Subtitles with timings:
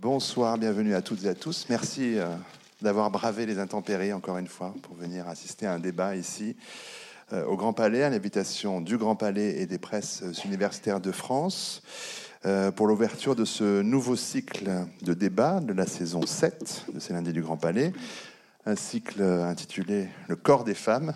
[0.00, 1.66] Bonsoir, bienvenue à toutes et à tous.
[1.68, 2.34] Merci euh,
[2.80, 6.56] d'avoir bravé les intempéries encore une fois pour venir assister à un débat ici
[7.34, 11.82] euh, au Grand Palais, à l'invitation du Grand Palais et des presses universitaires de France
[12.46, 14.70] euh, pour l'ouverture de ce nouveau cycle
[15.02, 17.92] de débats de la saison 7 de ces lundis du Grand Palais,
[18.64, 21.12] un cycle intitulé Le corps des femmes.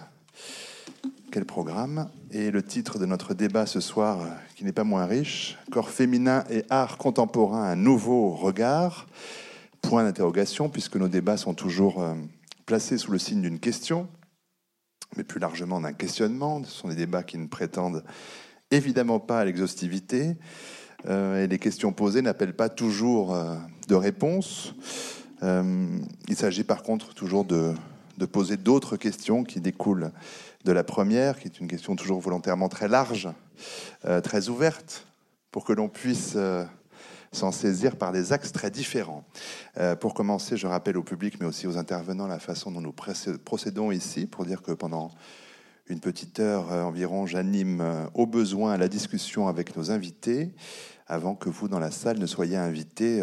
[1.35, 4.25] Quel programme Et le titre de notre débat ce soir,
[4.55, 9.09] qui n'est pas moins riche, Corps féminin et art contemporain, un nouveau regard.
[9.83, 12.15] Point d'interrogation, puisque nos débats sont toujours euh,
[12.67, 14.07] placés sous le signe d'une question,
[15.17, 16.63] mais plus largement d'un questionnement.
[16.63, 18.05] Ce sont des débats qui ne prétendent
[18.71, 20.37] évidemment pas à l'exhaustivité,
[21.07, 23.57] euh, et les questions posées n'appellent pas toujours euh,
[23.89, 24.77] de réponse.
[25.43, 27.75] il s'agit par contre toujours de,
[28.19, 30.13] de poser d'autres questions qui découlent
[30.65, 33.29] de la première, qui est une question toujours volontairement très large,
[34.07, 35.07] euh, très ouverte,
[35.51, 36.65] pour que l'on puisse euh,
[37.33, 39.25] s'en saisir par des axes très différents.
[39.77, 42.95] Euh, pour commencer, je rappelle au public, mais aussi aux intervenants, la façon dont nous
[43.45, 45.11] procédons ici, pour dire que pendant
[45.89, 50.55] une petite heure environ, j'anime au besoin la discussion avec nos invités,
[51.07, 53.23] avant que vous, dans la salle, ne soyez invités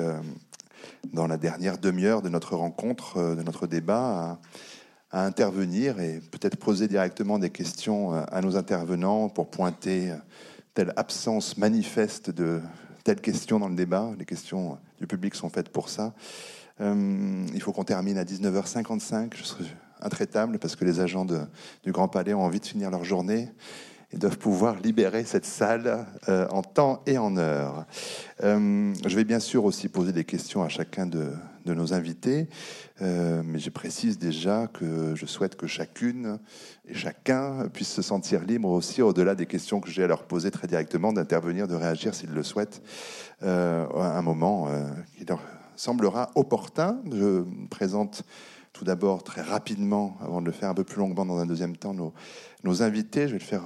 [1.11, 4.39] dans la dernière demi-heure de notre rencontre, de notre débat,
[5.19, 10.15] intervenir et peut-être poser directement des questions euh, à nos intervenants pour pointer euh,
[10.73, 12.61] telle absence manifeste de
[13.03, 14.11] telle question dans le débat.
[14.17, 16.13] Les questions du public sont faites pour ça.
[16.79, 19.33] Euh, il faut qu'on termine à 19h55.
[19.35, 19.65] Je serai
[20.01, 23.49] intraitable parce que les agents du Grand Palais ont envie de finir leur journée
[24.13, 27.85] et doivent pouvoir libérer cette salle en temps et en heure.
[28.41, 31.31] je vais bien sûr aussi poser des questions à chacun de,
[31.65, 32.47] nos invités,
[33.01, 36.39] euh, mais je précise déjà que je souhaite que chacune
[36.87, 40.51] et chacun puisse se sentir libre aussi, au-delà des questions que j'ai à leur poser
[40.51, 42.81] très directement, d'intervenir, de réagir s'ils le souhaitent,
[43.43, 45.41] euh, à un moment euh, qui leur
[45.75, 46.99] semblera opportun.
[47.11, 48.23] Je présente
[48.73, 51.75] tout d'abord très rapidement, avant de le faire un peu plus longuement dans un deuxième
[51.75, 52.13] temps, nos,
[52.63, 53.27] nos invités.
[53.27, 53.63] Je vais le faire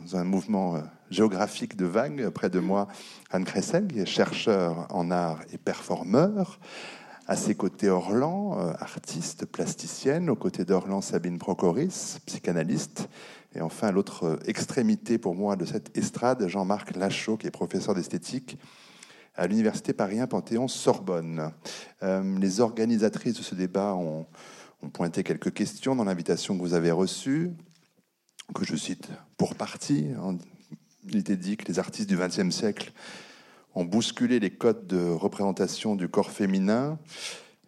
[0.00, 2.28] dans un mouvement géographique de vague.
[2.30, 2.88] Près de moi,
[3.30, 6.58] Anne Cressel, qui est chercheur en art et performeur.
[7.26, 10.30] À ses côtés, Orlan, euh, artiste plasticienne.
[10.30, 13.08] Aux côtés d'Orlan, Sabine Procoris, psychanalyste.
[13.54, 17.94] Et enfin, à l'autre extrémité pour moi de cette estrade, Jean-Marc Lachaud, qui est professeur
[17.94, 18.58] d'esthétique
[19.36, 21.52] à l'Université Paris 1 Panthéon-Sorbonne.
[22.02, 24.26] Euh, les organisatrices de ce débat ont
[24.92, 27.52] pointé quelques questions dans l'invitation que vous avez reçue,
[28.54, 30.36] que je cite pour partie, en
[31.08, 32.92] il était dit que les artistes du XXe siècle
[33.74, 36.98] ont bousculé les codes de représentation du corps féminin,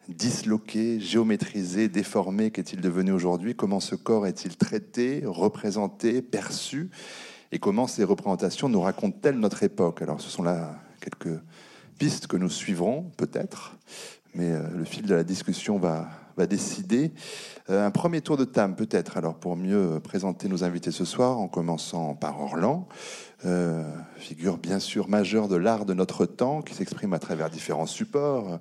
[0.08, 6.90] disloqué, géométrisé, déformé qu'est-il devenu aujourd'hui Comment ce corps est-il traité, représenté, perçu
[7.52, 10.02] Et comment ces représentations nous racontent-elles notre époque.
[10.02, 11.40] Alors ce sont là quelques
[11.98, 13.76] pistes que nous suivrons peut-être,
[14.34, 17.12] mais euh, le fil de la discussion va, va décider.
[17.70, 21.38] Euh, un premier tour de table peut-être, alors pour mieux présenter nos invités ce soir,
[21.38, 22.88] en commençant par Orlan,
[23.44, 23.82] euh,
[24.16, 28.58] figure bien sûr majeure de l'art de notre temps, qui s'exprime à travers différents supports,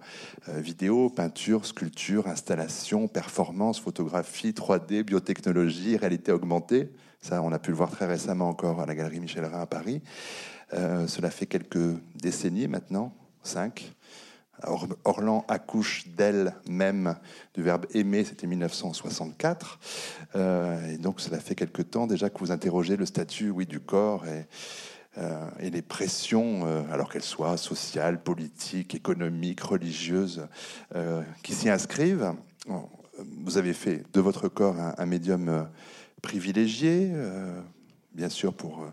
[0.50, 6.92] euh, vidéo, peinture, sculpture, installation, performance, photographie, 3D, biotechnologie, réalité augmentée.
[7.22, 9.68] Ça, on a pu le voir très récemment encore à la galerie Michel Rhin à
[9.68, 10.02] Paris.
[10.72, 13.94] cela fait quelques décennies maintenant, cinq,
[15.04, 17.16] Orlan accouche d'elle-même
[17.54, 19.80] du verbe aimer, c'était 1964.
[20.36, 23.80] Euh, et donc cela fait quelque temps déjà que vous interrogez le statut oui, du
[23.80, 24.46] corps et,
[25.18, 30.48] euh, les pressions, euh, alors qu'elles soient sociales, politiques, économiques, religieuses,
[31.44, 32.34] qui s'y inscrivent.
[33.44, 35.68] Vous avez fait de votre corps un, médium
[36.22, 37.12] privilégié,
[38.14, 38.86] bien sûr pour,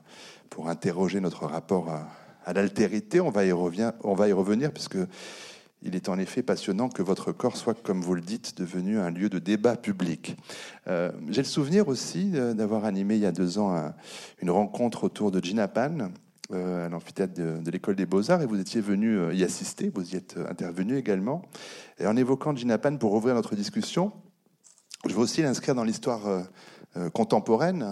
[0.50, 2.08] pour interroger notre rapport à,
[2.48, 3.20] à l'altérité.
[3.20, 4.96] On va y revenir, on va y revenir puisque
[5.82, 9.10] il est en effet passionnant que votre corps soit, comme vous le dites, devenu un
[9.10, 10.36] lieu de débat public.
[10.88, 13.92] Euh, j'ai le souvenir aussi euh, d'avoir animé il y a deux ans
[14.42, 16.10] une rencontre autour de Gina Pan
[16.52, 20.16] euh, à l'amphithéâtre de, l'école des beaux-arts et vous étiez venu y assister, vous y
[20.16, 21.42] êtes intervenu également.
[21.98, 24.12] Et en évoquant Gina Pan pour ouvrir notre discussion,
[25.06, 26.42] je veux aussi l'inscrire dans l'histoire
[27.12, 27.86] contemporaine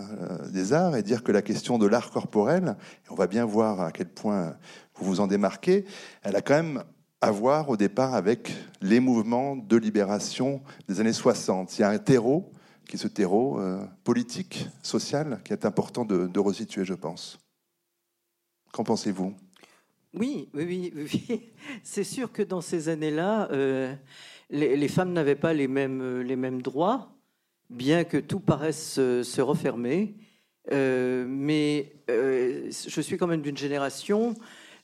[0.51, 2.77] des arts et dire que la question de l'art corporel,
[3.11, 4.57] on va bien voir à quel point
[4.97, 5.85] vous vous en démarquez,
[6.23, 6.83] elle a quand même
[7.21, 11.79] à voir au départ avec les mouvements de libération des années 60.
[11.79, 12.53] Il y a un terreau
[12.87, 17.39] qui est ce terreau euh, politique, social, qui est important de, resituer, je pense.
[18.73, 19.35] Qu'en pensez-vous?
[20.15, 21.51] Oui, oui, oui,
[21.83, 23.95] C'est sûr que dans ces années-là, euh,
[24.51, 27.11] les, femmes n'avaient pas les mêmes, les mêmes droits,
[27.71, 30.15] bien que tout paraisse se, refermer.
[30.73, 34.35] Euh, mais je suis quand même d'une génération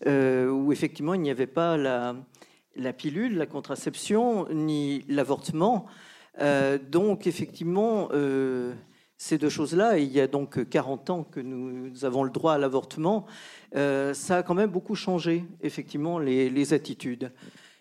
[0.06, 5.86] euh, où effectivement il n'y avait pas la, pilule, la contraception, ni l'avortement.
[6.90, 8.08] donc effectivement,
[9.18, 12.58] ces deux choses-là, il y a donc 40 ans que nous avons le droit à
[12.58, 13.26] l'avortement,
[13.74, 17.30] ça a quand même beaucoup changé, effectivement, les attitudes.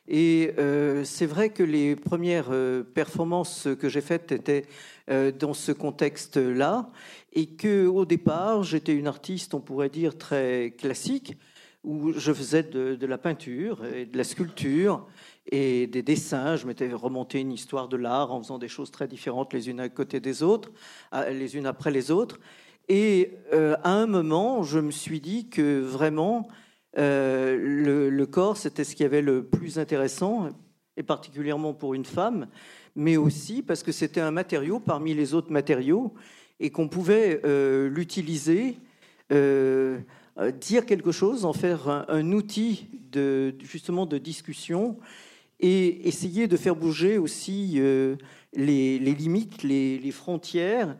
[0.07, 4.65] Et euh, c'est vrai que les premières euh, performances que j'ai faites étaient
[5.09, 6.89] euh, dans ce contexte-là,
[7.33, 11.37] et que au départ, j'étais une artiste, on pourrait dire très classique,
[11.83, 15.07] où je faisais de, la peinture et de la sculpture
[15.51, 16.55] et des dessins.
[16.55, 19.79] Je m'étais remonté une histoire de l'art en faisant des choses très différentes les unes
[19.79, 20.71] à côté des autres,
[21.31, 22.39] les unes après les autres.
[22.87, 26.47] Et à un moment, je me suis dit que vraiment
[26.97, 30.49] euh, le, corps, c'était ce qui avait le plus intéressant,
[30.97, 32.47] et particulièrement pour une femme,
[32.95, 36.13] mais aussi parce que c'était un matériau parmi les autres matériaux
[36.59, 38.77] et qu'on pouvait euh, l'utiliser,
[39.31, 39.99] euh,
[40.59, 44.97] dire quelque chose, en faire un, outil de, justement de discussion
[45.59, 47.79] et essayer de faire bouger aussi
[48.53, 50.95] les, limites, les frontières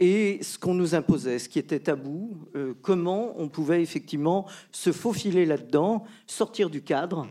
[0.00, 4.92] et ce qu'on nous imposait, ce qui était tabou, euh, comment on pouvait effectivement se
[4.92, 7.28] faufiler là-dedans, sortir du cadre,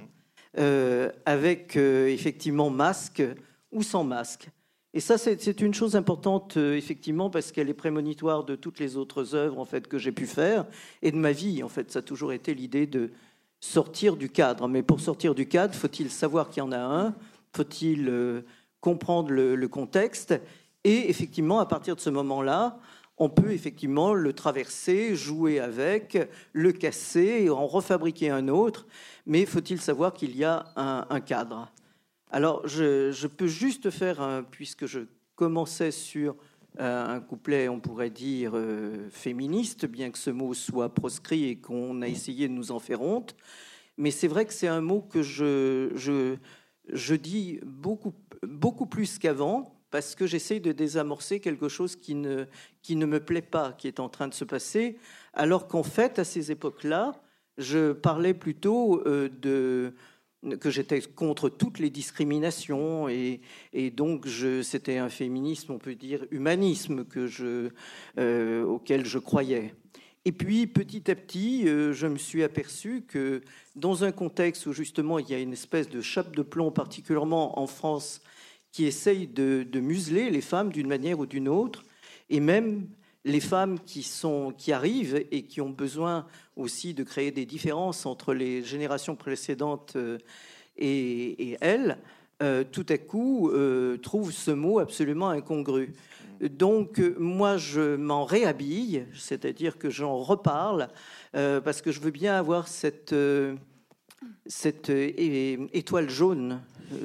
[0.59, 3.23] euh, avec euh, effectivement masque
[3.71, 4.49] ou sans masque.
[4.93, 9.35] Et ça, c'est une chose importante, effectivement, parce qu'elle est prémonitoire de toutes les autres
[9.35, 10.65] œuvres en fait, que j'ai pu faire
[11.01, 11.61] et de ma vie.
[11.61, 13.11] En fait, ça a toujours été l'idée de
[13.59, 14.67] sortir du cadre.
[14.67, 17.13] Mais pour sortir du cadre, faut-il savoir qu'il y en a un?
[17.55, 18.43] Faut-il
[18.81, 20.33] comprendre le contexte?
[20.83, 22.79] Et effectivement, à partir de ce moment-là,
[23.19, 26.17] on peut effectivement le traverser, jouer avec,
[26.53, 28.87] le casser, et en refabriquer un autre.
[29.25, 31.69] Mais faut-il savoir qu'il y a un, cadre?
[32.29, 35.01] Alors, je, peux juste faire, puisque je
[35.35, 36.35] commençais sur
[36.79, 41.55] euh, un couplet, on pourrait dire, euh, féministe, bien que ce mot soit proscrit et
[41.55, 43.35] qu'on a essayé de nous en faire honte.
[43.97, 46.35] Mais c'est vrai que c'est un mot que je, je,
[46.87, 52.45] je dis beaucoup, beaucoup plus qu'avant, parce que j'essaye de désamorcer quelque chose qui ne,
[52.83, 54.97] qui ne me plaît pas, qui est en train de se passer,
[55.33, 57.19] alors qu'en fait, à ces époques-là,
[57.57, 59.93] je parlais plutôt euh, de
[60.59, 63.41] que j'étais contre toutes les discriminations et,
[63.91, 64.27] donc
[64.63, 67.05] c'était un féminisme, on peut dire humanisme
[68.17, 69.73] euh, auquel je croyais.
[70.25, 73.41] Et puis petit à petit, euh, je me suis aperçu que
[73.75, 77.59] dans un contexte où justement il y a une espèce de chape de plomb, particulièrement
[77.59, 78.21] en France,
[78.71, 81.83] qui essayent de, museler les femmes d'une manière ou d'une autre,
[82.29, 82.87] et même
[83.25, 86.25] les femmes qui, sont, qui arrivent et qui ont besoin
[86.55, 90.17] aussi de créer des différences entre les générations précédentes euh,
[90.77, 91.97] et, elles,
[92.41, 95.93] euh, tout à coup euh, trouvent ce mot absolument incongru.
[96.39, 100.87] Donc moi, je m'en réhabille, c'est-à-dire que j'en reparle,
[101.33, 103.13] parce que je veux bien avoir cette,
[104.45, 106.61] cette étoile jaune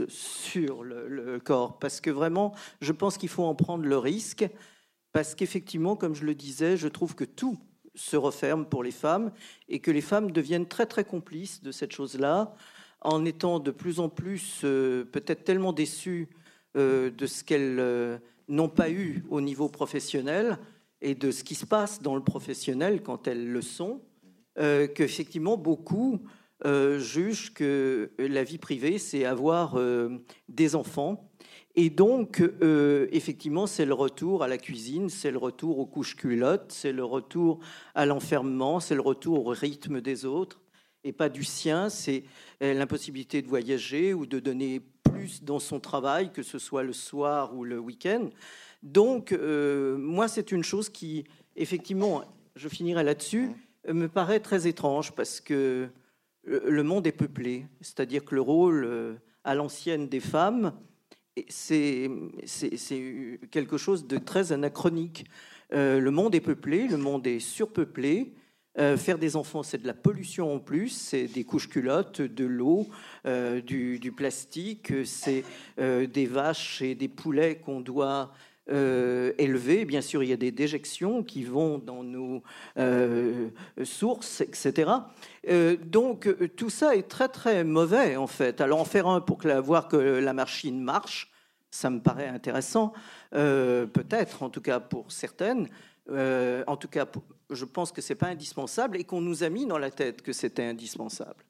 [0.07, 4.49] sur le, corps, parce que vraiment, je pense qu'il faut en prendre le risque,
[5.15, 7.57] parce qu'effectivement, comme je le disais, je trouve que tout
[7.95, 9.31] se referme pour les femmes
[9.69, 12.57] et que les femmes deviennent très très complices de cette chose-là,
[13.01, 16.29] en étant de plus en plus euh, peut-être tellement déçues
[16.77, 18.19] euh, de ce qu'elles euh,
[18.49, 20.59] n'ont pas eu au niveau professionnel
[21.01, 24.01] et de ce qui se passe dans le professionnel quand elles le sont,
[24.57, 26.23] qu'effectivement beaucoup
[26.65, 29.79] euh, juge que la vie privée, c'est avoir
[30.49, 31.31] des enfants.
[31.77, 36.17] Et donc, euh, effectivement, c'est le retour à la cuisine, c'est le retour aux couches
[36.17, 37.59] culottes, c'est le retour
[37.95, 40.61] à l'enfermement, c'est le retour au rythme des autres
[41.03, 41.89] et pas du sien.
[41.89, 42.25] C'est
[42.61, 47.55] l'impossibilité de voyager ou de donner plus dans son travail, que ce soit le soir
[47.57, 48.31] ou le week-end.
[48.83, 51.25] Donc, moi, c'est une chose qui,
[51.57, 52.23] effectivement,
[52.57, 53.51] je finirai là-dessus,
[53.89, 55.89] me paraît très étrange parce que
[56.47, 59.15] le monde est peuplé, c'est-à-dire que le rôle euh,
[59.45, 60.73] à l'ancienne des femmes,
[61.49, 62.11] c'est
[63.51, 65.27] quelque chose de très anachronique.
[65.73, 68.35] Euh, le monde est peuplé, le monde est surpeuplé.
[68.77, 72.45] Euh, faire des enfants, c'est de la pollution en plus, c'est des couches culottes, de
[72.45, 72.89] l'eau,
[73.25, 75.45] du, du, plastique, c'est
[75.79, 78.33] des vaches et des poulets qu'on doit
[78.71, 79.85] euh, élevé.
[79.85, 82.43] Bien sûr, il y a des déjections qui vont dans nos
[82.79, 83.51] euh,
[83.83, 84.91] sources, etc.
[85.49, 88.63] Euh, donc, tout ça est très, très mauvais, en fait.
[88.63, 91.31] Alors, en faire un pour voir que la machine marche,
[91.71, 92.93] ça me paraît intéressant,
[93.33, 95.69] peut-être, en tout cas pour certaines.
[96.09, 97.07] en tout cas,
[97.51, 100.33] je pense que c'est pas indispensable et qu'on nous a mis dans la tête que
[100.33, 101.45] c'était indispensable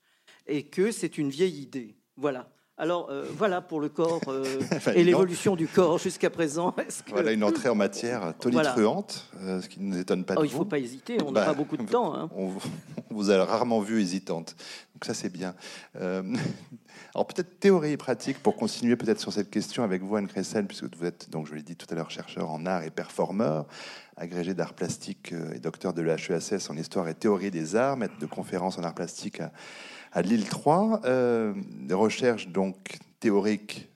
[0.46, 1.94] et que c'est une vieille idée.
[2.16, 2.48] Voilà.
[2.76, 4.20] Alors voilà pour le corps
[4.94, 6.74] et l'évolution du corps jusqu'à présent.
[7.08, 10.48] Voilà une entrée en matière tonitruante, ce qui ne nous étonne pas de oh, vous.
[10.48, 12.14] Il ne faut pas hésiter, on n'a bah, pas beaucoup de temps.
[12.14, 12.28] Hein.
[12.34, 12.50] On,
[13.10, 14.56] vous a rarement vu hésitante,
[14.94, 15.54] donc ça c'est bien.
[15.94, 20.66] alors peut-être théorie et pratique pour continuer peut-être sur cette question avec vous Anne Cressel,
[20.66, 23.66] puisque vous êtes, donc je l'ai dit tout à l'heure, chercheur en art et performeur
[24.16, 28.18] agrégé d'art plastique euh, et docteur de l'HESS en histoire et théorie des arts, maître
[28.18, 29.52] de conférences en art plastique à,
[30.22, 31.00] Lille 3.
[31.04, 33.88] Euh, des recherches donc théoriques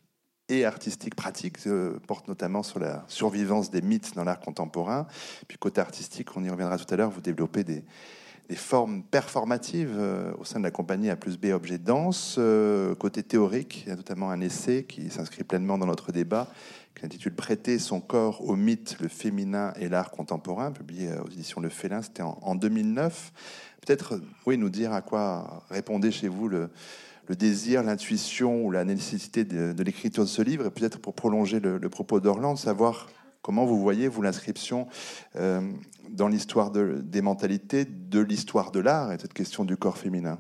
[0.49, 5.07] et artistiques pratiques euh, portent notamment sur la survivance des mythes dans l'art contemporain.
[5.47, 7.85] Puis côté artistique, on y reviendra tout à l'heure, vous développez des,
[8.55, 12.41] formes performatives euh, au sein de la compagnie A plus Objet Danse.
[12.99, 16.49] côté théorique, il y a notamment un essai qui s'inscrit pleinement dans notre débat
[16.99, 21.61] qui s'intitule Prêter son corps au mythe, le féminin et l'art contemporain, publié aux éditions
[21.61, 23.33] Le Félin, c'était en, 2009.
[23.89, 26.69] Peut-être, oui, nous dire à quoi répondait chez vous le,
[27.31, 31.89] désir, l'intuition ou la nécessité de, l'écriture de ce livre, et peut-être pour prolonger le,
[31.89, 33.09] propos d'Orland, savoir
[33.41, 34.89] comment vous voyez, vous, l'inscription
[35.37, 35.73] euh,
[36.11, 40.39] dans l'histoire des mentalités, de l'histoire de l'art et cette question du corps féminin.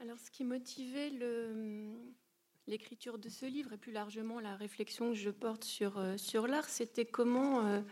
[0.00, 1.12] Alors, ce qui motivait
[2.66, 6.46] l'écriture de ce livre et plus largement la réflexion que je porte sur, euh, sur
[6.46, 7.82] l'art, c'était comment euh,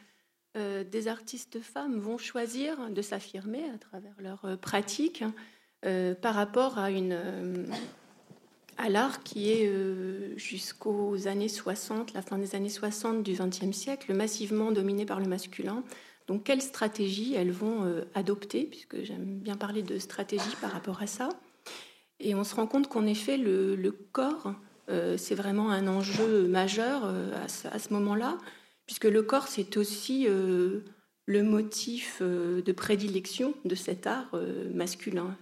[0.57, 5.25] euh, des artistes femmes vont choisir de s'affirmer à travers leur pratique
[6.21, 7.17] par rapport à, une,
[8.77, 9.71] à l'art qui est
[10.37, 15.29] jusqu'aux années 60, la fin des années 60 du XXe siècle, massivement dominé par le
[15.29, 15.85] masculin.
[16.27, 21.07] Donc quelle stratégie elles vont adopter, puisque j'aime bien parler de stratégie par rapport à
[21.07, 21.29] ça.
[22.21, 24.55] Et on se rend compte qu'en effet, le, corps
[24.89, 28.39] euh, c'est vraiment un enjeu majeur euh, à ce, moment-là,
[28.87, 30.81] puisque le corps, c'est aussi euh,
[31.27, 34.35] le motif de prédilection de cet art
[34.73, 35.37] masculin.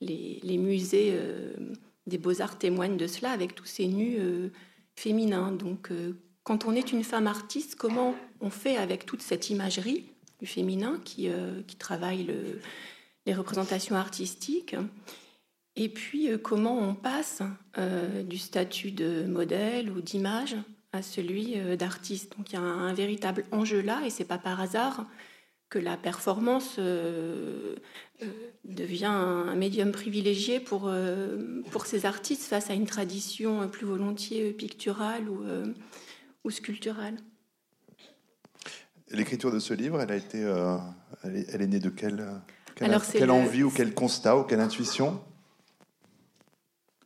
[0.00, 1.16] Les, musées
[2.06, 4.18] des beaux-arts témoignent de cela avec tous ces nus
[4.96, 5.52] féminins.
[5.52, 5.92] Donc,
[6.42, 10.04] quand on est une femme artiste, comment on fait avec toute cette imagerie
[10.40, 11.30] du féminin qui,
[11.78, 12.34] travaille
[13.24, 14.74] les représentations artistiques?
[15.76, 17.42] Et puis, euh, comment on passe
[17.78, 20.56] euh, du statut de modèle ou d'image
[20.96, 22.36] à celui euh, d'artiste.
[22.36, 25.06] Donc, il y a un, véritable enjeu là, et c'est pas par hasard
[25.68, 26.78] que la performance
[28.64, 30.88] devient un, médium privilégié pour,
[31.72, 35.44] pour ces artistes face à une tradition plus volontiers picturale ou,
[36.44, 37.16] ou sculpturale.
[39.10, 40.38] L'écriture de ce livre, elle a été,
[41.24, 42.24] elle, est, née de quelle,
[42.76, 45.20] quelle, envie ou quel constat ou quelle intuition?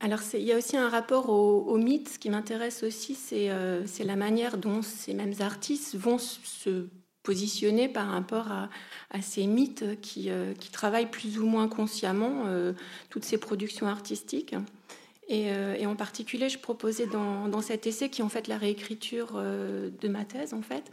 [0.02, 2.09] Alors, il y a aussi un rapport au, mythe.
[2.09, 6.87] Ce qui m'intéresse aussi, euh, c'est la manière dont ces mêmes artistes vont se
[7.23, 8.71] positionner par rapport à,
[9.21, 12.73] ces mythes qui, euh, qui, travaillent plus ou moins consciemment euh,
[13.11, 14.54] toutes ces productions artistiques.
[15.28, 15.52] Et,
[15.87, 20.25] en particulier, je proposais dans, cet essai, qui est en fait la réécriture de ma
[20.25, 20.90] thèse, en fait,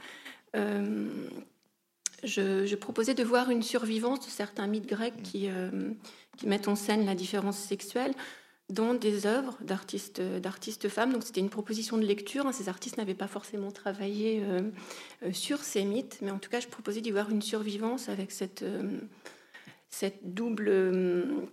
[2.23, 5.49] je, proposais de voir une survivance de certains mythes grecs qui
[6.45, 8.13] mettent en scène la différence sexuelle
[8.69, 11.13] dans des œuvres d'artistes, d'artistes femmes.
[11.13, 12.45] Donc c'était une proposition de lecture.
[12.45, 12.51] Hein.
[12.51, 14.61] Ces artistes n'avaient pas forcément travaillé euh,
[15.23, 18.31] euh, sur ces mythes, mais en tout cas, je proposais d'y voir une survivance avec
[18.31, 18.99] cette, euh,
[19.89, 21.49] cette double,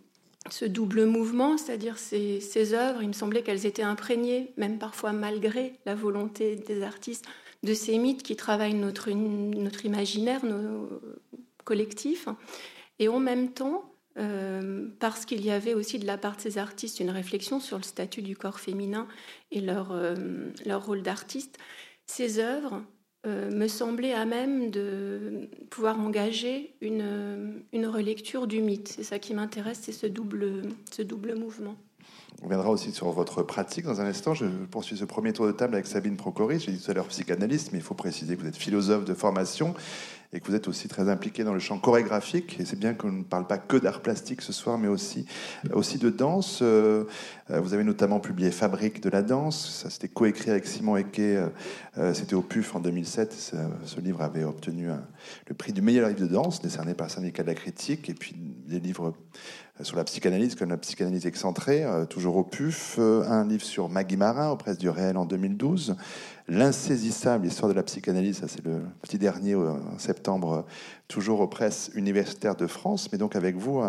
[0.50, 3.00] ce double mouvement, c'est-à-dire ces, ces œuvres.
[3.02, 7.26] Il me semblait qu'elles étaient imprégnées, même parfois malgré la volonté des artistes,
[7.62, 11.00] de ces mythes qui travaillent notre, notre imaginaire, nos
[11.64, 12.28] collectifs.
[12.98, 16.58] Et en même temps, euh, parce qu'il y avait aussi de la part de ces
[16.58, 19.08] artistes une réflexion sur le statut du corps féminin
[19.50, 20.14] et leur, euh,
[20.64, 21.58] leur rôle d'artiste,
[22.06, 22.82] ces œuvres
[23.26, 28.88] euh, me semblaient à même de pouvoir engager une, une relecture du mythe.
[28.88, 31.76] C'est ça qui m'intéresse, c'est ce double, ce double mouvement.
[32.42, 34.34] On viendra aussi sur votre pratique dans un instant.
[34.34, 36.64] Je poursuis ce premier tour de table avec Sabine Procoris.
[36.64, 39.14] J'ai dit tout à l'heure psychanalyste, mais il faut préciser que vous êtes philosophe de
[39.14, 39.74] formation
[40.34, 42.58] et que vous êtes aussi très impliqué dans le champ chorégraphique.
[42.58, 45.26] Et c'est bien qu'on ne parle pas que d'art plastique ce soir, mais aussi,
[45.72, 46.58] aussi de danse.
[46.60, 47.04] Euh,
[47.48, 49.82] vous avez notamment publié Fabrique de la danse.
[49.82, 51.20] Ça, c'était coécrit avec Simon Eke.
[51.20, 51.48] Euh,
[52.14, 53.32] c'était au PUF en 2007.
[53.84, 54.88] Ce, livre avait obtenu
[55.46, 58.10] le prix du meilleur livre de danse, décerné par le syndicat de la critique.
[58.10, 59.14] Et puis des livres
[59.82, 64.16] sur la psychanalyse, comme la psychanalyse excentrée, euh, toujours au PUF, un livre sur Maggie
[64.16, 65.96] Marin, aux presses du réel en 2012,
[66.46, 70.66] L'insaisissable, histoire de la psychanalyse, ça c'est le petit dernier en septembre,
[71.08, 73.82] toujours aux presses universitaires de France, mais donc avec vous,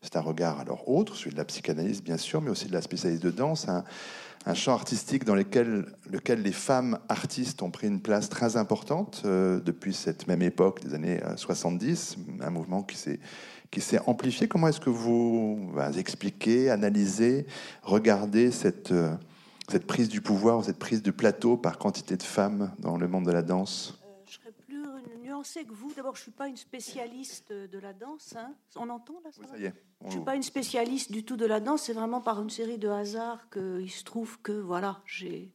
[0.00, 2.80] c'est un regard alors autre, celui de la psychanalyse bien sûr, mais aussi de la
[2.80, 8.30] spécialiste de danse, un, champ artistique dans lequel, les femmes artistes ont pris une place
[8.30, 13.20] très importante euh, depuis cette même époque des années 70, euh, un mouvement qui s'est
[13.70, 14.48] qui s'est amplifié.
[14.48, 17.46] Comment est-ce que vous expliquez, analysez,
[17.82, 19.14] regardez cette, euh,
[19.68, 23.26] cette prise du pouvoir, cette prise du plateau par quantité de femmes dans le monde
[23.26, 23.98] de la danse?
[24.04, 24.82] Euh, Je serais plus
[25.22, 25.92] nuancée que vous.
[25.94, 28.34] D'abord, je ne suis pas une spécialiste de la danse.
[28.36, 28.54] Hein.
[28.76, 29.74] On entend là ça, ça y est.
[30.02, 31.82] Je ne suis pas une spécialiste du tout de la danse.
[31.82, 35.52] C'est vraiment par une série de hasards qu'il se trouve que voilà, j'ai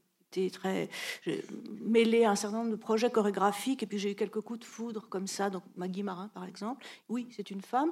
[0.51, 0.89] très
[1.81, 4.65] mêlée à un certain nombre de projets chorégraphiques et puis j'ai eu quelques coups de
[4.65, 5.49] foudre comme ça.
[5.49, 7.91] Donc Maggie Marin, par exemple, oui, c'est une femme.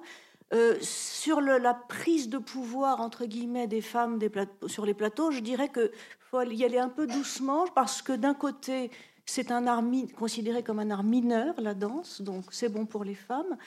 [0.53, 4.29] Euh, sur la prise de pouvoir entre guillemets des femmes des
[4.67, 8.33] sur les plateaux, je dirais que faut y aller un peu doucement parce que d'un
[8.33, 8.91] côté
[9.25, 9.83] c'est un art
[10.17, 13.57] considéré comme un art mineur la danse, donc c'est bon pour les femmes.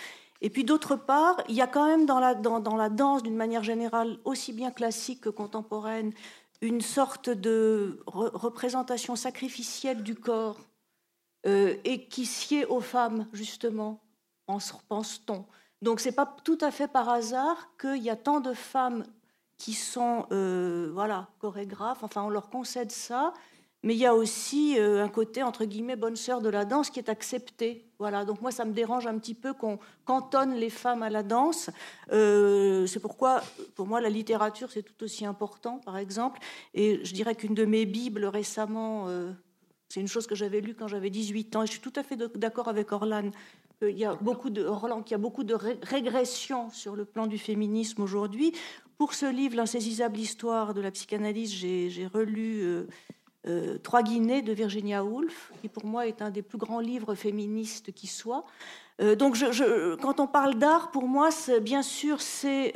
[0.43, 3.37] Et puis d'autre part, il y a quand même dans la, dans la danse, d'une
[3.37, 6.13] manière générale, aussi bien classique que contemporaine,
[6.65, 10.59] une sorte de représentation sacrificielle du corps
[11.47, 14.01] euh, et qui sied aux femmes, justement,
[14.47, 15.45] pense-t-on.
[15.83, 19.05] Donc c'est pas tout à fait par hasard qu'il y a tant de femmes
[19.59, 22.03] qui sont euh, voilà chorégraphes.
[22.03, 23.35] Enfin, on leur concède ça,
[23.85, 26.89] mais il y a aussi euh, un côté entre guillemets bonne sœur de la danse
[26.89, 27.85] qui est accepté.
[27.99, 28.25] Voilà.
[28.25, 31.71] Donc moi, ça me dérange un petit peu qu'on cantonne les femmes à la danse.
[32.11, 33.43] Euh, c'est pourquoi,
[33.75, 36.41] pour moi, la littérature c'est tout aussi important, par exemple.
[36.73, 39.07] Et je dirais qu'une de mes bibles récemment.
[39.89, 42.03] c'est une chose que j'avais lue quand j'avais 18 ans, et je suis tout à
[42.03, 43.31] fait d'accord avec Orlan
[43.83, 47.27] il y a beaucoup de Roland, qu'il y a beaucoup de régression sur le plan
[47.27, 48.53] du féminisme aujourd'hui.
[48.97, 52.87] Pour ce livre, l'insaisissable histoire de la psychanalyse, j'ai relu euh,
[53.47, 57.15] euh, Trois Guinées de Virginia Woolf, qui pour moi est un des plus grands livres
[57.15, 58.45] féministes qui soit.
[59.01, 59.37] Euh, donc,
[60.01, 62.75] quand on parle d'art, pour moi, bien sûr, c'est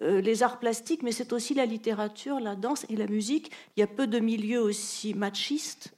[0.00, 3.50] les arts plastiques, mais c'est aussi la littérature, la danse et la musique.
[3.76, 5.94] Il y a peu de milieux aussi machistes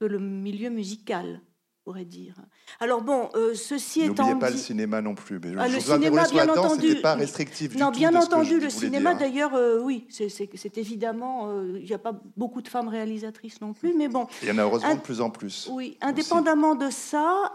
[0.00, 1.40] que le milieu musical
[1.88, 2.34] pourrait dire.
[2.80, 5.40] Alors bon, euh, ceci étant N'oubliez pas le cinéma non plus.
[5.42, 6.96] Mais ah, le cinéma, bien entendu.
[6.96, 11.94] pas restrictif non, bien entendu, le cinéma, d'ailleurs, euh, oui, c'est évidemment, euh, il n'y
[11.94, 14.26] a pas beaucoup de femmes réalisatrices non plus, mais bon.
[14.42, 15.66] Il y en a heureusement de plus en plus.
[15.72, 17.54] Oui, indépendamment de ça,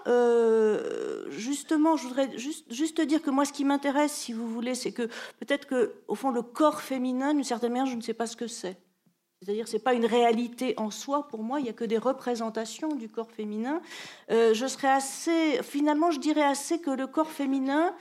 [1.29, 4.93] justement, je voudrais juste, juste dire que moi, ce qui m'intéresse, si vous voulez, c'est
[4.93, 5.03] que
[5.39, 8.35] peut-être que, au fond, le corps féminin, d'une certaine manière, je ne sais pas ce
[8.35, 8.79] que c'est.
[9.43, 11.59] C'est-à-dire, ce n'est pas une réalité en soi pour moi.
[11.59, 13.81] Il n'y a que des représentations du corps féminin.
[14.31, 14.53] Euh,
[15.63, 17.93] finalement, je dirais assez que le corps féminin,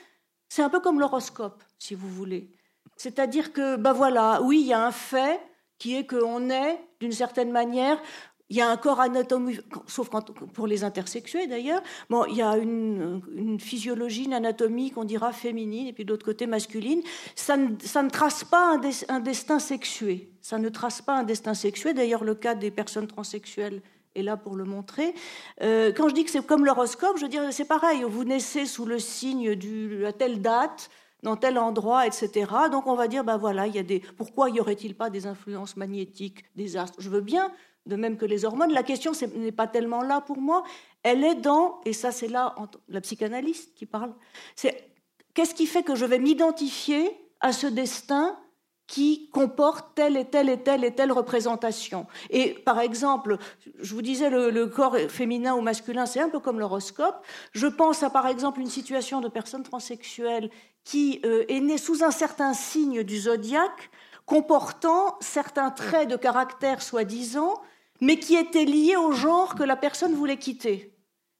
[0.48, 2.50] c'est un peu comme l'horoscope, si vous voulez.
[2.96, 5.40] C'est-à-dire que, ben voilà, oui, il y a un fait
[5.78, 8.00] qui est qu'on est, d'une certaine manière,
[8.48, 10.10] il y a un corps anatomique, sauf
[10.52, 11.82] pour les intersexués d'ailleurs.
[12.10, 16.26] Bon, il y a une, physiologie, une anatomie qu'on dira féminine et puis de l'autre
[16.26, 17.00] côté masculine.
[17.34, 18.78] Ça ne, trace pas
[19.08, 20.30] un, destin sexué.
[20.42, 21.94] Ça ne trace pas un destin sexué.
[21.94, 23.80] D'ailleurs, le cas des personnes transsexuelles
[24.14, 25.14] est là pour le montrer.
[25.62, 28.04] Euh, quand je dis que c'est comme l'horoscope, je veux dire c'est pareil.
[28.06, 30.90] Vous naissez sous le signe du, à telle date
[31.22, 32.50] dans tel endroit, etc.
[32.70, 34.00] Donc on va dire, ben voilà, il y a des.
[34.00, 37.00] Pourquoi y aurait-il pas des influences magnétiques, des astres?
[37.00, 37.50] Je veux bien,
[37.86, 38.72] de même que les hormones.
[38.72, 40.62] La question n'est pas tellement là pour moi.
[41.02, 42.54] Elle est dans, et ça c'est là
[42.88, 44.14] la psychanalyste qui parle,
[44.54, 44.92] c'est
[45.34, 48.38] qu'est-ce qui fait que je vais m'identifier à ce destin
[48.86, 52.06] qui comporte telle et telle et telle et telle représentation.
[52.28, 53.38] Et par exemple,
[53.78, 57.24] je vous disais le, corps féminin ou masculin, c'est un peu comme l'horoscope.
[57.52, 60.50] Je pense à par exemple une situation de personne transsexuelle
[60.84, 63.90] qui euh, est née sous un certain signe du zodiaque,
[64.26, 67.62] comportant certains traits de caractère soi-disant
[68.02, 70.92] mais qui était liée au genre que la personne voulait quitter.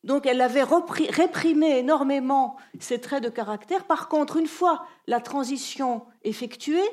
[0.04, 3.84] Donc elle avait réprimé énormément ses traits de caractère.
[3.84, 6.88] Par contre, une fois la transition effectuée,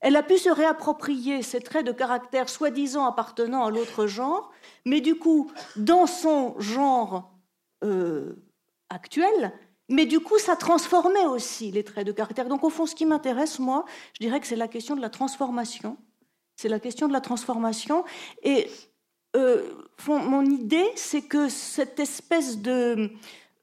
[0.00, 4.52] elle a pu se réapproprier ces traits de caractère soi-disant appartenant à l'autre genre,
[4.84, 7.32] mais du coup, dans son genre
[7.82, 8.34] euh,
[8.90, 9.52] actuel,
[9.88, 12.48] mais du coup, ça transformait aussi les traits de caractère.
[12.48, 15.10] Donc au fond, ce qui m'intéresse, moi, je dirais que c'est la question de la
[15.10, 15.96] transformation.
[16.56, 18.04] C'est la question de la transformation.
[18.42, 18.68] Et
[20.08, 23.10] mon idée, c'est que cette espèce de,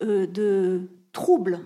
[0.03, 1.59] euh, de trouble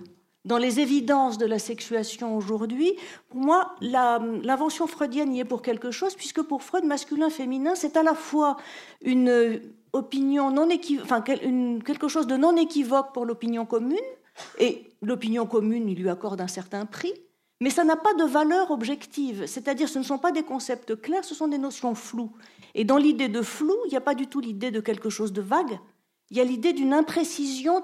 [0.44, 2.94] dans les évidences de la sexuation aujourd'hui,
[3.30, 8.04] pour moi, l'invention freudienne y est pour quelque chose, puisque pour Freud, masculin-féminin, c'est à
[8.04, 8.56] la fois
[9.02, 9.60] une
[9.92, 10.68] opinion non
[11.02, 13.98] enfin, quelque chose de non équivoque pour l'opinion commune,
[14.58, 17.12] et l'opinion commune, il lui accorde un certain prix,
[17.60, 21.24] mais ça n'a pas de valeur objective, c'est-à-dire ce ne sont pas des concepts clairs,
[21.24, 22.32] ce sont des notions floues.
[22.74, 25.32] Et dans l'idée de flou, il n'y a pas du tout l'idée de quelque chose
[25.32, 25.78] de vague,
[26.30, 27.80] il y a l'idée d'une imprécision,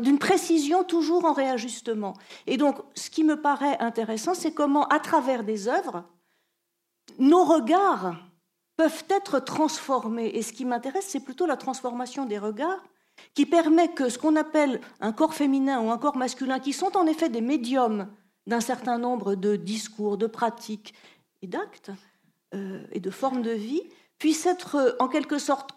[0.00, 2.14] d'une précision toujours en réajustement.
[2.46, 6.04] Et donc, ce qui me paraît intéressant, c'est comment, à travers des œuvres,
[7.18, 8.16] nos regards
[8.76, 10.30] peuvent être transformés.
[10.34, 12.84] Et ce qui m'intéresse, c'est plutôt la transformation des regards
[13.32, 16.98] qui permet que ce qu'on appelle un corps féminin ou un corps masculin, qui sont
[16.98, 18.08] en effet des médiums
[18.46, 20.94] d'un certain nombre de discours, de pratiques
[21.42, 21.90] et d'actes
[22.54, 23.82] euh, et de formes de vie
[24.18, 25.74] puisse être en quelque sorte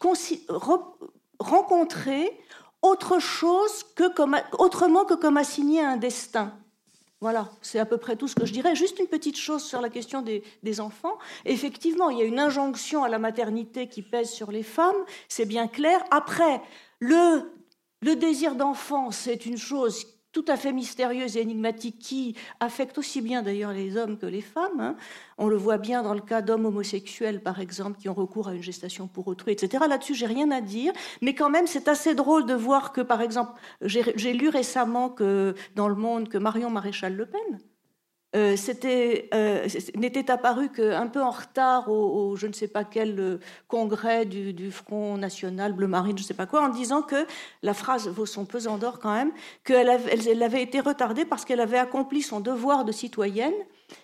[1.40, 2.40] rencontré
[2.82, 6.54] autre chose que comme, autrement que comme assigné à un destin.
[7.22, 8.76] Voilà, c'est à peu près tout ce que je dirais.
[8.76, 11.18] Juste une petite chose sur la question des, des, enfants.
[11.44, 14.96] Effectivement, il y a une injonction à la maternité qui pèse sur les femmes,
[15.28, 16.02] c'est bien clair.
[16.12, 16.62] Après,
[17.00, 17.52] le,
[18.02, 23.22] le désir d'enfant, c'est une chose tout à fait mystérieuse et énigmatique qui affecte aussi
[23.22, 24.80] bien d'ailleurs les hommes que les femmes.
[24.80, 24.96] Hein.
[25.38, 28.54] On le voit bien dans le cas d'hommes homosexuels, par exemple, qui ont recours à
[28.54, 29.86] une gestation pour autrui, etc.
[29.88, 33.22] Là-dessus, j'ai rien à dire, mais quand même, c'est assez drôle de voir que, par
[33.22, 37.60] exemple, j'ai lu récemment que dans Le Monde que Marion Maréchal Le Pen
[38.36, 43.40] euh, euh, n'était apparu qu'un peu en retard au, je ne sais pas quel euh,
[43.68, 47.26] congrès du, Front National Bleu Marine, je ne sais pas quoi, en disant que
[47.64, 49.32] la phrase vaut son pesant d'or quand même,
[49.64, 53.54] qu'elle avait, avait été retardée parce qu'elle avait accompli son devoir de citoyenne,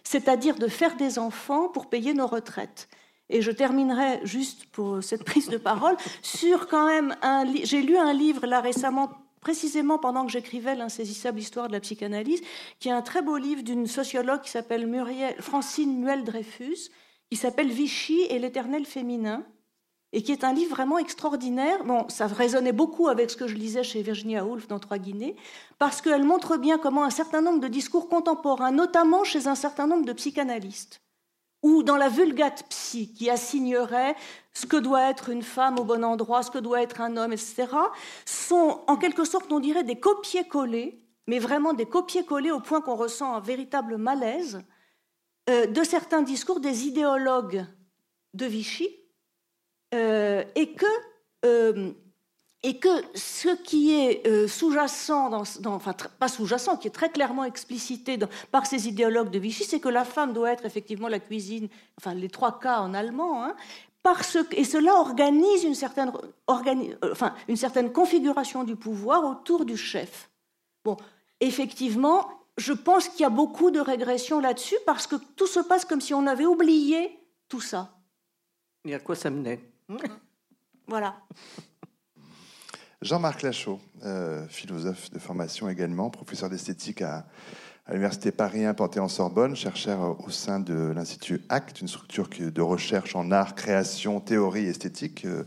[0.04, 2.90] c'est-à-dire de faire des enfants pour payer nos retraites.
[3.30, 7.46] Et je terminerai juste pour cette prise de parole sur quand même un.
[7.64, 9.10] J'ai lu un livre là récemment
[9.46, 12.42] précisément pendant que j'écrivais L'insaisissable histoire de la psychanalyse,
[12.80, 14.90] qui est un très beau livre d'une sociologue qui s'appelle
[15.40, 16.90] Francine Muel-Dreyfus,
[17.30, 19.46] qui s'appelle Vichy et l'éternel féminin,
[20.14, 21.84] et qui est un livre vraiment extraordinaire.
[21.84, 25.36] Bon, ça résonnait beaucoup avec ce que je lisais chez Virginia Woolf dans Trois Guinées,
[25.78, 29.86] parce qu'elle montre bien comment un certain nombre de discours contemporains, notamment chez un certain
[29.86, 31.02] nombre de psychanalystes,
[31.62, 34.16] ou dans la vulgate psy, qui assignerait
[34.56, 37.34] ce que doit être une femme au bon endroit, ce que doit être un homme,
[37.34, 37.68] etc.,
[38.26, 42.96] sont en quelque sorte, on dirait, des copier-coller, mais vraiment des copier-coller au point qu'on
[42.96, 44.62] ressent un véritable malaise
[45.50, 47.66] euh, de certains discours des idéologues
[48.34, 48.90] de Vichy,
[49.94, 50.86] euh, et que
[51.46, 51.92] euh,
[52.64, 55.32] et que ce qui est sous-jacent,
[55.66, 58.18] enfin pas sous-jacent, qui est très clairement explicité
[58.52, 61.68] par ces idéologues de Vichy, c'est que la femme doit être effectivement la cuisine,
[62.00, 63.56] enfin les trois cas en allemand, hein,
[64.06, 66.12] parce et cela organise une certaine,
[66.48, 70.30] euh, enfin, une certaine configuration du pouvoir autour du chef.
[70.84, 70.96] Bon,
[71.40, 75.86] effectivement, je pense qu'il y a beaucoup de régression là-dessus parce que tout se passe
[75.86, 77.18] comme si on avait oublié
[77.50, 77.98] tout ça.
[78.88, 79.60] Et à quoi ça menait?
[80.88, 81.16] Voilà.
[83.02, 87.26] Jean-Marc Lachaud, euh, philosophe de formation également, professeur d'esthétique à,
[87.94, 93.32] l'Université Paris 1 Panthéon-Sorbonne, chercheur au sein de l'Institut ACT, une structure de recherche en
[93.32, 95.26] art, création, théorie, esthétique.
[95.26, 95.44] Euh,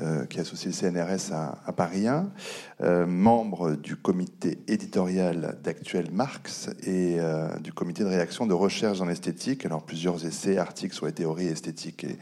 [0.00, 7.18] euh, qui associe le CNRS à, Paris 1, membre du comité éditorial d'Actuel Marx et
[7.60, 9.64] du comité de réaction de recherche en esthétique.
[9.64, 12.18] Alors plusieurs essais, articles sur les théories esthétiques et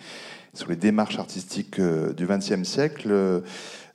[0.55, 3.43] sur les démarches artistiques du XXe siècle.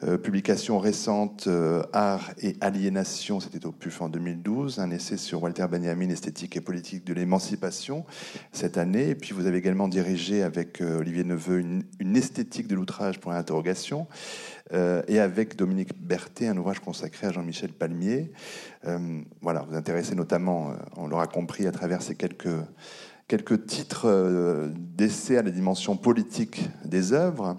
[0.04, 5.42] Euh, publication récente, euh, Art et aliénation, c'était au PUF en 2012, un essai sur
[5.42, 8.06] Walter Benjamin, esthétique et politique de l'émancipation,
[8.52, 9.10] cette année.
[9.10, 13.32] Et puis vous avez également dirigé avec euh, Olivier Neveu une, esthétique de l'outrage pour
[13.32, 14.08] l'interrogation,
[15.08, 18.32] et avec Dominique Berthet, un ouvrage consacré à Jean-Michel Palmier.
[19.40, 22.50] voilà, vous intéressez notamment, on l'aura compris à travers ces quelques
[23.28, 27.58] quelques titres d'essais à la dimension politique des œuvres.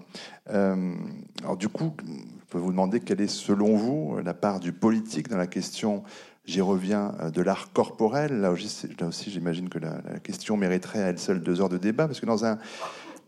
[0.51, 0.93] Euh,
[1.41, 5.29] alors du coup, je peux vous demander quelle est selon vous la part du politique
[5.29, 6.03] dans la question,
[6.45, 8.41] j'y reviens, euh, de l'art corporel.
[8.41, 8.87] Là aussi,
[9.27, 12.45] j'imagine que la, question mériterait à elle seule deux heures de débat, parce que dans
[12.45, 12.57] un,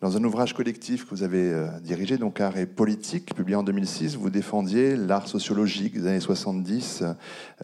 [0.02, 3.62] dans un ouvrage collectif que vous avez euh, dirigé, donc Art et politique, publié en
[3.62, 7.04] 2006, vous défendiez l'art sociologique des années 70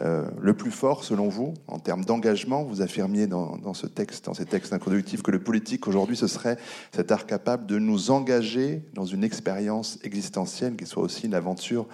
[0.01, 2.63] euh, le plus fort, selon vous, en termes d'engagement.
[2.63, 6.57] Vous affirmiez dans, ce texte, dans ces textes introductifs, que le politique aujourd'hui, ce serait
[6.91, 11.87] cet art capable de nous engager dans une expérience existentielle qui soit aussi une aventure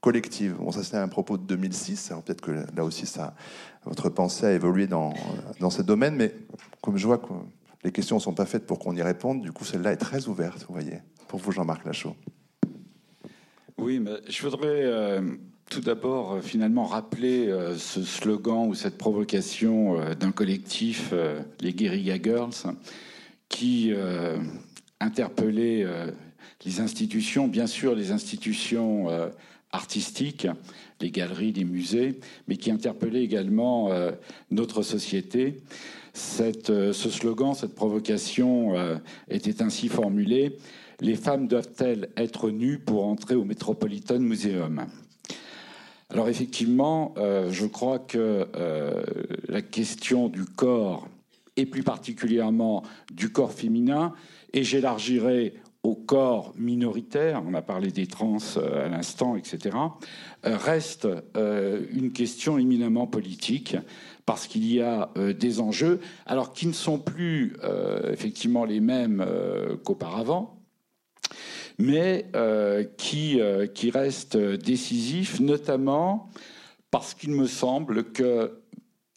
[0.00, 0.54] collective.
[0.58, 2.10] Bon, ça c'était un propos de 2006.
[2.10, 3.34] Alors peut-être que là aussi, ça,
[3.84, 5.12] votre pensée a évolué dans,
[5.60, 6.34] dans ce domaine, mais
[6.80, 7.28] comme je vois que
[7.84, 9.42] les questions ne sont pas faites pour qu'on y réponde.
[9.42, 10.98] Du coup, celle-là est très ouverte, vous voyez.
[11.28, 12.16] Pour vous, Jean-Marc Lachaud.
[13.76, 15.20] Oui, mais je voudrais euh,
[15.68, 21.12] tout d'abord euh, finalement rappeler euh, ce slogan ou cette provocation d'un collectif,
[21.60, 22.54] les Guerilla Girls,
[23.48, 23.92] qui
[25.00, 25.86] interpellait
[26.64, 29.08] les institutions, bien sûr les institutions
[29.70, 30.48] artistiques,
[31.00, 32.18] les galeries, les musées,
[32.48, 33.90] mais qui interpellait également
[34.50, 35.62] notre société.
[36.70, 38.96] Euh, ce slogan, cette provocation euh,
[39.28, 40.56] était ainsi formulée
[41.00, 44.86] Les femmes doivent-elles être nues pour entrer au Metropolitan Museum?
[46.10, 48.46] Alors effectivement, euh, je crois que
[49.48, 51.08] la question du corps,
[51.56, 54.12] et plus particulièrement du corps féminin,
[54.52, 59.76] et j'élargirai au corps minoritaire, on a parlé des trans à l'instant, etc.,
[60.44, 63.76] reste une question éminemment politique
[64.26, 67.56] parce qu'il y a des enjeux, alors qui ne sont plus
[68.10, 69.26] effectivement les mêmes
[69.84, 70.62] qu'auparavant,
[71.78, 72.26] mais
[72.96, 73.38] qui,
[73.74, 76.30] qui restent décisifs, notamment
[76.94, 78.52] parce qu'il me semble que,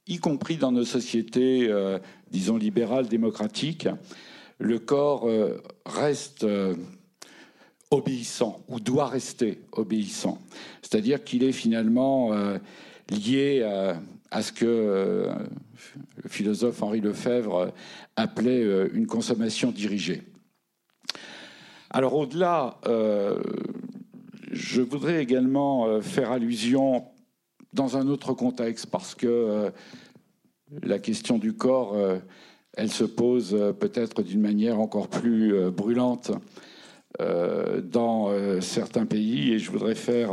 [0.08, 2.00] y compris dans nos sociétés, euh,
[2.32, 3.88] disons, libérales, démocratiques,
[4.58, 6.74] le corps euh, reste euh,
[7.92, 10.40] obéissant ou doit rester obéissant.
[10.82, 12.32] C'est-à-dire qu'il est finalement
[13.12, 14.02] lié à,
[14.42, 15.30] ce que
[16.24, 17.74] le philosophe Henri Lefebvre
[18.16, 20.24] appelait une consommation dirigée.
[21.90, 22.78] Alors au-delà,
[24.52, 27.06] je voudrais également faire allusion
[27.74, 29.70] dans un autre contexte, parce que euh,
[30.84, 32.18] la question du corps, euh,
[32.76, 36.32] elle se pose euh, peut-être d'une manière encore plus brûlante
[37.20, 38.30] dans
[38.62, 40.30] certains pays, et je voudrais faire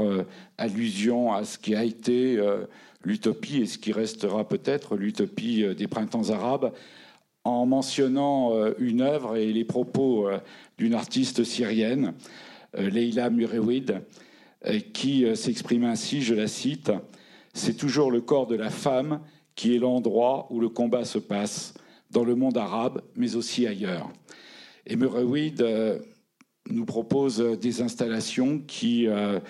[0.59, 2.39] allusion à ce qui a été
[3.05, 6.73] l'utopie et ce qui restera peut-être l'utopie des printemps arabes,
[7.45, 10.29] en mentionnant une œuvre et les propos
[10.79, 12.15] d'une artiste syrienne,
[12.73, 14.01] Leila Murewid,
[14.95, 16.91] qui s'exprime ainsi, je la cite,
[17.53, 19.21] c'est toujours le corps de la femme
[19.55, 21.75] qui est l'endroit où le combat se passe,
[22.11, 24.11] dans le monde arabe, mais aussi ailleurs.
[24.87, 25.99] Et Murewid euh,
[26.71, 29.41] nous propose des installations qui euh,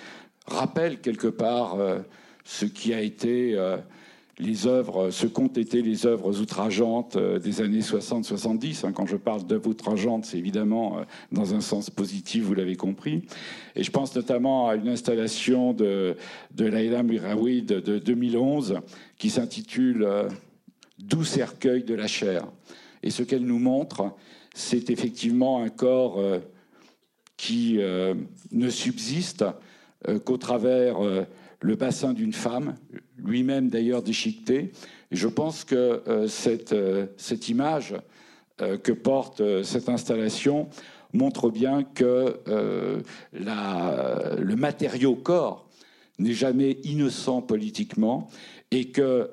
[0.46, 1.98] rappellent quelque part euh,
[2.44, 3.56] ce qui a été
[4.38, 8.84] les œuvres, ce qu'ont été les œuvres outrageantes euh, des années 60-70.
[8.84, 12.76] Hein, quand je parle d'œuvres outrageantes, c'est évidemment euh, dans un sens positif, vous l'avez
[12.76, 13.22] compris.
[13.76, 16.16] Et je pense notamment à une installation de,
[16.58, 18.80] Laila Miraoui de, 2011
[19.18, 20.28] qui s'intitule euh,
[20.98, 22.46] Doux cercueil de la chair.
[23.02, 24.14] Et ce qu'elle nous montre,
[24.54, 26.22] c'est effectivement un corps
[27.36, 27.78] qui
[28.52, 29.44] ne subsiste
[30.24, 31.26] qu'au travers
[31.64, 32.74] le bassin d'une femme,
[33.16, 34.72] lui-même d'ailleurs déchiqueté.
[35.10, 37.94] Et je pense que euh, cette, euh, cette, image
[38.60, 40.68] euh, que porte cette installation
[41.14, 42.40] montre bien que
[43.32, 45.68] la, le matériau corps
[46.18, 48.28] n'est jamais innocent politiquement
[48.72, 49.30] et que,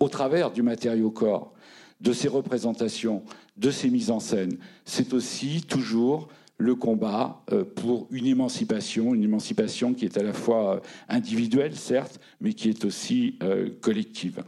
[0.00, 1.54] au travers du matériau corps,
[2.00, 3.22] de ses représentations,
[3.56, 6.26] de ses mises en scène, c'est aussi toujours
[6.64, 11.76] le combat euh, pour une émancipation, une émancipation qui est à la fois euh, individuelle,
[11.76, 14.42] certes, mais qui est aussi euh, collective.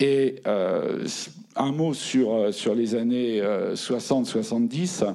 [0.00, 5.14] Et un mot sur, sur les années 60-70,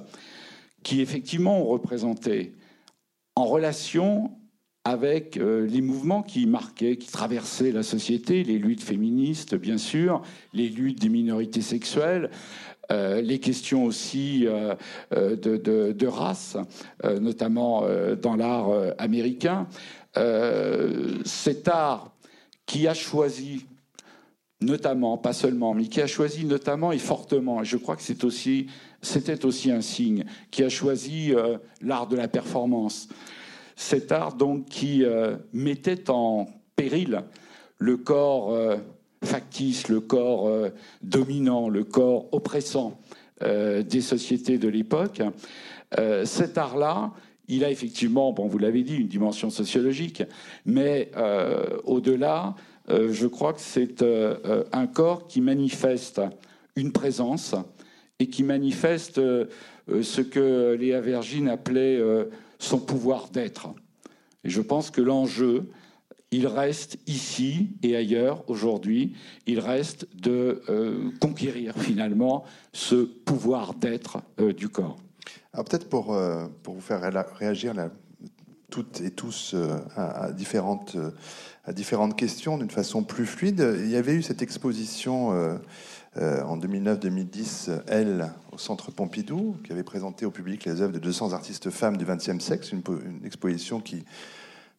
[0.84, 2.54] qui effectivement ont représenté,
[3.36, 4.32] en relation
[4.86, 10.22] avec les mouvements qui marquaient, qui traversaient la société, les luttes féministes, bien sûr,
[10.54, 12.32] les luttes des minorités sexuelles,
[12.92, 14.74] euh, les questions aussi euh,
[15.14, 16.58] euh, de, race,
[17.04, 17.84] notamment
[18.22, 19.68] dans l'art américain.
[21.24, 22.12] cet art
[22.66, 23.66] qui a choisi
[24.62, 28.26] notamment, pas seulement, mais qui a choisi notamment et fortement, et je crois que c'était
[29.46, 31.34] aussi un signe, qui a choisi
[31.82, 33.08] l'art de la performance.
[33.76, 35.04] Cet art donc qui
[35.54, 37.24] mettait en péril
[37.78, 38.54] le corps
[39.24, 40.70] factice, le corps euh,
[41.02, 43.00] dominant, le corps oppressant
[43.42, 45.22] euh, des sociétés de l'époque.
[45.98, 47.12] Euh, cet art-là,
[47.48, 50.22] il a effectivement, bon, vous l'avez dit, une dimension sociologique,
[50.68, 51.10] mais
[51.84, 52.54] au-delà,
[52.88, 54.06] je crois que c'est
[54.72, 56.22] un corps qui manifeste
[56.76, 57.56] une présence
[58.20, 62.00] et qui manifeste ce que Léa Vergine appelait
[62.60, 63.70] son pouvoir d'être.
[64.44, 65.66] Et je pense que l'enjeu,
[66.32, 69.16] il reste ici et ailleurs aujourd'hui,
[69.48, 74.98] il reste de euh, conquérir finalement ce pouvoir d'être euh, du corps.
[75.54, 77.02] Alors peut-être pour, euh, pour vous faire
[77.36, 77.74] réagir
[78.70, 79.56] toutes et tous
[79.96, 80.96] à, différentes,
[81.66, 85.30] à différentes questions d'une façon plus fluide, il y avait eu cette exposition
[86.16, 91.34] en 2009-2010, Elle, au Centre Pompidou, qui avait présenté au public les œuvres de 200
[91.34, 94.04] artistes femmes du XXe siècle, une, une exposition qui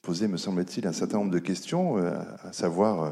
[0.02, 3.10] poser, me semble-t-il, un certain nombre de questions, euh, à savoir euh,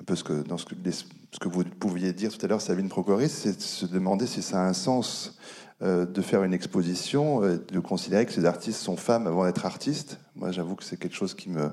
[0.00, 2.60] un peu ce que, dans ce que, ce que vous pouviez dire tout à l'heure,
[2.60, 5.38] Sabine Procoris, c'est de se demander si ça a un sens
[5.82, 10.20] euh, de faire une exposition, de considérer que ces artistes sont femmes avant d'être artistes.
[10.36, 11.70] Moi, j'avoue que c'est quelque chose qui me,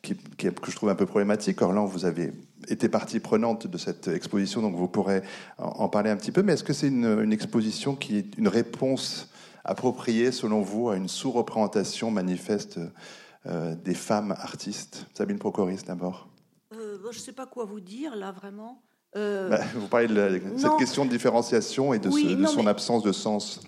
[0.00, 1.60] qui, que je trouve un peu problématique.
[1.60, 2.32] Orlan, vous avez
[2.68, 5.22] été partie prenante de cette exposition, donc vous pourrez
[5.58, 6.42] en, parler un petit peu.
[6.42, 9.28] Mais est-ce que c'est une, une exposition qui est une réponse
[9.64, 12.78] appropriée, selon vous, à une sous-représentation manifeste
[13.46, 16.28] euh, des femmes artistes Sabine Procoris d'abord.
[16.74, 18.82] Euh, je ne sais pas quoi vous dire là vraiment.
[19.16, 23.60] Euh, bah, vous parlez de, cette question de différenciation et de, son absence de sens.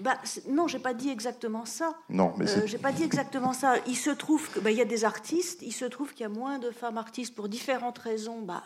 [0.00, 1.94] bah, non, j'ai pas dit exactement ça.
[2.08, 3.76] Non, mais Euh, j'ai pas dit exactement ça.
[3.86, 5.62] Il se trouve qu'il y a des artistes.
[5.62, 8.42] Il se trouve qu'il y a moins de femmes artistes pour différentes raisons.
[8.42, 8.62] Bah,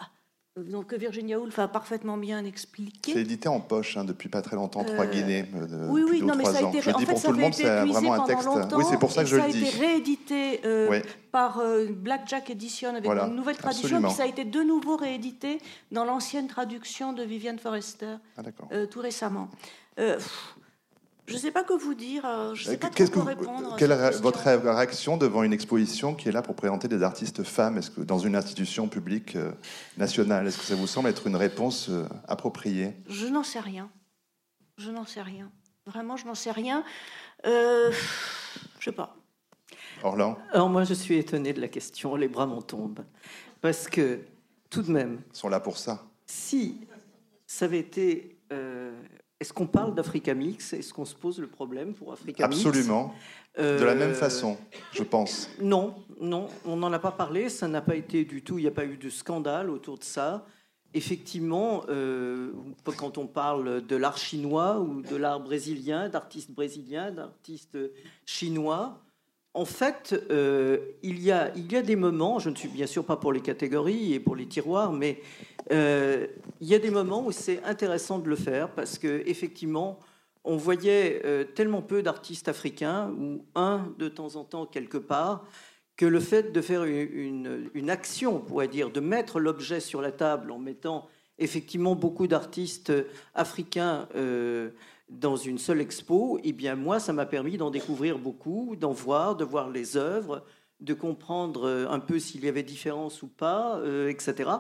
[0.57, 3.19] donc que Virginia Woolf a parfaitement bien c'est expliqué.
[3.19, 5.47] édité en poche hein, depuis pas très longtemps, trois Euh, Guinées.
[5.55, 6.69] euh, de- Oui, oui, non, mais ça a ans.
[6.71, 8.49] été, en fait, ça avait monde, été c'est vraiment un texte.
[8.77, 10.99] Oui, c'est pour ça et que je le Ça a été réédité euh, Oui.
[11.31, 13.87] par euh, Blackjack Edition avec Voilà, une nouvelle traduction.
[13.87, 14.09] absolument.
[14.09, 15.59] Puis ça a été de nouveau réédité
[15.91, 19.49] dans l'ancienne traduction de Viviane Forrester Ah, euh, tout récemment.
[19.99, 20.55] Euh, pff,
[21.27, 22.25] je ne sais pas que vous dire.
[22.27, 23.77] euh, Je ne sais pas Qu'est-ce que vous- répondre.
[23.79, 27.79] quelle est votre réaction devant une exposition qui est là pour présenter des artistes femmes?
[27.79, 29.53] Est-ce que dans une institution publique euh,
[29.97, 32.95] nationale, est-ce que ça vous semble être une réponse euh, appropriée?
[33.09, 33.91] Je n'en sais rien.
[34.79, 35.51] Je n'en sais rien.
[35.87, 36.85] Vraiment, je n'en sais rien.
[37.47, 37.93] Euh,
[38.79, 39.17] je sais pas.
[40.03, 43.05] Orlan, Alors moi, je suis étonné de la question, les bras m'en tombent.
[43.61, 44.21] Parce que,
[44.71, 46.03] tout de même, ils sont là pour ça.
[46.27, 46.81] si
[47.47, 48.32] ça avait été...
[49.43, 50.73] euh, Est-ce qu'on parle d'Africa Mix?
[50.73, 52.65] Est-ce qu'on se pose le problème pour Africa Mix?
[52.65, 53.15] Absolument.
[53.59, 54.57] Euh, De la même façon,
[54.93, 55.51] je pense.
[55.61, 58.69] Non, non, on n'en a pas parlé, ça n'a pas été du tout, il n'y
[58.69, 60.47] a pas eu de scandale autour de ça.
[60.95, 62.53] Effectivement, euh,
[62.97, 67.79] quand on parle de l'art chinois ou de l'art brésilien, d'artistes brésiliens, d'artistes
[68.25, 69.03] chinois,
[69.55, 72.87] en fait, euh, il, y a, il y a des moments, je ne suis bien
[72.87, 75.21] sûr pas pour les catégories et pour les tiroirs, mais
[75.71, 76.27] euh,
[76.61, 79.99] il y a des moments où c'est intéressant de le faire parce que effectivement,
[80.45, 85.45] on voyait euh, tellement peu d'artistes africains, ou un de temps en temps quelque part,
[85.97, 90.01] que le fait de faire une, une- action, on pourrait dire, de mettre l'objet sur
[90.01, 91.07] la table en mettant
[91.39, 92.93] effectivement beaucoup d'artistes
[93.35, 94.09] africains
[95.13, 99.37] dans une seule expo, eh bien moi, ça m'a permis d'en découvrir beaucoup, d'en voir,
[99.37, 100.43] de voir les œuvres,
[100.83, 104.51] de comprendre euh, un peu s'il y avait différence ou pas, euh, etc.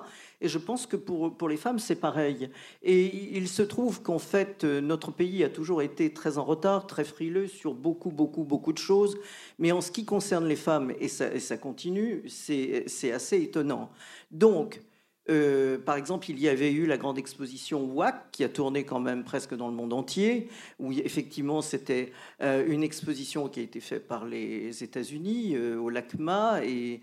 [0.41, 2.49] Et je pense que pour, pour les femmes, c'est pareil.
[2.83, 6.87] Et il se trouve qu'en fait, euh, notre pays a toujours été très en retard,
[6.87, 9.19] très frileux sur beaucoup, beaucoup, beaucoup de choses.
[9.59, 13.91] Mais en ce qui concerne les femmes, et ça, et ça continue, c'est assez étonnant.
[14.31, 14.81] Donc,
[15.31, 18.99] euh, par exemple, il y avait eu la grande exposition WAC qui a tourné quand
[18.99, 20.49] même presque dans le monde entier,
[20.81, 25.91] où effectivement c'était euh, une exposition qui a été faite par les États-Unis euh, au
[25.91, 27.01] LACMA et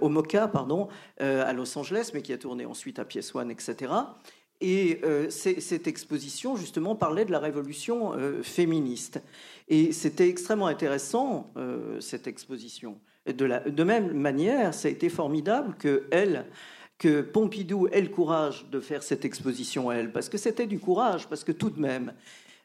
[0.00, 3.92] au MoCA, pardon, à Los Angeles, mais qui a tourné ensuite à PS1, etc.
[4.60, 5.00] Et
[5.30, 8.12] cette exposition, justement, parlait de la révolution
[8.44, 9.20] féministe.
[9.68, 11.52] Et c'était extrêmement intéressant,
[11.98, 12.96] cette exposition.
[13.26, 16.46] De, la, même manière, ça a été formidable que elle,
[16.98, 21.28] que Pompidou ait le courage de faire cette exposition, elle, parce que c'était du courage,
[21.28, 22.14] parce que tout de même,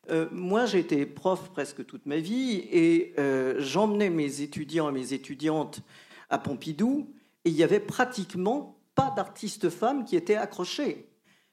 [0.09, 4.91] euh, moi j'ai été prof presque toute ma vie et euh, j'emmenais mes étudiants et
[4.91, 5.81] mes étudiantes
[6.29, 7.13] à Pompidou
[7.45, 11.09] et il n'y avait pratiquement pas d'artistes femmes qui étaient accrochées.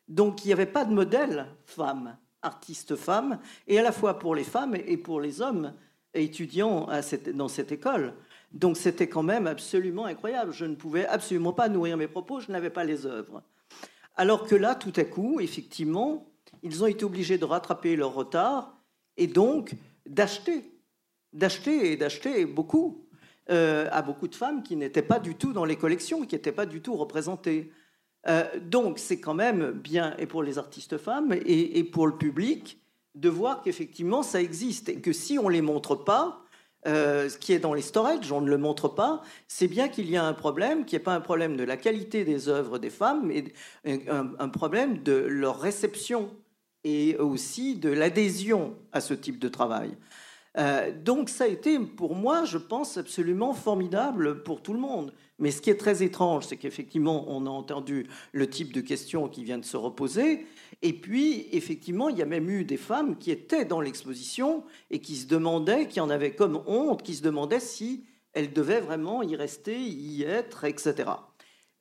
[0.09, 4.35] Donc il n'y avait pas de modèle femme, artiste femme, et à la fois pour
[4.35, 5.75] les femmes et pour les hommes
[6.15, 7.01] étudiants à
[7.35, 8.15] dans cette école.
[8.53, 10.53] Donc c'était quand même absolument incroyable.
[10.53, 13.43] Je ne pouvais absolument pas nourrir mes propos, je n'avais pas les œuvres.
[14.17, 16.33] Alors que là, tout à coup, effectivement,
[16.63, 18.79] ils ont été obligés de rattraper leur retard
[19.17, 19.75] et donc
[20.07, 20.73] d'acheter,
[21.33, 23.07] d'acheter et d'acheter beaucoup
[23.51, 26.53] euh, à beaucoup de femmes qui n'étaient pas du tout dans les collections, qui n'étaient
[26.53, 27.71] pas du tout représentées.
[28.27, 32.17] Euh, donc c'est quand même bien, et pour les artistes femmes, et, et pour le
[32.17, 32.81] public,
[33.15, 36.43] de voir qu'effectivement ça existe, et que si on ne les montre pas,
[36.87, 40.09] euh, ce qui est dans les storages, on ne le montre pas, c'est bien qu'il
[40.11, 42.91] y a un problème, qui n'est pas un problème de la qualité des œuvres des
[42.91, 43.45] femmes, mais
[43.85, 46.31] un, un problème de leur réception
[46.85, 49.97] et aussi de l'adhésion à ce type de travail.
[50.59, 55.13] Euh, donc ça a été pour moi, je pense, absolument formidable pour tout le monde.
[55.39, 59.29] Mais ce qui est très étrange, c'est qu'effectivement, on a entendu le type de questions
[59.29, 60.47] qui vient de se reposer.
[60.83, 65.01] Et puis, effectivement, il y a même eu des femmes qui étaient dans l'exposition et
[65.01, 69.23] qui se demandaient, qui en avaient comme honte, qui se demandaient si elles devaient vraiment
[69.23, 71.11] y rester, y être, etc.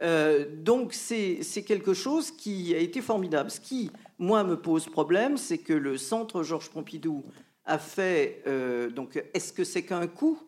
[0.01, 3.51] Euh, donc c'est quelque chose qui a été formidable.
[3.51, 7.23] Ce qui, moi, me pose problème, c'est que le centre Georges Pompidou
[7.65, 10.39] a fait, euh, donc est-ce que c'est qu'un coup?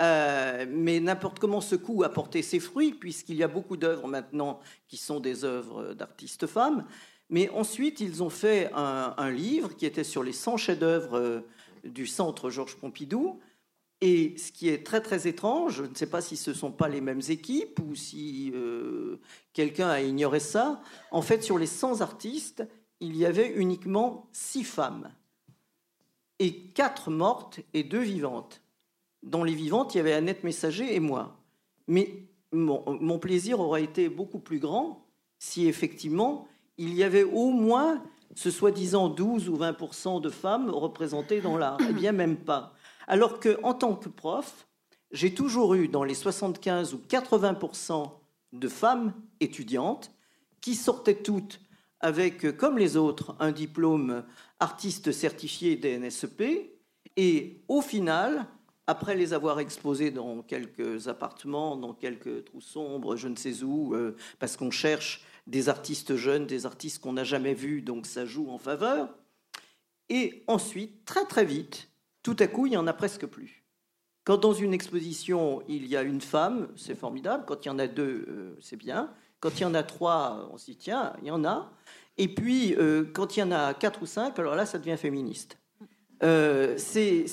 [0.00, 4.08] Euh, mais n'importe comment ce coup a porté ses fruits, puisqu'il y a beaucoup d'œuvres
[4.08, 6.86] maintenant qui sont des œuvres d'artistes femmes.
[7.28, 11.40] Mais ensuite, ils ont fait un, livre qui était sur les 100 chefs-d'œuvre euh,
[11.84, 13.40] du centre Georges Pompidou.
[14.00, 16.70] Et ce qui est très très étrange, je ne sais pas si ce ne sont
[16.70, 19.20] pas les mêmes équipes ou si euh,
[19.54, 22.62] quelqu'un a ignoré ça, en fait sur les 100 artistes,
[23.00, 25.10] il y avait uniquement 6 femmes.
[26.38, 28.60] Et 4 mortes et 2 vivantes.
[29.22, 31.40] Dans les vivantes, il y avait Annette Messager et moi.
[31.88, 32.22] Mais
[32.52, 35.06] mon, mon plaisir aurait été beaucoup plus grand
[35.38, 36.46] si effectivement
[36.78, 38.02] il y avait au moins
[38.34, 41.78] ce soi-disant 12 ou 20 de femmes représentées dans l'art.
[41.88, 42.74] Eh bien, même pas.
[43.06, 44.66] Alors que, en tant que prof,
[45.10, 48.10] j'ai toujours eu dans les 75 ou 80%
[48.52, 50.10] de femmes étudiantes
[50.60, 51.60] qui sortaient toutes
[52.00, 54.24] avec, comme les autres, un diplôme
[54.60, 56.72] artiste certifié DNSEP.
[57.16, 58.46] Et au final,
[58.86, 63.94] après les avoir exposés dans quelques appartements, dans quelques trous sombres, je ne sais où,
[63.94, 68.26] euh, parce qu'on cherche des artistes jeunes, des artistes qu'on n'a jamais vus, donc ça
[68.26, 69.14] joue en faveur.
[70.08, 71.88] Et ensuite, très très vite,
[72.22, 73.64] tout à coup, il n'y en a presque plus.
[74.24, 77.44] Quand dans une exposition, il y a une femme, c'est formidable.
[77.46, 79.10] Quand il y en a deux, euh, c'est bien.
[79.38, 81.70] Quand il y en a trois, on s'y tient, il y en a.
[82.18, 84.96] Et puis, euh, quand il y en a quatre ou cinq, alors là, ça devient
[84.96, 85.58] féministe.
[86.22, 87.26] Euh, c'est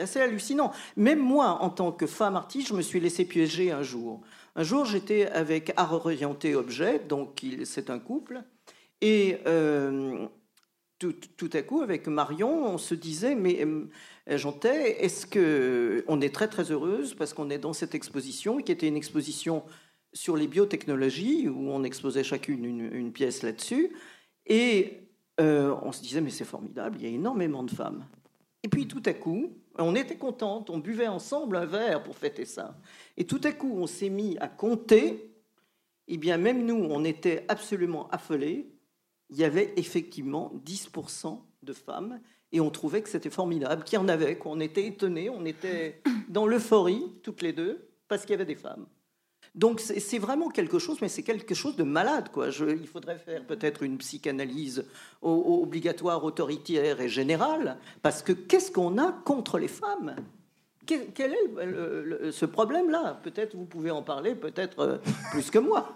[0.00, 0.72] assez hallucinant.
[0.96, 4.22] Même moi, en tant que femme artiste, je me suis laissé piéger un jour.
[4.56, 8.42] Un jour, j'étais avec Art Orienté Objet, donc c'est un couple,
[9.00, 10.26] et euh,
[10.98, 13.88] tout, à coup, avec Marion, on se disait, mais euh,
[14.38, 18.70] Jantais, est-ce que on est très très heureuse parce qu'on est dans cette exposition qui
[18.70, 19.64] était une exposition
[20.12, 23.90] sur les biotechnologies où on exposait chacune une, pièce là-dessus,
[24.46, 25.00] et
[25.40, 28.06] euh, on se disait, mais c'est formidable, il y a énormément de femmes.
[28.62, 32.44] Et puis tout à coup, on était contente, on buvait ensemble un verre pour fêter
[32.44, 32.78] ça.
[33.16, 35.30] Et tout à coup, on s'est mis à compter.
[36.06, 38.70] Eh bien, même nous, on était absolument affolés.
[39.30, 42.20] Il y avait effectivement 10% de femmes
[42.52, 46.02] et on trouvait que c'était formidable, qu'il y en avait, qu'on était étonnés, on était
[46.28, 48.86] dans l'euphorie, toutes les deux, parce qu'il y avait des femmes.
[49.54, 52.28] Donc c'est vraiment quelque chose, mais c'est quelque chose de malade.
[52.32, 52.48] Quoi.
[52.48, 54.84] il faudrait faire peut-être une psychanalyse
[55.22, 60.16] obligatoire, autoritaire et générale, parce que qu'est-ce qu'on a contre les femmes?
[60.86, 63.20] Quel, est ce problème-là?
[63.22, 64.98] Peut-être vous pouvez en parler, peut-être euh,
[65.30, 65.94] plus que moi.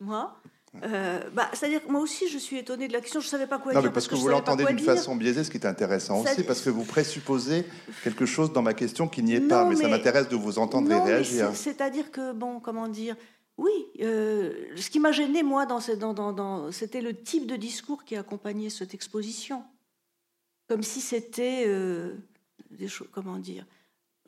[0.00, 0.38] Moi?
[0.84, 3.20] Euh, bah, C'est-à-dire que moi aussi, je suis étonnée de la question.
[3.20, 3.80] Je ne savais pas quoi dire.
[3.80, 6.60] Non, mais parce, que, vous l'entendez d'une façon biaisée, ce qui est intéressant aussi, parce
[6.60, 7.64] que vous présupposez
[8.04, 9.64] quelque chose dans ma question qui n'y est pas.
[9.64, 11.50] Mais, ça m'intéresse de vous entendre et réagir.
[11.54, 13.16] C'est-à-dire que, bon, comment dire
[13.60, 15.80] oui, euh, ce qui m'a gêné, moi, dans,
[16.14, 19.64] dans, dans, c'était le type de discours qui accompagnait cette exposition.
[20.66, 22.14] Comme si c'était euh,
[22.70, 23.66] des choses, comment dire,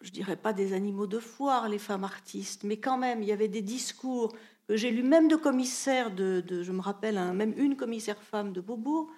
[0.03, 3.33] je dirais pas des animaux de foire, les femmes artistes, mais quand même, il y
[3.33, 4.35] avait des discours
[4.69, 8.61] que j'ai lu même de commissaires, de, je me rappelle, même une commissaire femme de
[8.61, 9.11] Beaubourg,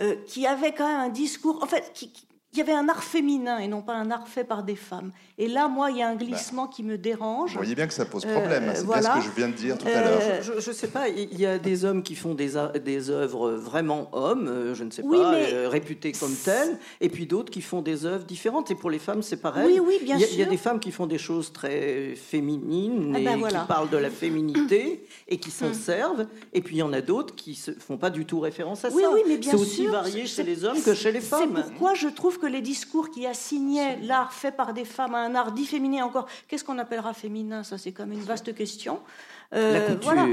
[0.00, 2.12] euh, qui avait quand même un discours, en fait, qui,
[2.58, 5.12] il y avait un art féminin et non pas un art fait par des femmes.
[5.40, 7.52] Et là, moi, il y a un bah, glissement qui me dérange.
[7.52, 8.64] Vous voyez bien que ça pose problème.
[8.64, 10.20] Euh, c'est bien ce que je viens de dire tout à l'heure.
[10.20, 12.54] Euh, je ne sais pas, il y a des hommes qui font des,
[12.84, 15.36] des œuvres vraiment hommes, euh, je ne sais pas,
[15.68, 18.72] réputés comme tels, et puis d'autres qui font des œuvres différentes.
[18.72, 19.78] Et pour les femmes, c'est pareil.
[19.78, 20.34] Oui, oui, bien il y, sûr.
[20.34, 23.54] Il y a des femmes qui font des choses très féminines ah, et ben qui
[23.68, 25.74] parlent de la féminité et qui s'en hum.
[25.74, 26.26] servent.
[26.52, 28.88] Et puis il y en a d'autres qui ne font pas du tout référence à
[28.88, 29.10] oui, ça.
[29.12, 31.52] Oui, mais bien c'est aussi varié chez les hommes que chez les femmes.
[31.54, 35.18] C'est pourquoi je trouve que les discours qui assignaient l'art fait par des femmes à
[35.18, 37.62] un art dit féminin encore, qu'est-ce qu'on appellera féminin?
[37.62, 39.00] Ça, c'est quand même une vaste question.
[39.54, 40.12] Euh, la couture.
[40.12, 40.26] Voilà.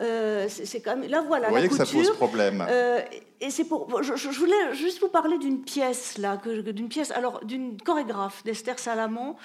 [0.00, 2.64] Euh, c'est quand même là voilà vous voyez que ça pose problème.
[2.68, 3.00] Euh,
[3.40, 7.80] et c'est pour je, voulais juste vous parler d'une pièce là, d'une pièce alors d'une
[7.80, 9.36] chorégraphe d'Esther Salamon,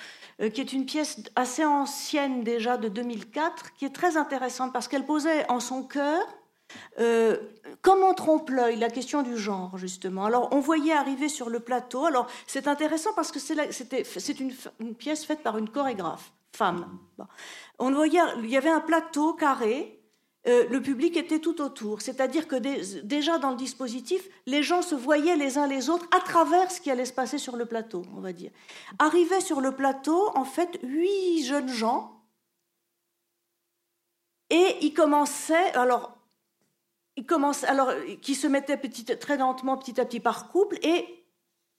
[0.54, 5.06] qui est une pièce assez ancienne déjà de 2004, qui est très intéressante parce qu'elle
[5.06, 6.22] posait en son cœur
[7.00, 7.38] euh,
[7.82, 10.26] comment trompe l'œil La question du genre, justement.
[10.26, 12.06] Alors, on voyait arriver sur le plateau.
[12.06, 16.86] Alors, c'est intéressant parce que c'est une, une, pièce faite par une chorégraphe, femme.
[17.80, 20.00] On voyait, il y avait un plateau carré.
[20.46, 22.02] Euh, le public était tout autour.
[22.02, 22.58] C'est-à-dire que
[23.02, 26.82] déjà dans le dispositif, les gens se voyaient les uns les autres à travers ce
[26.82, 28.52] qui allait se passer sur le plateau, on va dire.
[29.00, 32.20] Arrivaient sur le plateau, en fait, huit jeunes gens.
[34.50, 36.18] Et ils commençaient, alors
[37.16, 37.92] il commence, alors,
[38.22, 41.26] qui se mettait petit, très lentement, petit à petit par couple, et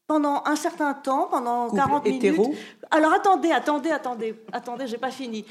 [0.06, 2.56] pendant un certain temps, pendant 40 minutes.
[2.90, 5.44] Alors attendez, attendez, attendez, attendez, j'ai pas fini.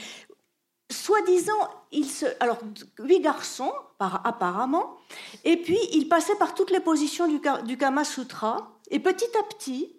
[0.92, 1.58] Soi-disant,
[1.92, 2.60] il se, alors
[3.00, 4.98] huit garçons, apparemment,
[5.44, 9.44] et puis il passait par toutes les positions du, du Kama Sutra, et petit à
[9.44, 9.96] petit,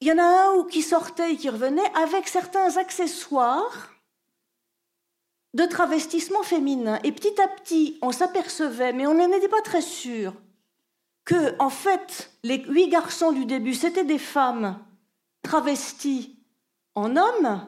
[0.00, 3.90] il y en a un qui sortait et qui revenait avec certains accessoires
[5.54, 6.98] de travestissement féminin.
[7.04, 10.34] Et petit à petit, on s'apercevait, mais on n'en était pas très sûr,
[11.24, 14.78] que, en fait, les huit garçons du début, c'était des femmes
[15.42, 16.36] travesties
[16.94, 17.66] en hommes,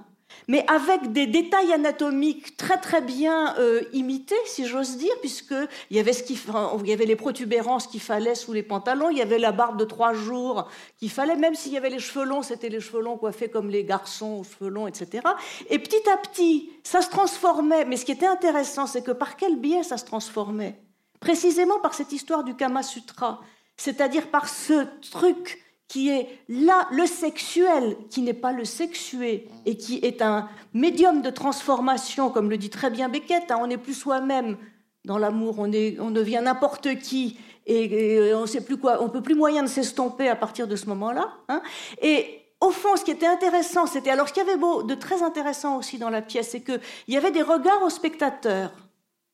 [0.48, 5.98] mais avec des détails anatomiques très très bien euh, imités, si j'ose dire, puisqu'il y,
[5.98, 9.38] avait ce il y avait les protubérances qu'il fallait sous les pantalons, il y avait
[9.38, 10.68] la barbe de trois jours
[10.98, 13.70] qu'il fallait, même s'il y avait les cheveux longs, c'était les cheveux longs coiffés comme
[13.70, 15.26] les garçons aux cheveux longs, etc.
[15.70, 19.36] Et petit à petit, ça se transformait, mais ce qui était intéressant, c'est que par
[19.36, 20.80] quel biais ça se transformait?
[21.20, 23.40] Précisément par cette histoire du Kama Sutra,
[23.76, 25.61] c'est-à-dire par ce truc
[25.92, 31.20] qui est là le sexuel, qui n'est pas le sexué, et qui est un médium
[31.20, 34.56] de transformation, comme le dit très bien Beckett, hein, on n'est plus soi-même
[35.04, 37.36] dans l'amour, on, on devient n'importe qui,
[37.66, 40.86] et, on sait plus quoi, on peut plus moyen de s'estomper à partir de ce
[40.86, 41.30] moment-là.
[41.50, 41.60] Hein.
[42.00, 44.94] Et au fond, ce qui était intéressant, c'était alors ce qu'il y avait beau, de
[44.94, 48.72] très intéressant aussi dans la pièce, c'est qu'il y avait des regards aux spectateurs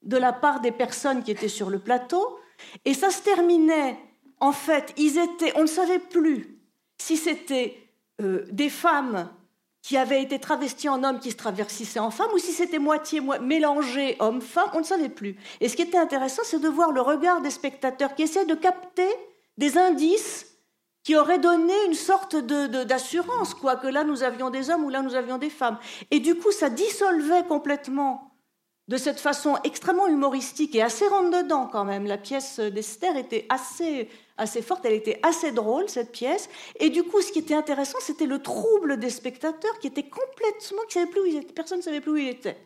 [0.03, 2.37] de la part des personnes qui étaient sur le plateau,
[2.85, 3.97] et ça se terminait
[4.41, 5.19] en fait, ils
[5.57, 6.59] on ne savait plus
[6.99, 7.77] si c'était
[8.21, 9.29] euh, des femmes
[9.83, 13.21] qui avaient été travesties en hommes qui se traversissaient en femmes ou si c'était moitié
[13.41, 15.37] mélangé homme-femme, on ne savait plus.
[15.61, 18.55] Et ce qui était intéressant, c'est de voir le regard des spectateurs qui essaient de
[18.55, 19.09] capter
[19.57, 20.47] des indices
[21.05, 25.01] qui auraient donné une sorte d'assurance, quoi, que là nous avions des hommes ou là
[25.01, 25.79] nous avions des femmes.
[26.11, 28.35] Et du coup, ça dissolvait complètement
[28.89, 32.07] de cette façon extrêmement humoristique et assez rentre-dedans quand même.
[32.07, 36.49] La pièce d'Esther était assez, assez forte, elle était assez drôle, cette pièce.
[36.79, 40.83] Et du coup, ce qui était intéressant, c'était le trouble des spectateurs qui étaient complètement,
[40.89, 41.53] qui savaient plus où ils étaient.
[41.53, 42.57] Personne ne savait plus où il était.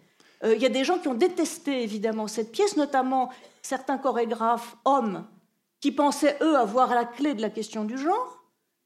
[0.45, 3.31] Euh, il y a des gens qui ont détesté évidemment cette pièce, notamment
[3.63, 5.25] certains chorégraphes hommes
[5.81, 8.39] qui pensaient, eux, avoir la clé de la question du genre.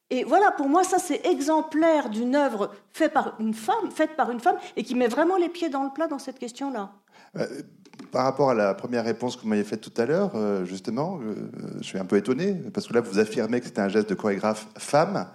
[0.09, 4.31] Et voilà, pour moi, ça, c'est exemplaire d'une œuvre faite par une femme, faite par
[4.31, 6.93] une femme, et qui met vraiment les pieds dans le plat dans cette question-là.
[8.03, 10.65] Euh, par rapport à la première réponse que vous m'avez faite tout à l'heure, euh,
[10.65, 11.35] justement, euh,
[11.81, 14.15] je suis un peu étonné, parce que là, vous affirmez que c'était un geste de
[14.15, 15.27] chorégraphe femme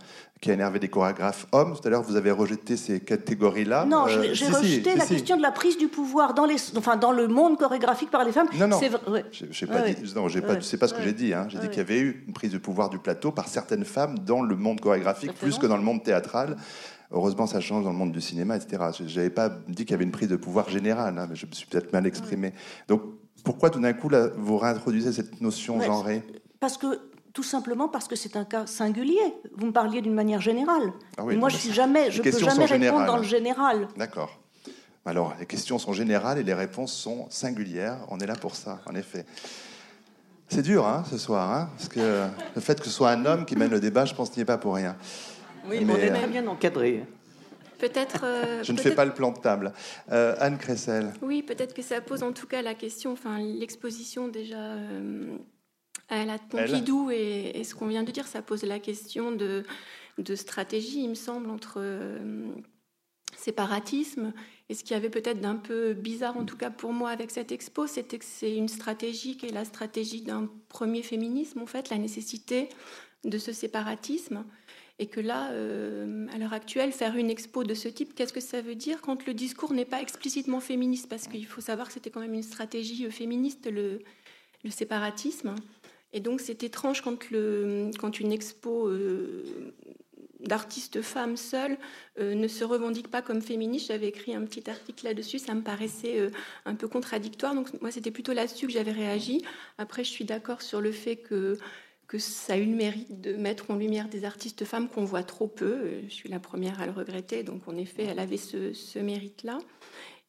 [0.41, 1.76] qui a énervé des chorégraphes hommes.
[1.80, 3.86] Tout à l'heure, vous avez rejeté ces catégories-là.
[3.86, 7.28] Non, j'ai rejeté la question de la prise du pouvoir dans, les, enfin, dans le
[7.28, 8.47] monde chorégraphique par les femmes.
[8.57, 11.36] Non, non, je pas dit, non, pas, c'est pas ce que j'ai dit.
[11.36, 11.45] Hein.
[11.49, 14.18] J'ai dit qu'il y avait eu une prise de pouvoir du plateau par certaines femmes
[14.18, 16.57] dans le monde chorégraphique, plus que dans le monde théâtral.
[17.12, 18.84] Heureusement, ça change dans le monde du cinéma, etc.
[18.97, 21.45] Je n'avais pas dit qu'il y avait une prise de pouvoir générale, hein, mais je
[21.45, 22.53] me suis peut-être mal exprimé.
[22.88, 23.01] Donc,
[23.43, 26.24] pourquoi tout d'un coup vous réintroduisez cette notion genrée?
[26.59, 26.99] Parce que
[27.34, 29.34] tout simplement parce que c'est un cas singulier.
[29.57, 30.93] Vous me parliez d'une manière générale.
[31.18, 33.88] Ah moi, je suis jamais, je peux jamais répondre dans le général.
[33.97, 34.39] D'accord.
[35.05, 37.97] Alors, les questions sont générales et les réponses sont singulières.
[38.09, 39.26] On est là pour ça, en effet.
[40.47, 43.45] C'est dur, hein, ce soir, hein, parce que le fait que ce soit un homme
[43.45, 44.97] qui mène le débat, je pense n'y est pas pour rien.
[45.68, 47.03] Oui, mais, on est très bien encadré.
[47.80, 48.22] Peut-être.
[48.24, 49.74] Euh, je ne fais pas le plan de table.
[50.12, 51.14] Euh, Anne Cressel.
[51.22, 55.36] Oui, peut-être que ça pose en tout cas la question, enfin l'exposition déjà euh,
[56.09, 59.64] à la Pompidou et, et, ce qu'on vient de dire, ça pose la question de,
[60.20, 61.82] de stratégie, il me semble, entre
[63.38, 64.34] séparatisme.
[64.70, 67.51] Et ce qui avait peut-être d'un peu bizarre, en tout cas pour moi, avec cette
[67.51, 71.89] expo, c'était que c'est une stratégie qui est la stratégie d'un premier féminisme, en fait,
[71.89, 72.70] la nécessité
[73.24, 74.45] de ce séparatisme.
[75.01, 78.39] Et que là, euh, à l'heure actuelle, faire une expo de ce type, qu'est-ce que
[78.39, 81.09] ça veut dire quand le discours n'est pas explicitement féministe?
[81.09, 83.99] Parce qu'il faut savoir que c'était quand même une stratégie euh, féministe, le,
[84.69, 85.55] séparatisme.
[86.13, 89.73] Et donc c'est étrange quand, une expo euh,
[90.39, 91.79] d'artistes femmes seules
[92.19, 93.87] ne se revendique pas comme féministe.
[93.87, 96.29] J'avais écrit un petit article là-dessus, ça me paraissait
[96.65, 97.55] un peu contradictoire.
[97.55, 99.43] Donc moi, c'était plutôt là-dessus que j'avais réagi.
[99.79, 101.57] Après, je suis d'accord sur le fait que
[102.12, 105.24] que ça a eu le mérite de mettre en lumière des artistes femmes qu'on voit
[105.24, 106.01] trop peu.
[106.09, 109.59] Je suis la première à le regretter, donc en effet, elle avait ce, mérite-là.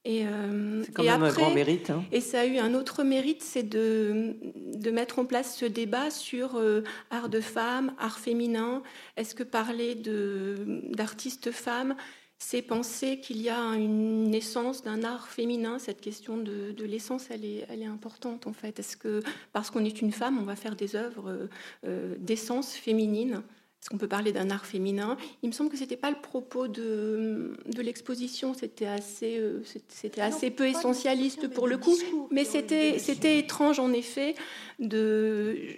[0.04, 1.90] Et, euh, c'est quand même un grand mérite.
[1.90, 2.04] Hein.
[2.12, 4.36] Et ça a eu un autre mérite, c'est de,
[4.76, 8.84] de mettre en place ce débat sur euh, art de femme, art féminin.
[9.16, 11.96] Est-ce que parler de, d'artistes femmes,
[12.42, 15.78] c'est penser qu'il y a une essence d'un art féminin.
[15.78, 18.80] Cette question de, l'essence, elle est, elle est, importante en fait.
[18.80, 19.22] Est-ce que
[19.52, 21.48] parce qu'on est une femme, on va faire des œuvres
[21.86, 23.42] euh, d'essence féminine?
[23.80, 25.16] Est-ce qu'on peut parler d'un art féminin?
[25.42, 28.54] Il me semble que c'était pas le propos de, de l'exposition.
[28.54, 31.96] C'était assez, euh, c'était assez peu essentialiste pour le coup,
[32.32, 34.34] mais c'était, c'était étrange en effet
[34.80, 35.76] de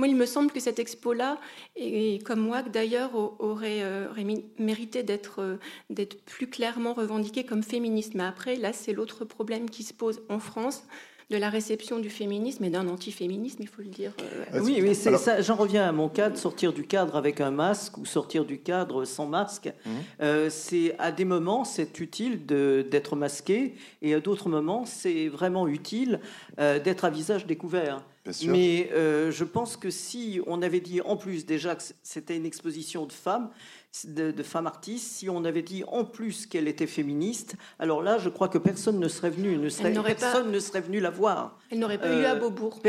[0.00, 1.38] moi, il me semble que cette expo-là,
[1.76, 4.08] et comme moi d'ailleurs, aurait, euh,
[4.58, 5.04] mérité
[5.38, 5.56] euh,
[5.90, 8.14] d'être plus clairement revendiquée comme féministe.
[8.14, 10.84] Mais après, là, c'est l'autre problème qui se pose en France
[11.28, 14.12] de la réception du féminisme et d'un antiféminisme, il faut le dire.
[14.54, 15.42] Euh, oui, oui, c'est ça.
[15.42, 19.04] J'en reviens à mon cadre, sortir du cadre avec un masque ou sortir du cadre
[19.04, 19.70] sans masque.
[19.84, 20.48] Mhm.
[20.48, 26.20] c'est à des moments, c'est utile d'être masqué, et à d'autres moments, c'est vraiment utile
[26.56, 28.02] d'être à visage découvert.
[28.46, 32.46] Mais euh, je pense que si on avait dit en plus déjà que c'était une
[32.46, 33.50] exposition de femmes,
[34.04, 38.28] de, femmes artistes, si on avait dit en plus qu'elle était féministe, alors là, je
[38.28, 41.58] crois que personne ne serait venu, ne serait, personne ne serait venu la voir.
[41.70, 42.80] Elle n'aurait pas eu à euh, Beaubourg.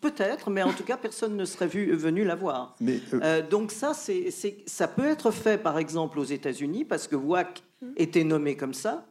[0.00, 2.76] Peut-être, mais en tout cas, personne ne serait venu la voir.
[3.14, 4.30] Euh, donc ça, c'est,
[4.66, 7.86] ça peut être fait, par exemple, aux États-Unis, parce que WAC mm.
[7.96, 9.06] était nommé comme ça.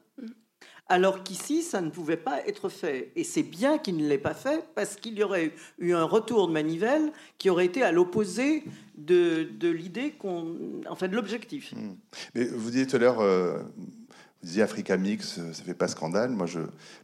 [0.90, 3.12] Alors qu'ici, ça ne pouvait pas être fait.
[3.16, 6.48] Et c'est bien qu'il ne l'ait pas fait, parce qu'il y aurait eu un retour
[6.48, 8.64] de manivelle qui aurait été à l'opposé
[8.98, 10.56] de, l'idée qu'on.
[10.90, 11.74] En fait, de l'objectif.
[11.74, 11.94] Hmm.
[12.34, 15.88] Mais vous disiez tout à l'heure, euh, vous disiez Africa Mix, euh, ça fait pas
[15.88, 16.32] scandale.
[16.32, 16.60] Moi, je,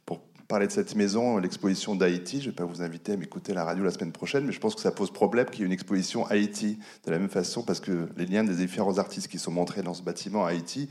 [0.06, 3.54] pour parler de cette maison, l'exposition d'Haïti, je ne vais pas vous inviter à m'écouter
[3.54, 5.68] la radio la semaine prochaine, mais je pense que ça pose problème qu'il y ait
[5.68, 9.40] une exposition Haïti de la même façon, parce que les liens des différents artistes qui
[9.40, 10.90] sont montrés dans ce bâtiment à Haïti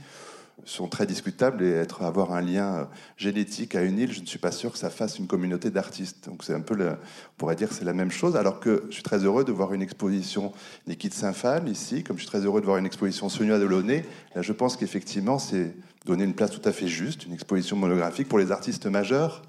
[0.65, 2.85] sont très discutables et être, avoir un lien euh,
[3.17, 6.27] génétique à une île, je ne suis pas sûr que ça fasse une communauté d'artistes.
[6.27, 6.97] Donc c'est un peu, on
[7.37, 9.75] pourrait dire que c'est la même chose, alors que je suis très heureux de voir
[9.75, 10.53] une exposition
[10.87, 14.05] Niki de Saint-Phal ici, comme je suis très heureux de voir une exposition Sonia Delaunay.
[14.35, 15.75] Là, je pense qu'effectivement, c'est
[16.07, 19.43] donner une place tout à fait juste, une exposition monographique pour les artistes majeurs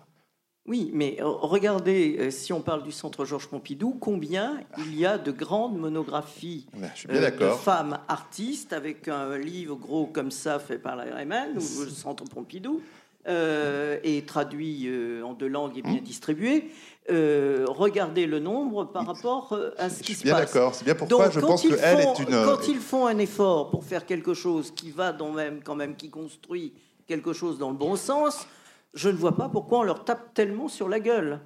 [0.68, 5.05] oui, mais euh, regardez, euh, si on parle du Centre Georges Pompidou, combien il y
[5.05, 6.66] a de grandes monographies
[7.07, 11.84] euh, de femmes artistes avec un livre gros comme ça fait par la RMN ou
[11.84, 12.82] le Centre Pompidou
[13.28, 14.88] et traduit
[15.24, 16.01] en deux langues et bien hum.
[16.01, 16.70] distribué.
[17.09, 20.26] regardez le nombre par rapport à ce qui se passe.
[20.26, 20.76] Bien d'accord.
[20.76, 22.45] C'est bien pourquoi je pense qu'elle est une.
[22.45, 25.95] Quand ils font un effort pour faire quelque chose qui va dans même, quand même,
[25.95, 26.74] qui construit
[27.07, 28.47] quelque chose dans le bon sens
[28.96, 31.41] je ne vois pas pourquoi on leur tape tellement sur la gueule.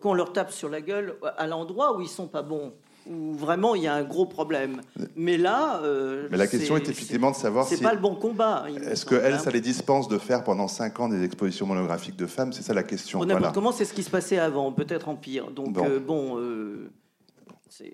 [0.00, 2.72] Qu'on leur tape sur la gueule à l'endroit où ils sont pas bons,
[3.06, 4.80] où vraiment il y a un gros problème.
[5.14, 8.14] Mais là, euh, mais la question est, effectivement de savoir si c'est pas le bon
[8.14, 8.64] combat.
[8.88, 12.24] Est-ce que elle, ça les dispense de faire pendant cinq ans des expositions monographiques de
[12.24, 12.54] femmes?
[12.54, 13.20] C'est ça la question.
[13.20, 13.52] On voilà.
[13.52, 15.50] comment c'est ce qui se passait avant, peut-être en pire.
[15.50, 15.74] Donc
[16.06, 16.90] bon, euh,
[17.82, 17.90] euh,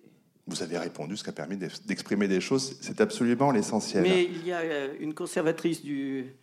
[0.46, 2.76] vous avez répondu, ce qui a permis d'exprimer des choses.
[2.80, 4.04] C'est absolument l'essentiel.
[4.04, 4.62] Mais il y a
[5.00, 6.36] une conservatrice du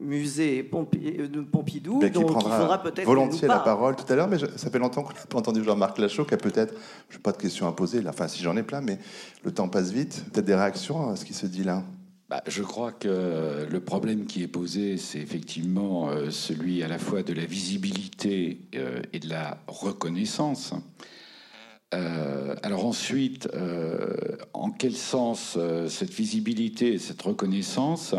[0.00, 4.28] musée euh, de Pompidou, ben, donc il faudra peut-être volontiers la parole tout à l'heure,
[4.28, 6.74] mais ça fait longtemps qu'on n'a pas entendu Jean-Marc Lachaud, qui a peut-être,
[7.08, 8.98] je n'ai pas de questions à poser, là, enfin si j'en ai plein, mais
[9.44, 11.82] le temps passe vite, peut-être des réactions à ce qui se dit là?
[12.28, 16.98] Bah, je crois que le problème qui est posé, c'est effectivement euh, celui à la
[16.98, 20.74] fois de la visibilité euh, et de la reconnaissance.
[22.62, 23.48] alors ensuite,
[24.52, 25.56] en quel sens
[25.88, 28.14] cette visibilité et cette reconnaissance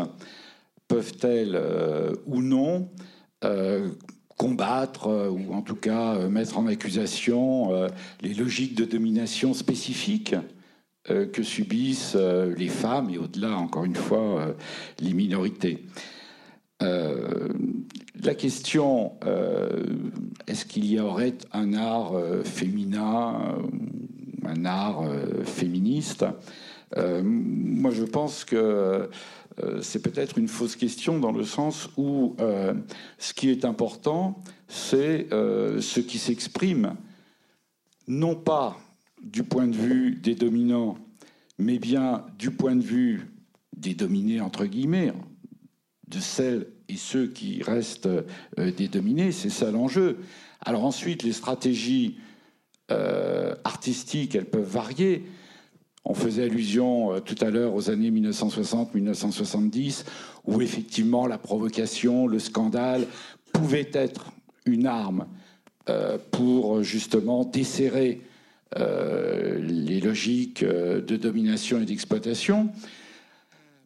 [0.88, 2.88] peuvent-elles euh, ou non
[3.44, 3.88] euh,
[4.36, 7.88] combattre euh, ou en tout cas mettre en accusation
[8.22, 10.34] les logiques de domination spécifiques
[11.04, 14.54] que subissent les femmes et au-delà, encore une fois,
[15.00, 15.86] les minorités.
[16.80, 19.12] la question,
[20.46, 22.12] est-ce qu'il y aurait un art
[22.44, 23.56] féminin,
[24.44, 25.02] un art
[25.44, 26.26] féministe
[26.96, 29.08] Moi, je pense que
[29.64, 32.74] euh, c'est peut-être une fausse question dans le sens où euh,
[33.18, 36.94] ce qui est important, c'est euh, ce qui s'exprime,
[38.06, 38.78] non pas
[39.22, 40.96] du point de vue des dominants,
[41.58, 43.32] mais bien du point de vue
[43.76, 45.12] des dominés, entre guillemets,
[46.06, 48.08] de celles et ceux qui restent
[48.56, 50.18] des dominés, c'est ça l'enjeu.
[50.64, 52.18] Alors ensuite, les stratégies
[53.64, 55.24] artistiques, elles peuvent varier.
[56.04, 60.04] On faisait allusion euh, tout à l'heure aux années 1960-1970,
[60.46, 63.06] où effectivement la provocation, le scandale
[63.52, 64.32] pouvaient être
[64.64, 65.26] une arme
[65.88, 68.22] euh, pour justement desserrer
[68.76, 72.70] euh, les logiques de domination et d'exploitation.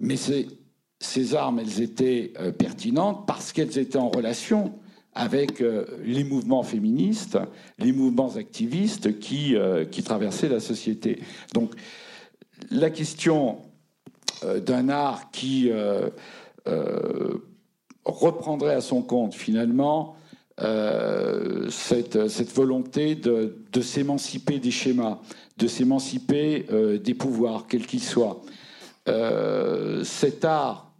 [0.00, 4.74] Mais ces armes, elles étaient pertinentes parce qu'elles étaient en relation
[5.14, 5.62] avec
[6.04, 7.38] les mouvements féministes,
[7.78, 9.54] les mouvements activistes qui,
[9.90, 11.20] qui traversaient la société.
[11.52, 11.74] Donc,
[12.70, 13.58] la question
[14.44, 16.08] euh, d'un art qui euh,
[16.66, 17.38] euh,
[18.04, 20.16] reprendrait à son compte finalement
[21.70, 22.16] cette,
[22.54, 25.18] volonté de, s'émanciper des schémas,
[25.58, 26.66] de s'émanciper
[27.02, 28.42] des pouvoirs, quels qu'ils soient.
[30.04, 30.91] cet art,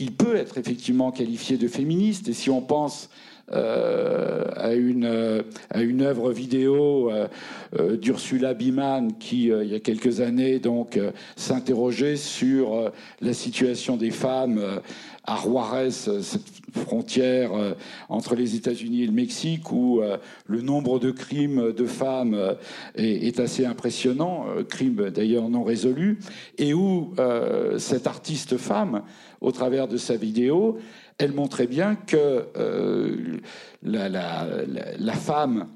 [0.00, 3.10] il peut être effectivement qualifié de féministe, et si on pense
[3.52, 9.80] euh, à, une, euh, à une œuvre vidéo euh, d'Ursula Biman qui, il y a
[9.80, 11.00] quelques années, donc,
[11.34, 14.80] s'interrogeait sur la situation des femmes
[15.24, 16.42] à Juarez, cette
[16.72, 17.50] frontière
[18.08, 20.00] entre les États-Unis et le Mexique, où
[20.46, 22.56] le nombre de crimes de femmes
[22.96, 26.18] est, assez impressionnant, crimes d'ailleurs non résolus,
[26.58, 27.14] et où
[27.78, 29.02] cette artiste femme,
[29.40, 30.78] au travers de sa vidéo,
[31.18, 33.38] elle montrait bien que euh,
[33.82, 35.68] la, femme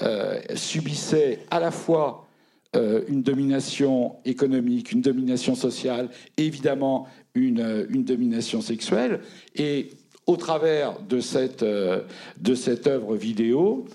[0.00, 2.26] euh, subissait à la fois
[2.74, 9.20] euh, une domination économique, une domination sociale, évidemment une, domination sexuelle,
[9.56, 9.90] et
[10.26, 13.86] au travers de cette, de cette œuvre vidéo,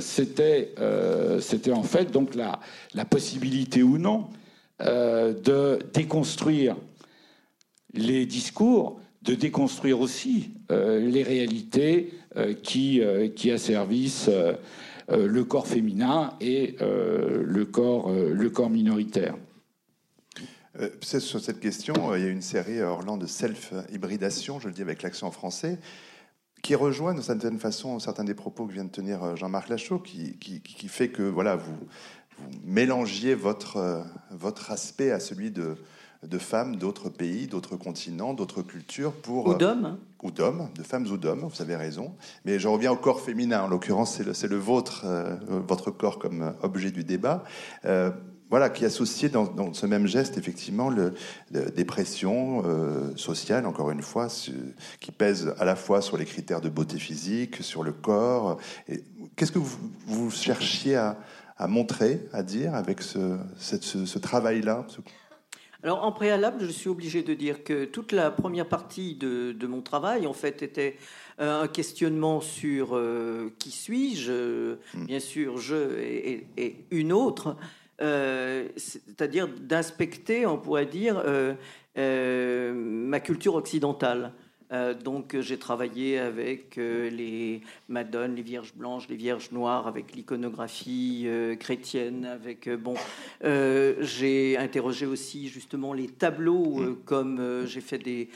[0.00, 0.72] c'était
[1.72, 2.58] en fait donc la,
[2.94, 4.26] la possibilité ou non
[4.80, 6.74] de déconstruire
[7.94, 12.12] les discours de déconstruire aussi les réalités
[12.62, 13.00] qui,
[13.34, 14.28] qui asservissent
[15.08, 19.34] le corps féminin et le, corps, le corps minoritaire.
[21.00, 25.00] sur cette question, il y a une série Orlan de self-hybridation, je le dis avec
[25.02, 25.78] l'accent français,
[26.64, 29.98] qui rejoint d'une certaine façon certains des propos que vient de tenir euh, Jean-Marc Lachaud,
[29.98, 31.76] qui, qui, fait que voilà, vous,
[32.38, 35.76] vous mélangiez votre, euh, votre aspect à celui de,
[36.28, 39.46] de femmes d'autres pays, d'autres continents, d'autres cultures pour...
[39.46, 39.84] Ou euh, d'hommes.
[39.84, 39.98] Hein.
[40.22, 42.14] Ou d'hommes, de femmes ou d'hommes, vous avez raison.
[42.44, 45.04] Mais je reviens au corps féminin, en l'occurrence c'est le, le, vôtre,
[45.68, 47.44] votre corps comme objet du débat
[48.54, 51.14] voilà, qui associait dans, dans, ce même geste effectivement le,
[51.50, 54.28] des pressions euh, sociales, encore une fois,
[55.00, 58.58] qui pèsent à la fois sur les critères de beauté physique, sur le corps.
[59.34, 61.18] Qu'est-ce que vous, vous cherchiez à,
[61.56, 64.86] à, montrer, à dire avec ce, ce, ce travail-là
[65.84, 69.66] alors en préalable, je suis obligé de dire que toute la première partie de, de
[69.66, 70.96] mon travail, en fait, était
[71.40, 75.04] euh, un questionnement sur euh, qui suis-je, hmm.
[75.04, 77.56] bien sûr, je et, et une autre,
[78.00, 81.22] euh, c'est-à-dire d'inspecter, on pourrait dire,
[81.96, 84.32] euh, ma culture occidentale.
[85.02, 91.26] Donc j'ai travaillé avec les Madones, les Vierges blanches, les Vierges noires, avec l'iconographie
[91.60, 92.94] chrétienne, avec bon,
[93.42, 96.96] j'ai interrogé aussi justement les tableaux, mm.
[97.04, 98.28] comme j'ai fait des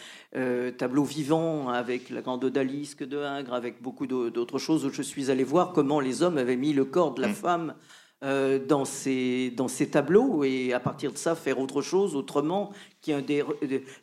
[0.76, 5.30] tableaux vivants avec la grande odalisque de Ingres, avec beaucoup d'autres choses où je suis
[5.30, 7.34] allé voir comment les hommes avaient mis le corps de la mm.
[7.34, 7.74] femme
[8.24, 12.72] euh, dans, ces, dans ces tableaux et à partir de ça faire autre chose autrement,
[13.00, 13.22] qui un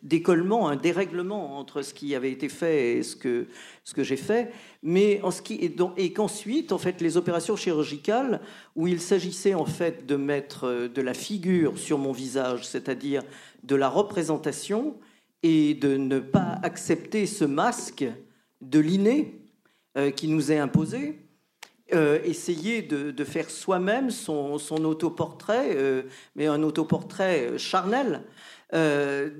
[0.03, 3.47] décollement, un dérèglement entre ce qui avait été fait et ce que,
[3.83, 7.57] ce que j'ai fait, mais en ce qui et, et qu'ensuite en fait les opérations
[7.57, 8.39] chirurgicales
[8.77, 13.21] où il s'agissait en fait de mettre euh, de la figure sur mon visage, c'est-à-dire
[13.63, 14.95] de la représentation
[15.43, 18.05] et de ne pas accepter ce masque
[18.61, 19.41] de l'inné
[19.97, 21.24] euh, qui nous est imposé
[21.93, 26.01] euh, essayer de, faire soi-même son, autoportrait, euh,
[26.35, 28.23] mais un autoportrait euh, charnel.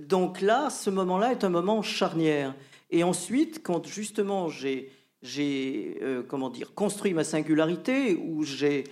[0.08, 2.54] donc là, ce moment-là est un moment charnière.
[2.91, 4.91] Et ensuite, quand justement j'ai,
[6.28, 8.84] comment dire, construit ma singularité, où j'ai,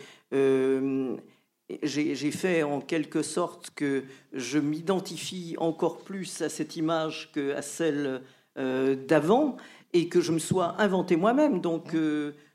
[1.84, 8.24] j'ai, fait en quelque sorte que je m'identifie encore plus à cette image qu'à celle
[8.56, 9.58] d'avant,
[9.94, 11.62] et que je me sois inventé moi-même.
[11.62, 11.96] Donc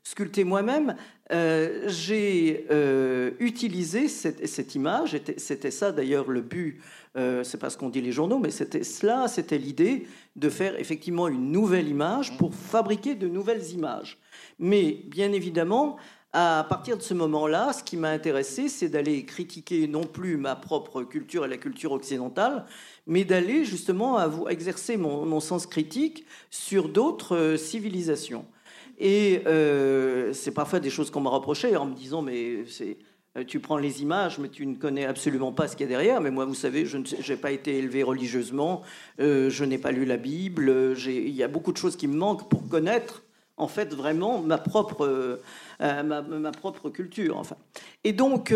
[0.03, 0.95] sculpté moi-même,
[1.31, 5.19] euh, j'ai euh, utilisé cette, image.
[5.37, 6.81] C'était ça d'ailleurs le but.
[7.15, 10.79] Euh, c'est pas ce qu'on dit les journaux, mais c'était cela, c'était l'idée de faire
[10.79, 14.17] effectivement une nouvelle image pour fabriquer de nouvelles images.
[14.57, 15.97] Mais bien évidemment,
[16.31, 20.55] à partir de ce moment-là, ce qui m'a intéressé, c'est d'aller critiquer non plus ma
[20.55, 22.65] propre culture et la culture occidentale,
[23.07, 28.45] mais d'aller justement exercer mon sens critique sur d'autres civilisations.
[28.99, 32.65] Et euh, c'est parfois des choses qu'on m'a reproché en me disant mais
[33.37, 35.89] euh, tu prends les images, mais tu ne connais absolument pas ce qu'il y a
[35.89, 36.19] derrière.
[36.19, 38.81] Mais moi, vous savez, je n'ai pas été élevé religieusement,
[39.21, 40.95] euh, je n'ai pas lu la Bible.
[41.07, 43.23] Il y a beaucoup de choses qui me manquent pour connaître,
[43.59, 45.39] en fait, vraiment ma propre,
[45.79, 47.41] ma, propre culture.
[48.03, 48.53] Et donc,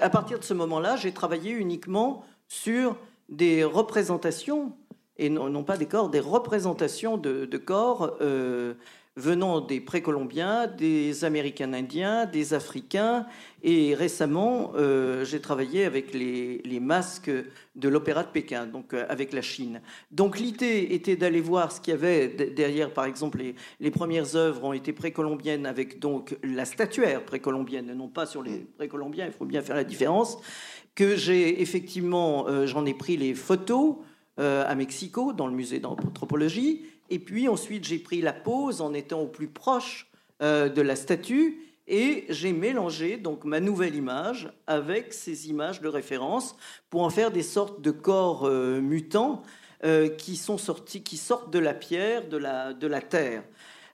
[0.00, 2.96] à partir de ce moment-là, j'ai travaillé uniquement sur
[3.28, 4.72] des représentations
[5.16, 8.74] et non, pas des corps, des représentations de, corps euh,
[9.16, 13.26] venant des précolombiens, des Américains indiens, des Africains.
[13.62, 17.30] Et récemment, euh, j'ai travaillé avec les, masques
[17.76, 19.80] de l'Opéra de Pékin, donc euh, avec la Chine.
[20.10, 23.40] Donc l'idée était d'aller voir ce qu'il y avait derrière, par exemple,
[23.80, 28.66] les, premières œuvres ont été précolombiennes avec donc la statuaire précolombienne, non pas sur les
[28.76, 30.38] précolombiens, il faut bien faire la différence,
[30.94, 33.96] que j'ai effectivement, j'en ai pris les photos,
[34.40, 36.86] euh, à Mexico, dans le musée d'anthropologie.
[37.10, 40.10] Et puis ensuite, j'ai pris la pause en étant au plus proche
[40.42, 45.88] euh, de la statue et j'ai mélangé donc ma nouvelle image avec ces images de
[45.88, 46.56] référence
[46.88, 49.42] pour en faire des sortes de corps euh, mutants
[50.16, 53.42] qui sont sortis, qui sortent de la pierre, de la, de la terre.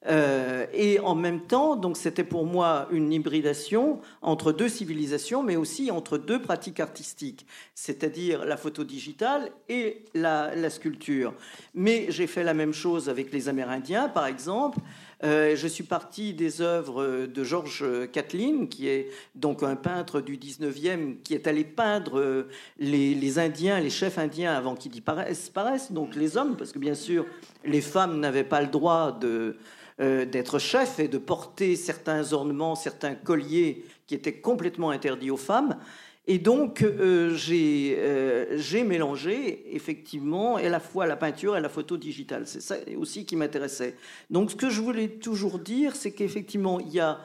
[0.07, 5.57] Euh, et en même temps, donc c'était pour moi une hybridation entre deux civilisations, mais
[5.57, 11.35] aussi entre deux pratiques artistiques, c'est-à-dire la photo digitale et la, sculpture.
[11.75, 14.79] Mais j'ai fait la même chose avec les Amérindiens, par exemple.
[15.23, 20.39] Euh, je suis parti des œuvres de Georges Catlin, qui est donc un peintre du
[20.39, 22.47] 19e, qui est allé peindre
[22.79, 27.27] les Indiens, les chefs indiens avant qu'ils disparaissent, donc les hommes, parce que bien sûr,
[27.67, 29.57] les femmes n'avaient pas le droit de,
[30.01, 35.37] euh, d'être chef et de porter certains ornements, certains colliers qui étaient complètement interdits aux
[35.37, 35.77] femmes.
[36.27, 41.97] Et donc, euh, euh, j'ai mélangé effectivement à la fois la peinture et la photo
[41.97, 42.47] digitale.
[42.47, 43.97] C'est ça aussi qui m'intéressait.
[44.31, 47.19] Donc, ce que je voulais toujours dire, c'est qu'effectivement, il y a,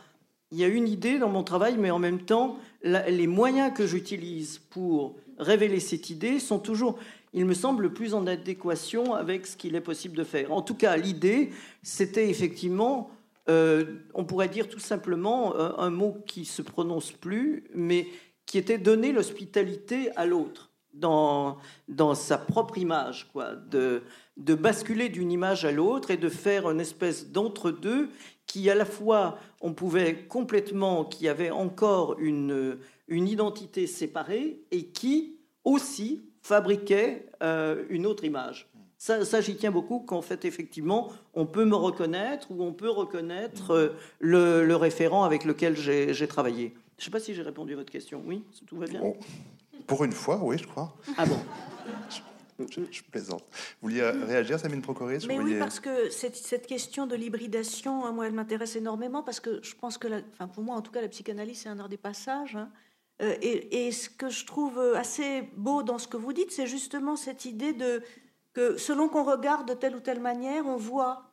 [0.52, 4.60] y a une idée dans mon travail, mais en même temps, les moyens que j'utilise
[4.70, 6.98] pour révéler cette idée sont toujours,
[7.36, 10.52] il me semble, plus en adéquation avec ce qu'il est possible de faire.
[10.54, 11.52] En tout cas, l'idée,
[11.84, 13.12] c'était effectivement,
[13.50, 13.84] euh,
[14.14, 18.08] on pourrait dire tout simplement un mot qui se prononce plus, mais
[18.46, 21.58] qui était donner l'hospitalité à l'autre dans,
[21.90, 24.04] dans sa propre image, quoi, de,
[24.38, 28.10] de basculer d'une image à l'autre et de faire une espèce d'entre-deux
[28.48, 32.78] qui, à la fois, on pouvait complètement, qui avait encore une,
[33.10, 38.70] une identité séparée et qui aussi fabriquait euh, une autre image.
[39.00, 42.90] Ça, ça j'y tiens beaucoup qu'en fait, effectivement, on peut me reconnaître ou on peut
[42.90, 46.76] reconnaître euh, le, le référent avec lequel j'ai travaillé.
[46.98, 48.22] Je ne sais pas si j'ai répondu à votre question.
[48.28, 49.02] Oui, tout va bien
[49.88, 50.96] Pour une fois, oui, je crois.
[51.18, 51.40] Ah bon
[52.60, 53.44] je, plaisante.
[53.82, 58.12] Vous vouliez réagir, Samine Procoris Mais oui, parce que cette, cette, question de l'hybridation, hein,
[58.12, 61.02] moi, elle m'intéresse énormément parce que je pense que, enfin, pour moi, en tout cas,
[61.02, 62.56] la psychanalyse, c'est un art des passages.
[62.56, 62.70] Hein.
[63.22, 67.16] Euh, et, ce que je trouve assez beau dans ce que vous dites, c'est justement
[67.16, 68.04] cette idée de
[68.54, 71.32] que selon qu'on regarde de telle ou telle manière, on voit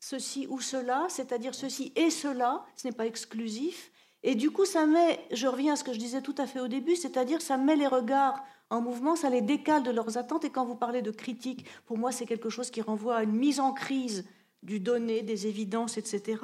[0.00, 4.86] ceci ou cela, c'est-à-dire ceci et cela, ce n'est pas exclusif, et du coup, ça
[4.86, 7.56] met, je reviens à ce que je disais tout à fait au début, c'est-à-dire ça
[7.56, 10.44] met les regards en mouvement, ça les décale de leurs attentes.
[10.44, 13.32] Et quand vous parlez de critique, pour moi, c'est quelque chose qui renvoie à une
[13.32, 14.24] mise en crise
[14.62, 16.40] du donné, des évidences, etc.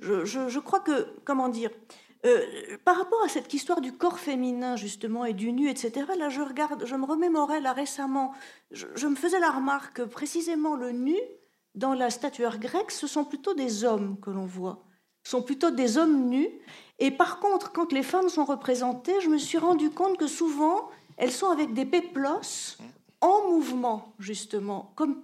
[0.00, 1.70] Je, crois que, comment dire,
[2.26, 6.04] euh, par rapport à cette histoire du corps féminin justement et du nu, etc.
[6.18, 8.32] Là, je regarde, je me remémorais là récemment,
[8.72, 11.16] je, me faisais la remarque que précisément le nu
[11.76, 14.84] dans la statuaire grecque, ce sont plutôt des hommes que l'on voit,
[15.22, 16.48] sont plutôt des hommes nus.
[16.98, 20.90] Et par contre, quand les femmes sont représentées, je me suis rendu compte que souvent,
[21.18, 22.78] elles sont avec des péplos
[23.20, 25.22] en mouvement, justement, comme,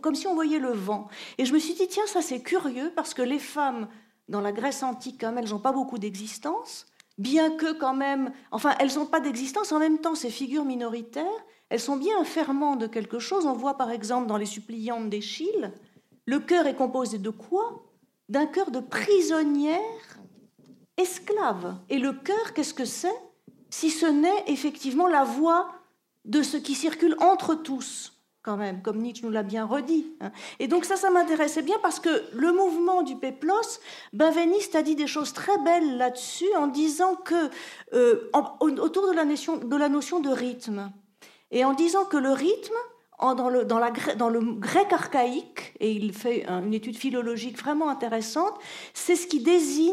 [0.00, 1.08] comme si on voyait le vent.
[1.36, 3.88] Et je me suis dit, tiens, ça c'est curieux, parce que les femmes,
[4.30, 6.86] dans la Grèce antique, quand même, elles n'ont pas beaucoup d'existence,
[7.18, 11.26] bien que quand même, enfin, elles n'ont pas d'existence, en même temps, ces figures minoritaires,
[11.68, 13.44] elles sont bien un ferment de quelque chose.
[13.46, 15.72] On voit par exemple dans les suppliantes d'Échille,
[16.26, 17.84] le cœur est composé de quoi?
[18.28, 20.18] D'un cœur de prisonnière
[20.96, 21.76] esclave.
[21.88, 23.08] Et le cœur, qu'est-ce que c'est?
[23.70, 25.68] Si ce n'est effectivement la voix
[26.24, 28.09] de ce qui circule entre tous,
[28.42, 30.06] quand même, comme Nietzsche nous l'a bien redit.
[30.20, 30.30] Hein.
[30.58, 33.80] Et donc ça, ça m'intéressait bien parce que le mouvement du péplos,
[34.12, 37.50] Benveniste a dit des choses très belles là-dessus en disant que,
[37.92, 38.30] euh,
[38.60, 40.90] autour de la, notion, de rythme,
[41.50, 42.74] et en disant que le rythme,
[43.20, 48.54] dans le, dans le, grec archaïque, et il fait une étude philologique vraiment intéressante,
[48.94, 49.92] c'est ce qui désigne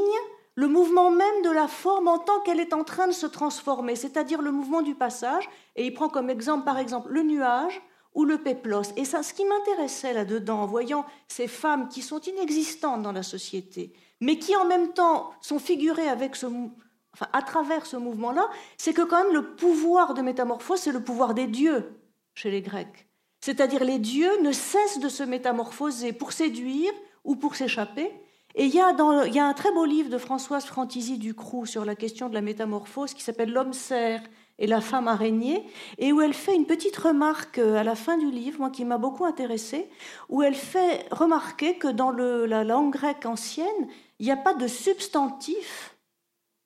[0.55, 3.95] le mouvement même de la forme en tant qu'elle est en train de se transformer,
[3.95, 5.47] c'est-à-dire le mouvement du passage.
[5.75, 7.81] Et il prend comme exemple, par exemple, le nuage
[8.17, 8.81] ou le péplos.
[8.97, 13.21] Et ça, ce qui m'intéressait là-dedans, en voyant ces femmes qui sont inexistantes dans la
[13.21, 18.49] société, mais qui en même temps sont figurées avec ce, enfin, à travers ce mouvement-là,
[18.75, 21.91] c'est que quand même le pouvoir de métamorphose, c'est le pouvoir des dieux
[22.33, 23.07] chez les Grecs.
[23.39, 26.91] C'est-à-dire les dieux ne cessent de se métamorphoser pour séduire
[27.23, 28.11] ou pour s'échapper,
[28.55, 28.91] et il y, a
[29.27, 32.41] y, a un très beau livre de Françoise Fantisi Ducroux sur la question de la
[32.41, 34.23] métamorphose qui s'appelle L'homme cerf
[34.59, 35.63] et la femme araignée,
[35.97, 38.85] et où elle fait une petite remarque euh, à la fin du livre, moi qui
[38.85, 39.89] m'a beaucoup intéressée,
[40.29, 43.87] où elle fait remarquer que dans la langue grecque ancienne,
[44.19, 45.95] il n'y a pas de substantif,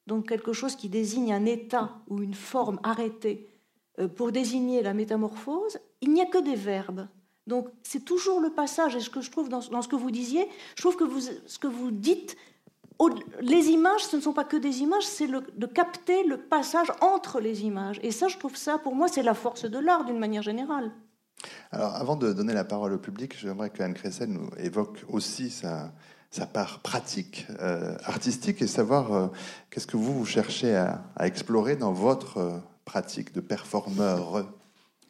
[0.08, 3.50] donc quelque chose qui désigne un état ou une forme arrêtée,
[4.00, 7.08] euh, pour désigner la métamorphose, il n'y a que des verbes.
[7.48, 10.48] Donc c'est toujours le passage, et ce que je trouve dans, ce que vous disiez,
[10.76, 12.38] je trouve que ce que vous dites,
[13.42, 17.40] les images, ce ne sont pas que des images, c'est de capter le passage entre
[17.40, 18.00] les images.
[18.04, 20.92] Et ça, je trouve ça, pour moi, c'est la force de l'art d'une manière générale.
[21.72, 25.50] Alors, avant de donner la parole au public, j'aimerais que Anne Cressel nous évoque aussi
[25.50, 25.94] sa,
[26.30, 29.28] sa part pratique, euh, artistique, et savoir euh,
[29.70, 34.46] qu'est-ce que vous, vous cherchez à, à, explorer dans votre euh, pratique de performeur?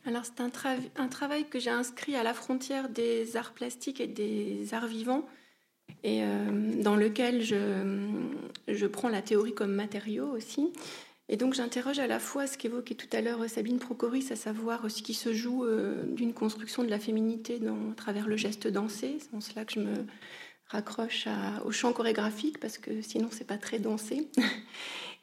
[0.06, 0.50] Alors c'est un,
[0.98, 5.26] un, travail que j'ai inscrit à la frontière des arts plastiques et des arts vivants,
[6.04, 8.08] et euh, dans lequel je,
[8.68, 10.72] je, prends la théorie comme matériau aussi.
[11.30, 14.92] Et donc j'interroge à la fois ce qu'évoquait tout à l'heure Sabine Procoris, à savoir
[14.92, 19.18] ce qui se joue euh, d'une construction de la féminité à travers le geste dansé.
[19.20, 20.06] C'est en cela que je me
[20.68, 21.28] raccroche
[21.64, 24.30] au chant chorégraphique, parce que sinon c'est pas très dansé.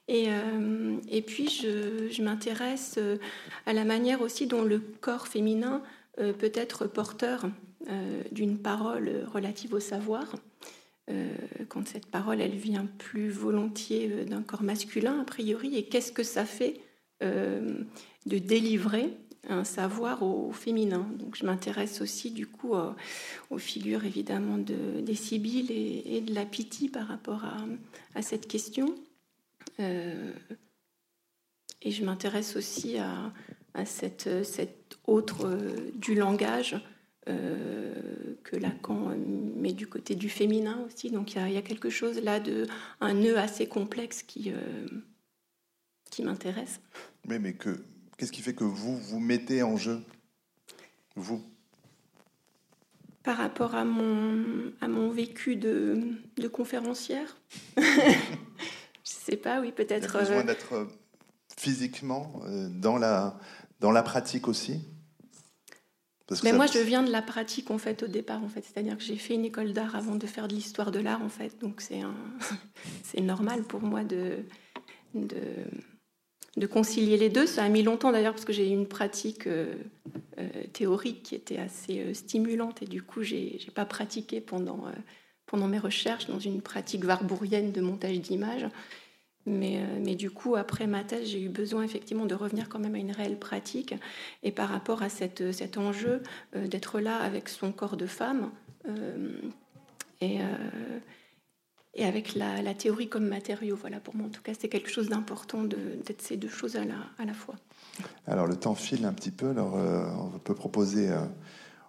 [0.08, 3.18] Et, euh, et puis, je, m'intéresse euh,
[3.66, 5.82] à la manière aussi dont le corps féminin
[6.16, 7.44] peut être porteur
[8.32, 10.34] d'une parole relative au savoir.
[11.68, 16.22] Quand cette parole, elle vient plus volontiers d'un corps masculin, a priori, et qu'est-ce que
[16.22, 16.80] ça fait
[17.20, 19.16] de délivrer
[19.48, 21.08] un savoir au, féminin?
[21.18, 22.74] Donc je m'intéresse aussi du coup
[23.50, 27.44] aux figures évidemment de, des Sibylles et, de la Pity par rapport
[28.14, 28.94] à, cette question.
[29.78, 29.90] et
[31.90, 33.32] je m'intéresse aussi à,
[33.78, 34.28] à cette,
[35.06, 35.56] autre
[35.94, 36.76] du langage
[37.28, 37.94] euh,
[38.44, 39.14] que Lacan
[39.56, 41.10] met du côté du féminin aussi.
[41.10, 42.66] Donc il y, a quelque chose là de
[43.00, 44.86] un nœud assez complexe qui, euh,
[46.10, 46.80] qui m'intéresse.
[47.26, 47.84] Mais, mais que,
[48.16, 50.00] qu'est-ce qui fait que vous vous mettez en jeu?
[51.16, 51.42] Vous?
[53.22, 56.00] Par rapport à mon, à mon vécu de,
[56.36, 57.36] de conférencière?
[57.76, 57.82] Je
[59.02, 60.18] sais pas, oui, peut-être.
[60.18, 60.88] Besoin euh, d'être
[61.56, 63.38] physiquement dans la,
[63.80, 64.84] dans la pratique aussi?
[66.44, 69.04] Mais moi, je viens de la pratique en fait au départ, en fait, c'est-à-dire que
[69.04, 71.58] j'ai fait une école d'art avant de faire de l'histoire de l'art, en fait.
[71.60, 72.14] Donc c'est un...
[73.02, 74.38] c'est normal pour moi de...
[75.14, 75.36] de
[76.58, 77.46] de concilier les deux.
[77.46, 79.74] Ça a mis longtemps d'ailleurs parce que j'ai eu une pratique euh,
[80.38, 84.84] euh, théorique qui était assez euh, stimulante et du coup j'ai n'ai pas pratiqué pendant,
[85.46, 88.66] pendant mes recherches dans une pratique warbourienne de montage d'images.
[89.48, 92.78] Mais, euh, mais, du coup, après ma thèse, j'ai eu besoin effectivement de revenir quand
[92.78, 93.94] même à une réelle pratique.
[94.42, 96.22] Et par rapport à cette, cet enjeu
[96.54, 98.50] euh, d'être là avec son corps de femme
[98.86, 99.40] euh,
[100.20, 100.40] et,
[102.04, 105.64] avec la, théorie comme matériau, voilà, pour moi en tout cas, c'est quelque chose d'important
[105.64, 106.84] d'être ces deux choses à
[107.24, 107.56] la, fois.
[108.26, 111.10] Alors le temps file un petit peu, alors on peut proposer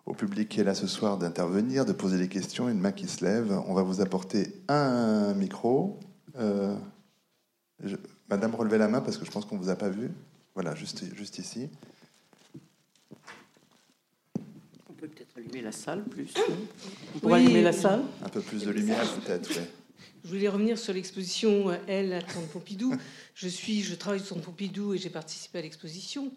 [0.07, 3.07] au public qui est là ce soir d'intervenir, de poser des questions, une main qui
[3.07, 3.51] se lève.
[3.67, 5.99] On va vous apporter un micro.
[8.29, 10.11] Madame, relevez la main parce que je pense qu'on ne vous a pas vu.
[10.53, 11.69] Voilà, juste, juste ici.
[14.89, 16.33] On peut peut-être allumer la salle plus.
[17.15, 19.49] On pourrait allumer la salle Un peu plus de lumière peut-être,
[20.23, 22.93] Je voulais revenir sur l'exposition Elle à Centre Pompidou.
[23.33, 26.31] Je suis, je travaille au Centre Pompidou et j'ai participé à l'exposition.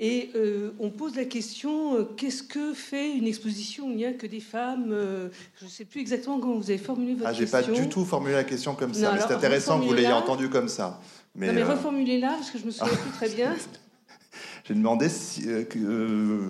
[0.00, 4.06] Et euh, on pose la question euh, qu'est-ce que fait une exposition où il n'y
[4.06, 5.28] a que des femmes euh,
[5.58, 7.46] Je ne sais plus exactement comment vous avez formulé votre question.
[7.52, 9.94] Ah, j'ai pas du tout formulé la question comme ça, mais c'est intéressant que vous
[9.94, 11.00] l'ayez entendu comme ça.
[11.34, 13.56] Mais, non, mais reformulez-la parce que je me souviens plus très bien.
[14.64, 15.48] J'ai demandé si,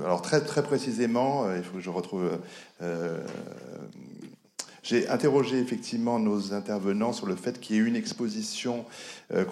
[0.04, 2.36] alors très très précisément, il faut que je retrouve
[4.82, 8.86] j'ai interrogé effectivement nos intervenants sur le fait qu'il y ait une exposition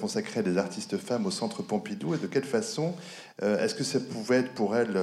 [0.01, 2.95] consacrée à des artistes femmes au Centre Pompidou et de quelle façon
[3.43, 4.99] est-ce que ça pouvait être pour elles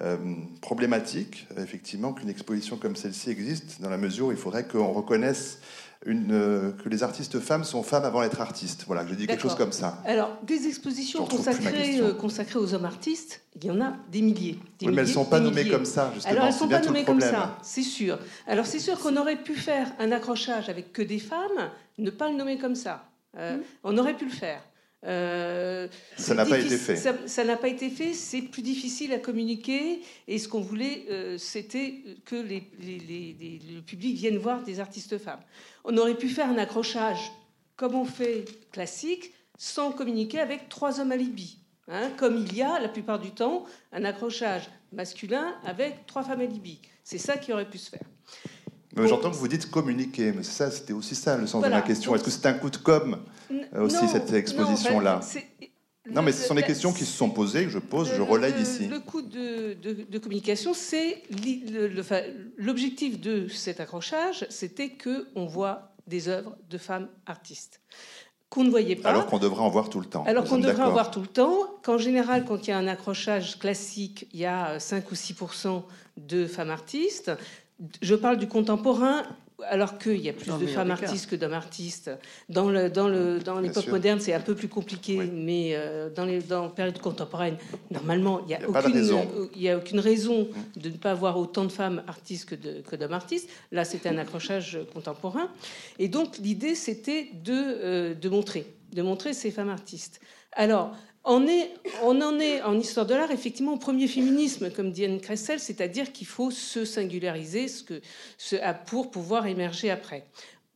[0.00, 0.16] euh,
[0.62, 5.58] problématique, effectivement, qu'une exposition comme celle-ci existe, dans la mesure où il faudrait qu'on reconnaisse
[6.06, 8.84] une, que les artistes femmes sont femmes avant d'être artistes?
[8.86, 9.98] Voilà, je dis quelque chose comme ça.
[10.06, 14.58] Alors, des expositions consacrées, consacrées, aux hommes artistes, il y en a des milliers.
[14.80, 16.32] oui, mais elles ne sont pas nommées comme ça, justement.
[16.32, 18.18] Alors, elles ne sont pas nommées comme ça, c'est sûr.
[18.46, 22.30] Alors, c'est sûr qu'on aurait pu faire un accrochage avec que des femmes, ne pas
[22.30, 23.04] le nommer comme ça.
[23.36, 23.62] Euh, hmm.
[23.84, 24.62] On aurait pu le faire.
[25.04, 26.96] Euh, ça n'a pas été fait.
[26.96, 28.12] Ça n'a pas été fait.
[28.12, 30.00] C'est plus difficile à communiquer.
[30.28, 35.40] Et ce qu'on voulait, euh, c'était que les, le public vienne voir des artistes femmes.
[35.84, 37.32] On aurait pu faire un accrochage
[37.76, 41.58] comme on fait classique, sans communiquer avec trois hommes à Libye.
[41.88, 46.40] Hein, comme il y a la plupart du temps un accrochage masculin avec trois femmes
[46.40, 46.80] à Libye.
[47.02, 48.06] C'est ça qui aurait pu se faire.
[48.96, 52.14] J'entends que vous dites communiquer, mais ça, c'était aussi ça le sens de ma question.
[52.14, 53.18] Est-ce que c'est un coup de com
[53.78, 55.20] aussi cette exposition-là
[56.10, 58.60] non, mais ce sont des questions qui se sont posées, que je pose, je relaye
[58.60, 58.88] ici.
[58.88, 61.22] Le coup de, communication, c'est
[62.58, 67.80] l'objectif de cet accrochage, c'était que on voit des œuvres de femmes artistes
[68.48, 69.08] qu'on ne voyait pas.
[69.08, 70.24] Alors qu'on devrait en voir tout le temps.
[70.24, 72.86] Alors qu'on devrait en voir tout le temps, qu'en général, quand il y a un
[72.86, 75.82] accrochage classique, il y a 5 ou 6%
[76.18, 77.32] de femmes artistes.
[78.00, 79.24] Je parle du contemporain,
[79.68, 82.10] alors qu'il y a plus de femmes artistes que d'hommes artistes.
[82.48, 86.24] Dans, le, dans, le, dans l'époque moderne, c'est un peu plus compliqué, mais euh, dans,
[86.24, 87.56] les, dans la période contemporaine,
[87.90, 89.28] normalement, il n'y a, aucune, raison.
[89.56, 90.80] Il a aucune raison mmh.
[90.80, 93.48] de ne pas avoir autant de femmes artistes que, de, que d'hommes artistes.
[93.70, 95.48] Là, c'était un accrochage contemporain.
[95.98, 100.20] Et donc, l'idée, c'était de, euh, de montrer, de montrer ces femmes artistes.
[100.52, 100.94] Alors,
[101.24, 105.60] on, en est en histoire de l'art effectivement au premier féminisme, comme dit Anne Kressel,
[105.60, 108.00] c'est-à-dire qu'il faut se singulariser ce que,
[108.86, 110.26] pour pouvoir émerger après.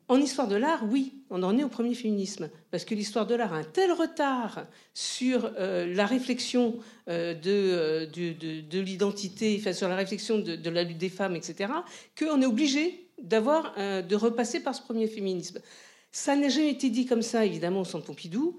[0.09, 3.35] En histoire de l'art, oui, on en est au premier féminisme, parce que l'histoire de
[3.35, 6.79] l'art a un tel retard sur euh, la réflexion
[7.09, 11.73] euh, euh, de, de, l'identité, sur la réflexion de, la lutte des femmes, etc.,
[12.17, 15.59] qu'on est obligé d'avoir, de repasser par ce premier féminisme.
[16.13, 18.59] Ça n'a jamais été dit comme ça, évidemment, au Centre Pompidou.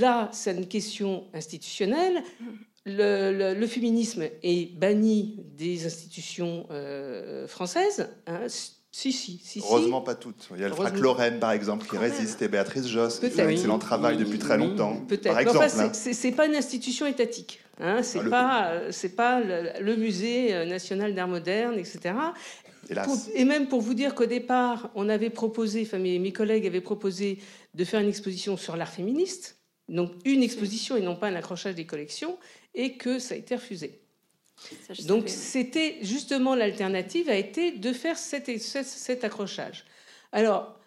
[0.00, 2.22] Là, c'est une question institutionnelle.
[2.84, 8.08] Le, féminisme est banni des institutions euh, françaises.
[8.26, 8.46] Hein.
[8.94, 9.60] Si, si, si.
[9.60, 10.48] Heureusement, pas toutes.
[10.54, 13.42] Il y a le frac Lorraine, par exemple, qui résiste, et Béatrice Josse, qui fait
[13.42, 14.96] un excellent travail depuis très longtemps.
[15.08, 15.32] Peut-être.
[15.32, 15.64] Par exemple.
[15.64, 17.60] Enfin, c'est pas une institution étatique.
[17.80, 22.14] Hein, c'est pas, c'est pas le, musée euh, national d'art moderne, etc.
[23.34, 26.82] et même pour vous dire qu'au départ, on avait proposé, enfin mes, mes, collègues avaient
[26.82, 27.38] proposé
[27.74, 31.74] de faire une exposition sur l'art féministe, donc une exposition et non pas un accrochage
[31.74, 32.38] des collections,
[32.74, 34.00] et que ça a été refusé.
[35.06, 39.84] Donc c'était justement l'alternative a été de faire cet, cet, accrochage.
[40.30, 40.78] Alors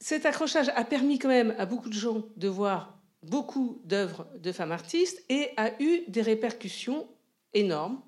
[0.00, 4.50] cet accrochage a permis quand même à beaucoup de gens de voir beaucoup d'œuvres de
[4.50, 7.06] femmes artistes et a eu des répercussions
[7.54, 8.02] énormes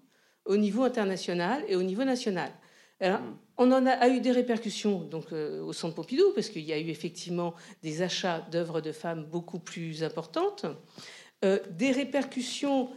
[0.45, 2.51] au niveau international et au niveau national.
[3.05, 3.37] Alors, mm.
[3.59, 6.79] on en a, eu des répercussions donc, euh, au Centre Pompidou, parce qu'il y a
[6.79, 10.67] eu effectivement des achats d'œuvres de femmes beaucoup plus importantes,
[11.45, 12.91] euh, des répercussions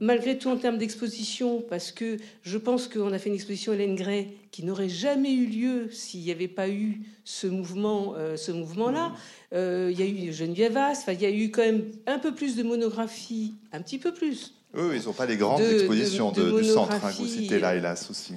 [0.00, 3.94] malgré tout en termes d'exposition, parce que je pense qu'on a fait une exposition Hélène
[3.94, 8.50] Gray qui n'aurait jamais eu lieu s'il n'y avait pas eu ce mouvement, euh, ce
[8.50, 9.12] mouvement-là.
[9.52, 12.34] Euh, il y a eu Geneviève As, il y a eu quand même un peu
[12.34, 14.54] plus de monographie, un petit peu plus.
[14.74, 17.74] Oui, ils n'ont pas les grandes expositions de, du centre hein, que vous citez là,
[17.74, 18.34] hélas aussi.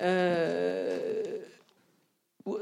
[0.00, 1.22] Euh,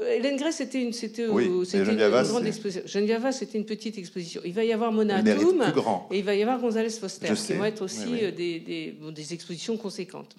[0.09, 2.83] Hélène Gray, c'était une, c'était, une grande exposition.
[2.85, 4.41] Geneviève, c'était une petite exposition.
[4.45, 7.81] Il va y avoir Mona et il va y avoir González Foster, qui vont être
[7.81, 10.35] aussi euh, Des, des, des, expositions conséquentes.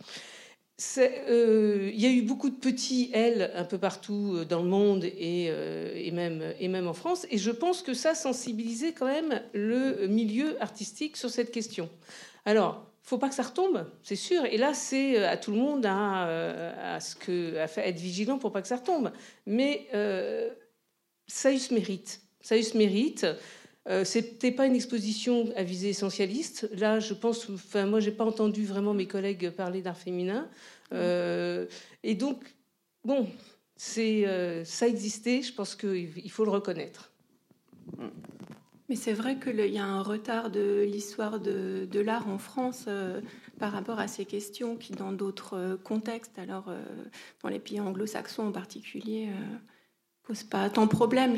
[0.99, 5.05] Euh, il y a eu beaucoup de petits L un peu partout dans le monde
[5.05, 5.51] et,
[5.95, 7.27] et, même, et même en France.
[7.31, 11.91] Et je pense que ça sensibilisait quand même le milieu artistique sur cette question.
[12.47, 14.47] Alors, faut pas que ça retombe, c'est sûr.
[14.47, 18.01] Et là, c'est euh, à tout le monde à, euh, à, ce que, à être
[18.01, 19.13] vigilant pour pas que ça retombe.
[19.47, 20.51] Mais euh,
[21.27, 22.23] ça a eu ce mérite.
[22.41, 23.27] Ça a eu ce mérite.
[24.05, 26.71] C'était pas une exposition à visée essentialiste.
[26.73, 30.49] Là, je pense, enfin, moi, j'ai pas entendu vraiment mes collègues parler d'art féminin.
[30.91, 32.43] Et donc,
[33.05, 33.29] bon,
[33.77, 34.25] c'est,
[34.65, 35.43] ça existait.
[35.43, 37.11] Je pense qu'il faut le reconnaître.
[38.89, 43.21] Mais c'est vrai qu'il y a un retard de l'histoire de, l'art en France euh,
[43.59, 46.83] par rapport à ces questions qui, dans d'autres euh, contextes, alors euh,
[47.43, 49.31] dans les pays anglo-saxons en particulier,
[50.25, 51.37] posent pas tant de problème.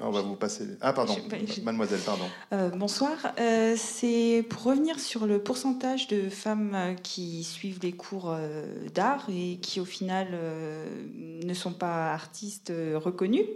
[0.00, 0.64] On va vous passer.
[0.80, 1.14] Ah, pardon,
[1.62, 2.24] mademoiselle, pardon.
[2.52, 3.12] Euh, bonsoir.
[3.38, 8.34] Euh, c'est pour revenir sur le pourcentage de femmes euh, qui suivent les cours
[8.94, 10.28] d'art et qui, au final,
[11.14, 13.46] ne sont pas artistes reconnus.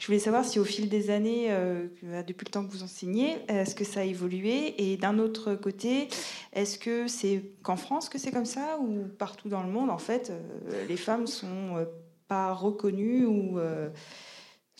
[0.00, 1.48] Je voulais savoir si, au fil des années,
[2.26, 6.08] depuis le temps que vous enseignez, est-ce que ça a évolué Et d'un autre côté,
[6.52, 9.98] est-ce que c'est qu'en France que c'est comme ça ou partout dans le monde, en
[9.98, 10.32] fait,
[10.88, 11.86] les femmes sont
[12.28, 13.58] pas reconnues ou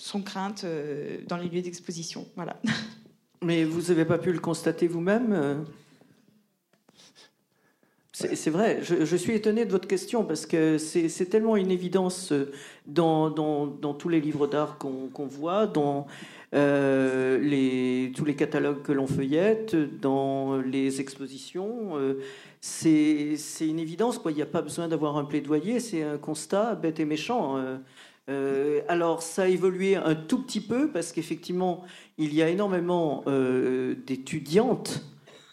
[0.02, 2.26] sont craintes euh, dans les lieux d'exposition.
[2.34, 2.56] Voilà.
[3.42, 5.54] Mais vous n'avez pas pu le constater vous-même euh
[8.14, 12.52] c'est vrai, je, suis étonné de votre question parce que c'est tellement une évidence euh,
[12.86, 16.06] dans, dans, tous les livres d'art qu'on voit, dans
[16.52, 21.94] les, tous les catalogues que l'on feuillette, dans les expositions.
[22.60, 24.30] c'est une évidence, quoi.
[24.30, 27.56] il n'y a pas besoin d'avoir un plaidoyer, c'est un constat bête et méchant.
[27.56, 27.78] Euh,
[28.28, 31.84] alors, ça a évolué un tout petit peu parce qu'effectivement,
[32.18, 35.04] il y a énormément euh, d'étudiantes,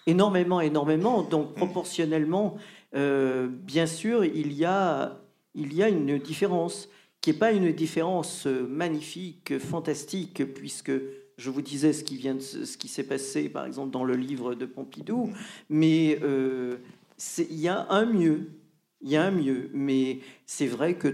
[0.06, 1.24] énormément, énormément.
[1.24, 2.58] Donc, proportionnellement,
[2.96, 5.22] euh, bien sûr, il y, a,
[5.56, 6.90] il y a une différence
[7.22, 10.92] qui n'est pas une différence magnifique, fantastique, puisque
[11.38, 14.56] je vous disais ce qui vient ce qui s'est passé, par exemple, dans le livre
[14.56, 15.30] de Pompidou,
[15.70, 18.48] mais il y a un mieux
[19.02, 21.08] il y a un mieux, mais c'est vrai que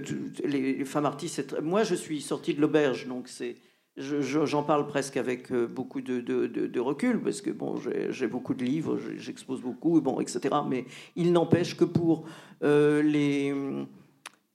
[0.43, 1.55] les, femmes artistes.
[1.61, 3.55] Moi, je suis sortie de l'auberge, donc c'est.
[3.97, 7.79] J'en parle presque avec euh, beaucoup de, recul parce que bon,
[8.09, 10.53] j'ai beaucoup de livres, j'expose beaucoup, bon, etc.
[10.67, 10.83] Mais
[11.15, 12.25] il n'empêche que pour
[12.61, 13.53] euh, les,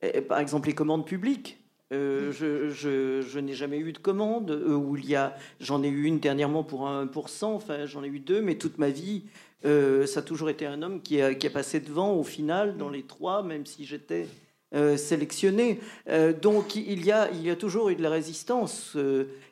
[0.04, 1.59] euh, par exemple, les commandes publiques,
[1.90, 6.62] je, n'ai jamais eu de commande où il y a, j'en ai eu une dernièrement
[6.62, 9.24] pour un pour cent, enfin j'en ai eu deux, mais toute ma vie,
[9.64, 13.02] euh, ça a toujours été un homme qui a, passé devant au final dans les
[13.02, 14.26] trois, même si j'étais
[14.74, 15.80] euh, sélectionné.
[16.08, 18.96] Euh, donc il y, a, toujours eu de la résistance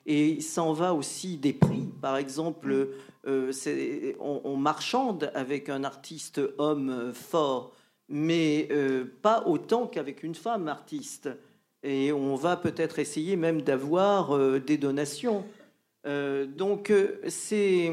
[0.06, 1.89] et ça en va aussi des prix.
[2.01, 2.89] Par exemple,
[3.27, 7.74] on, marchande avec un artiste homme fort,
[8.09, 8.69] mais
[9.23, 11.28] pas autant qu'avec une femme artiste.
[11.83, 15.45] Et on va peut-être essayer même d'avoir des donations.
[16.05, 16.93] donc
[17.29, 17.93] c'est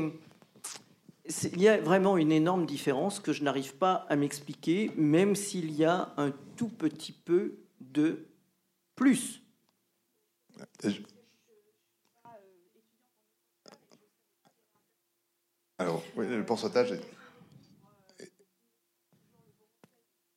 [1.27, 5.71] il y a vraiment une énorme différence que je n'arrive pas à m'expliquer, même s'il
[5.71, 8.25] y a un tout petit peu de
[8.95, 9.41] plus.
[15.77, 16.93] Alors, le pourcentage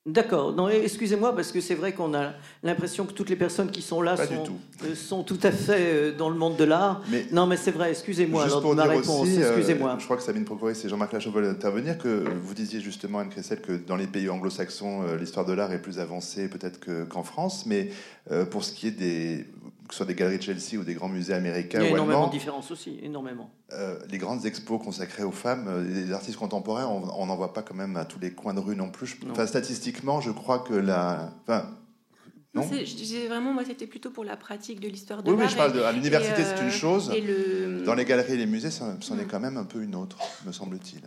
[0.09, 0.55] D'accord.
[0.55, 2.33] Non, excusez-moi parce que c'est vrai qu'on a
[2.63, 4.59] l'impression que toutes les personnes qui sont là sont tout.
[4.85, 5.39] Euh, sont, tout.
[5.43, 7.03] à fait euh, dans le monde de l'art.
[7.31, 7.91] non, mais c'est vrai.
[7.91, 8.45] Excusez-moi.
[8.45, 9.29] Juste pour ma réponse.
[9.29, 9.97] Euh, excusez-moi.
[9.99, 11.99] je crois que Sabine Procoris et Jean-Marc Lachaud veulent intervenir.
[11.99, 15.83] Que vous disiez justement Anne Cressel que dans les pays anglo-saxons, l'histoire de l'art est
[15.83, 17.67] plus avancée peut-être qu'en France.
[17.67, 17.91] Mais
[18.51, 19.47] pour ce qui est des
[19.89, 21.81] que ce soit des galeries de Chelsea ou des grands musées américains.
[21.81, 23.51] Il y a énormément de différences aussi, énormément.
[23.73, 27.63] Euh, les grandes expos consacrées aux femmes, euh, les artistes contemporains, on n'en voit pas
[27.63, 29.19] quand même à tous les coins de rue non plus.
[29.31, 31.33] Enfin, statistiquement, je crois que la.
[31.43, 31.71] Enfin,
[32.55, 32.63] non?
[32.63, 35.39] Je disais vraiment, moi, c'était plutôt pour la pratique de l'histoire de l'art.
[35.39, 37.13] Oui, mais je parle de, à l'université, c'est une euh, chose.
[37.85, 40.53] Dans les galeries et les musées, c'en est quand même un peu une autre, me
[40.53, 41.03] semble-t-il.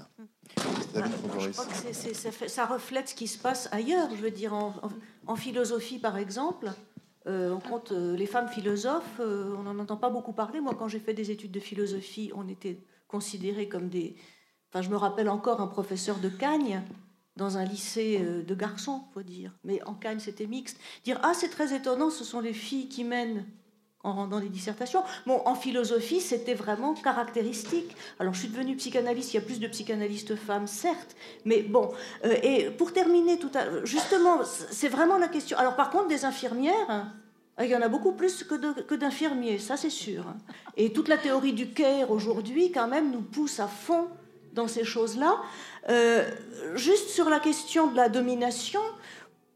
[0.97, 1.03] Ah,
[1.39, 4.09] je crois que ça, ça, reflète ce qui se passe ailleurs.
[4.15, 4.73] Je veux dire, en,
[5.25, 6.71] en philosophie, par exemple,
[7.27, 10.59] euh, on compte euh, les femmes philosophes, euh, on n'en entend pas beaucoup parler.
[10.59, 14.15] Moi, quand j'ai fait des études de philosophie, on était considérés comme des.
[14.69, 16.81] Enfin, je me rappelle encore un professeur de Cagnes
[17.35, 19.53] dans un lycée de garçons, faut dire.
[19.63, 20.79] Mais en Cagnes, c'était mixte.
[21.03, 23.45] Dire ah, c'est très étonnant, ce sont les filles qui mènent
[24.03, 25.03] en rendant des dissertations.
[25.25, 27.95] Bon, en philosophie, c'était vraiment caractéristique.
[28.19, 31.15] Alors, je suis devenue psychanalyste, il y a plus de psychanalystes femmes, certes,
[31.45, 31.91] mais bon.
[32.25, 35.57] Euh, et pour terminer, tout à, justement, c'est vraiment la question.
[35.57, 37.11] Alors, par contre, des infirmières,
[37.59, 40.25] il y en a beaucoup plus que d'infirmiers, ça c'est sûr.
[40.77, 44.07] Et toute la théorie du care aujourd'hui, quand même, nous pousse à fond
[44.53, 45.37] dans ces choses-là.
[45.89, 46.29] Euh,
[46.75, 48.81] juste sur la question de la domination,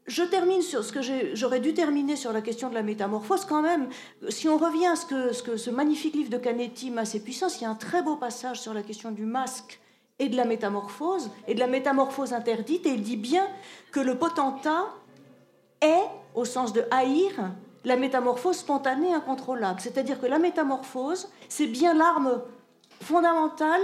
[0.06, 1.00] je termine sur ce que
[1.34, 3.88] j'aurais dû terminer sur la question de la métamorphose quand même.
[4.28, 7.20] Si on revient à ce que ce, que ce magnifique livre de Canetti, Masse et
[7.20, 9.80] puissance, il y a un très beau passage sur la question du masque
[10.18, 13.46] et de la métamorphose, et de la métamorphose interdite, et il dit bien
[13.92, 14.86] que le potentat
[15.82, 17.52] est, au sens de haïr,
[17.84, 19.80] la métamorphose spontanée incontrôlable.
[19.80, 22.40] C'est-à-dire que la métamorphose, c'est bien l'arme
[23.02, 23.82] fondamentale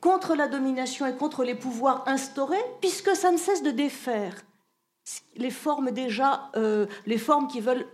[0.00, 4.34] contre la domination et contre les pouvoirs instaurés, puisque ça ne cesse de défaire
[5.36, 7.86] les formes déjà, euh, les formes qui veulent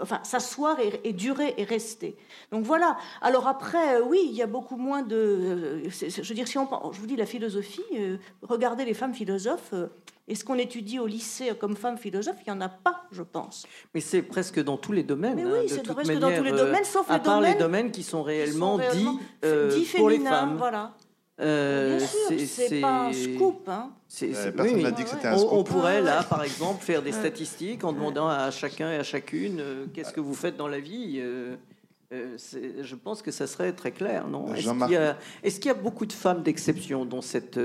[0.00, 2.16] enfin, s'asseoir et, durer et rester.
[2.52, 2.96] Donc voilà.
[3.20, 5.16] Alors après, euh, oui, il y a beaucoup moins de.
[5.16, 7.82] Euh, je veux dire, si on, je vous dis la philosophie,
[8.42, 9.74] regardez les femmes philosophes.
[10.28, 13.22] et ce qu'on étudie au lycée comme femmes philosophes, il n'y en a pas, je
[13.22, 13.66] pense.
[13.94, 15.36] Mais c'est presque dans tous les domaines.
[15.36, 17.90] Mais oui, c'est presque dans tous les domaines, sauf à les part domaines, les domaines
[17.90, 20.56] qui sont réellement, dits, pour les femmes.
[20.56, 20.94] Voilà.
[21.40, 23.68] Euh, Bien sûr, c'est pas un scoop.
[23.68, 23.90] Hein.
[24.56, 25.52] personne n'a dit que c'était un scoop.
[25.52, 29.60] On, pourrait là, par exemple, faire des statistiques en demandant à chacun et à chacune
[29.60, 31.20] euh, qu'est-ce que vous faites dans la vie.
[31.20, 31.56] Euh,
[32.10, 34.46] je pense que ça serait très clair, non?
[34.54, 37.60] Est-ce qu'il y, a beaucoup de femmes d'exception dans cette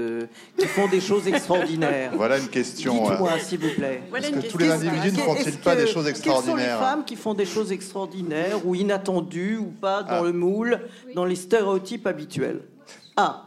[0.57, 2.11] qui font des choses extraordinaires?
[2.15, 3.09] Voilà une question.
[3.09, 4.03] Dites-moi, s'il vous plaît.
[4.11, 7.05] Parce que tous les individus ne font-ils pas des choses extraordinaires Quelles sont les femmes
[7.05, 10.23] qui font des choses extraordinaires ou inattendues ou pas dans ah.
[10.23, 10.79] le moule,
[11.15, 12.59] dans les stéréotypes habituels?
[13.15, 13.45] Ah.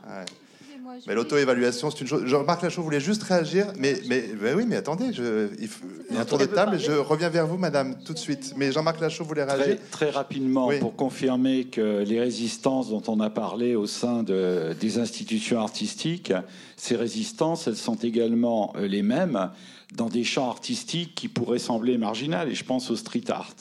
[1.07, 2.27] Mais l'auto-évaluation, c'est une chose.
[2.27, 4.25] Jean-Marc Lachaud voulait juste réagir, mais, mais,
[4.55, 7.59] oui, mais attendez, je, il, y a un tour de table, je reviens vers vous,
[7.59, 8.55] madame, tout de suite.
[8.57, 9.79] Mais Jean-Marc Lachaud voulait réagir.
[9.91, 14.99] Très, rapidement, pour confirmer que les résistances dont on a parlé au sein de, des
[14.99, 16.33] institutions artistiques,
[16.77, 19.51] ces résistances, elles sont également euh, les mêmes
[19.95, 23.55] dans des champs artistiques qui pourraient sembler marginaux, et je pense au street art.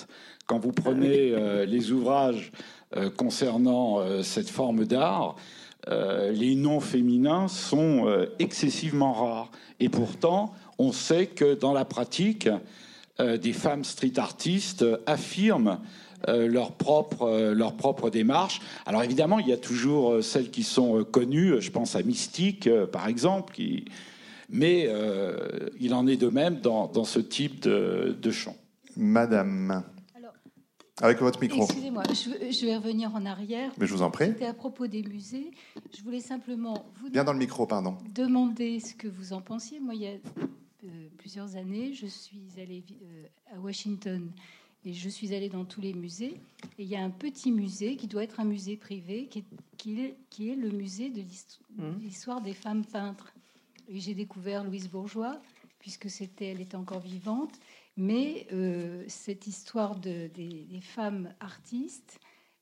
[0.48, 2.52] Quand vous prenez euh, les ouvrages
[2.96, 5.36] euh, concernant cette forme d'art,
[5.88, 9.52] euh, les noms féminins sont euh, excessivement rares.
[9.80, 12.50] Et pourtant, on sait que dans la pratique,
[13.20, 15.80] euh, des femmes street artistes affirment
[16.28, 18.60] leur propre, leur propre démarche.
[18.88, 23.08] Alors évidemment, il y a toujours celles qui sont connues, je pense à Mystique par
[23.08, 23.62] exemple,
[24.50, 24.90] mais
[25.80, 28.56] il en est de même dans, dans ce type de, de chant.
[28.98, 29.84] Madame.
[31.02, 31.64] Avec votre micro.
[31.64, 33.72] Excusez-moi, je, vais revenir en arrière.
[33.78, 34.28] Mais je vous en prie.
[34.28, 35.52] C'était à propos des musées.
[35.96, 37.98] Je voulais simplement vous Bien dans le micro, pardon.
[38.14, 39.82] demander ce que vous en pensiez.
[39.82, 40.12] Moi, il y a
[40.86, 44.32] euh, plusieurs années, je suis allée euh, à Washington
[44.86, 46.40] et je suis allée dans tous les musées.
[46.78, 49.46] Et il y a un petit musée qui doit être un musée privé, qui est,
[49.78, 52.00] qui est, qui est le musée de mmh.
[52.04, 53.34] l'histoire des femmes peintres.
[53.90, 55.42] Et j'ai découvert Louise Bourgeois,
[55.80, 57.52] puisque c'était, elle était encore vivante.
[57.98, 62.20] Mais euh, cette histoire de, des, femmes artistes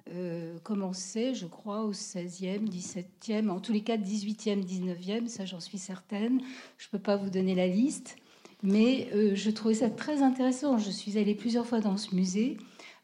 [0.09, 5.59] euh, commençait, je crois, au 16e, 17e, en tous les cas 18e, 19e, ça j'en
[5.59, 6.39] suis certaine.
[6.77, 8.15] Je ne peux pas vous donner la liste,
[8.61, 10.77] mais euh, je trouvais ça très intéressant.
[10.77, 12.57] Je suis allée plusieurs fois dans ce musée.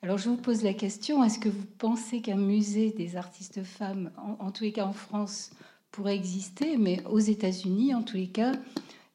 [0.04, 4.12] Alors je vous pose la question, est-ce que vous pensez qu'un musée des artistes femmes,
[4.18, 5.52] en tous les cas en France,
[5.92, 8.54] pourrait exister, mais aux États-Unis, en tous les cas,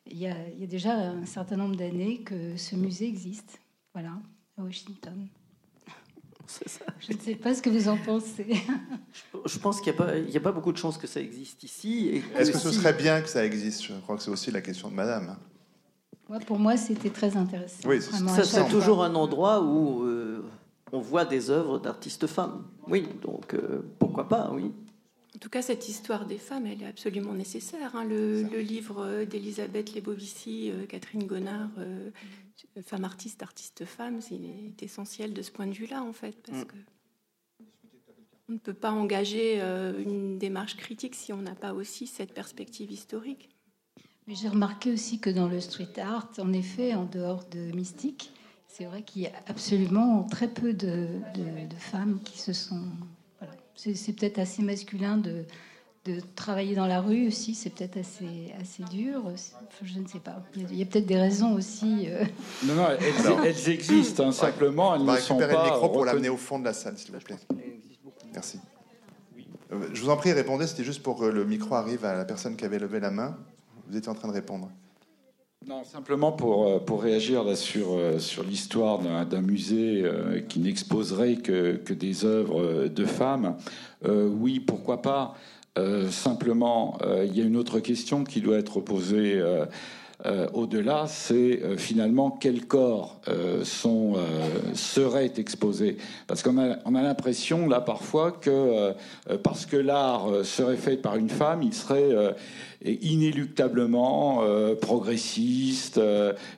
[0.07, 0.35] il y, a,
[0.67, 3.59] déjà un certain nombre d'années que ce musée existe,
[3.93, 4.13] voilà,
[4.59, 5.27] à Washington.
[7.01, 8.47] Je ne sais pas ce que vous en pensez.
[9.47, 12.23] Je pense qu'il n'y a, pas beaucoup de chances que ça existe ici.
[12.37, 13.83] Est-ce que ce serait bien que ça existe?
[13.83, 15.37] Je crois que c'est aussi la question de madame.
[16.29, 17.89] Moi, pour moi, c'était très intéressant.
[17.89, 20.07] Oui, c'est toujours un endroit où
[20.93, 22.65] on voit des œuvres d'artistes femmes.
[22.87, 23.57] Oui, donc
[23.99, 24.71] pourquoi pas, oui.
[25.35, 27.97] En tout cas, cette histoire des femmes, elle est absolument nécessaire.
[27.97, 28.05] Hein.
[28.05, 31.71] Le, livre d'Elisabeth Lebovici, Catherine Gonard,
[32.83, 34.39] femme artiste, artiste femme, c'est
[34.81, 36.67] essentiel de ce point de vue-là, en fait, parce mm.
[36.67, 36.77] que
[38.49, 42.35] on ne peut pas engager euh, une démarche critique si on n'a pas aussi cette
[42.35, 43.49] perspective historique.
[44.27, 48.33] Mais j'ai remarqué aussi que dans le street art, en effet, en dehors de Mystique,
[48.69, 51.09] c'est vrai qu'il y a absolument très peu de,
[51.79, 52.83] femmes qui se sont.
[53.77, 55.45] C'est peut-être assez masculin de,
[56.05, 59.23] de travailler dans la rue aussi, c'est peut-être assez, assez dur.
[59.83, 60.43] je ne sais pas.
[60.55, 62.07] Il y a, peut-être des raisons aussi.
[62.09, 62.25] Euh.
[62.65, 62.89] Non, non,
[63.43, 64.95] elles, existent, hein, simplement.
[64.95, 67.21] Elles On va récupérer le micro pour l'amener au fond de la salle, s'il vous
[67.21, 67.39] plaît.
[68.33, 68.61] Merci.
[69.73, 70.67] Euh, je vous en prie, répondez.
[70.67, 73.39] C'était juste pour que le micro arrive à la personne qui avait levé la main.
[73.89, 74.71] Vous étiez en train de répondre.
[75.67, 80.05] Non, simplement pour, euh, pour réagir là sur, sur l'histoire d'un musée
[80.49, 83.57] qui n'exposerait que, que, des œuvres de femmes.
[84.05, 85.35] oui, pourquoi pas
[85.77, 89.67] euh, simplement, euh, il y a une autre question qui doit être posée euh,
[90.53, 93.21] au-delà, c'est finalement quels corps
[93.63, 94.15] sont,
[94.73, 95.99] seraient exposés.
[96.27, 98.95] Parce qu'on a, on a l'impression, là, parfois, que
[99.43, 102.35] parce que l'art serait fait par une femme, il serait
[102.85, 104.43] inéluctablement
[104.81, 106.01] progressiste,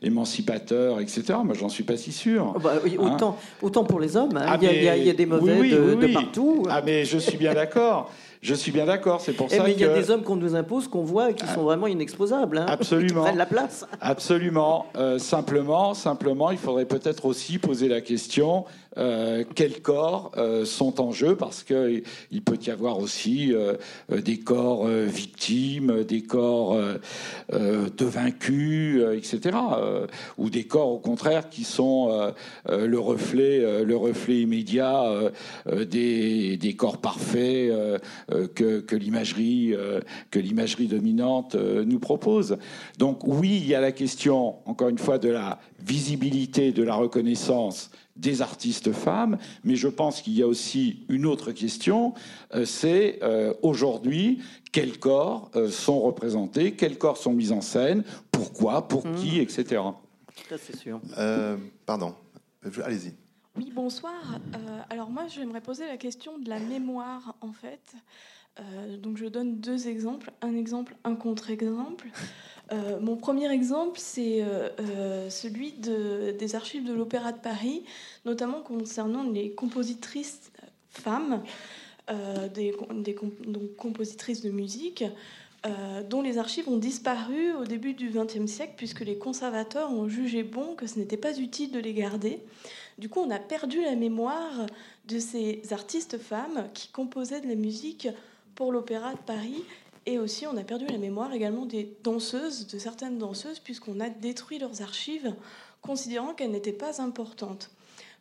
[0.02, 1.22] émancipateur, etc.
[1.44, 2.52] Moi, j'en suis pas si sûr.
[2.56, 4.36] Oh, bah autant, hein autant pour les hommes.
[4.36, 4.46] Hein.
[4.46, 6.64] Ah, il, y a, il, y a, des mauvais de, partout.
[6.68, 8.10] Ah, mais je suis bien d'accord.
[8.42, 10.36] Je suis bien d'accord, c'est pour eh, ça mais il y a des hommes qu'on
[10.36, 12.58] nous impose, qu'on voit, qui sont vraiment inexposables.
[12.58, 13.22] Hein, Absolument.
[13.22, 13.86] Qui prennent la place.
[14.00, 14.86] Absolument.
[14.96, 18.64] Euh, simplement, simplement, il faudrait peut-être aussi poser la question
[18.98, 21.36] euh, quels corps euh, sont en jeu?
[21.36, 23.52] Parce que il peut y avoir aussi
[24.10, 26.78] des corps victimes, des corps
[27.52, 29.56] de vaincus, etc.
[30.38, 32.32] ou des corps au contraire qui sont
[32.68, 35.04] le reflet, le reflet immédiat
[35.66, 37.72] des, des, corps parfaits
[38.54, 39.74] que, que l'imagerie
[40.30, 42.56] que l'imagerie dominante nous propose.
[42.98, 46.94] Donc oui, il y a la question encore une fois de la visibilité, de la
[46.94, 52.14] reconnaissance des artistes femmes, mais je pense qu'il y a aussi une autre question,
[52.54, 54.40] euh, c'est euh, aujourd'hui
[54.72, 59.14] quels corps euh, sont représentés, quels corps sont mis en scène, pourquoi, pour mmh.
[59.16, 59.82] qui, etc.
[60.48, 61.00] Ça c'est sûr.
[61.86, 62.14] pardon,
[62.84, 63.14] allez-y.
[63.56, 64.38] Oui, bonsoir.
[64.90, 67.94] alors moi, j'aimerais poser la question de la mémoire, en fait.
[68.98, 72.08] donc je donne deux exemples, un exemple, un contre-exemple.
[72.72, 77.84] Euh, mon premier exemple, c'est euh, euh, celui des archives de l'Opéra de Paris,
[78.24, 80.50] notamment concernant les compositrices
[80.90, 81.42] femmes,
[82.54, 82.72] des,
[83.76, 85.04] compositrices de musique,
[86.08, 90.44] dont les archives ont disparu au début du XXe siècle, puisque les conservateurs ont jugé
[90.44, 92.38] bon que ce n'était pas utile de les garder.
[92.98, 94.66] Du coup, on a perdu la mémoire
[95.08, 98.08] de ces artistes femmes qui composaient de la musique
[98.54, 99.64] pour l'Opéra de Paris
[100.06, 104.08] et aussi, on a perdu la mémoire également des danseuses, de certaines danseuses, puisqu'on a
[104.08, 105.34] détruit leurs archives,
[105.82, 107.70] considérant qu'elles n'étaient pas importantes.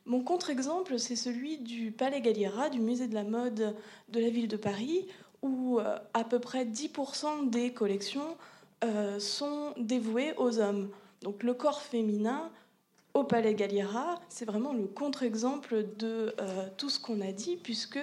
[0.07, 3.75] Mon contre-exemple, c'est celui du Palais Galliera, du musée de la mode
[4.09, 5.07] de la ville de Paris,
[5.41, 8.35] où euh, à peu près 10% des collections
[8.83, 10.89] euh, sont dévouées aux hommes.
[11.21, 12.51] Donc le corps féminin
[13.13, 17.99] au Palais Galliera, c'est vraiment le contre-exemple de euh, tout ce qu'on a dit, puisque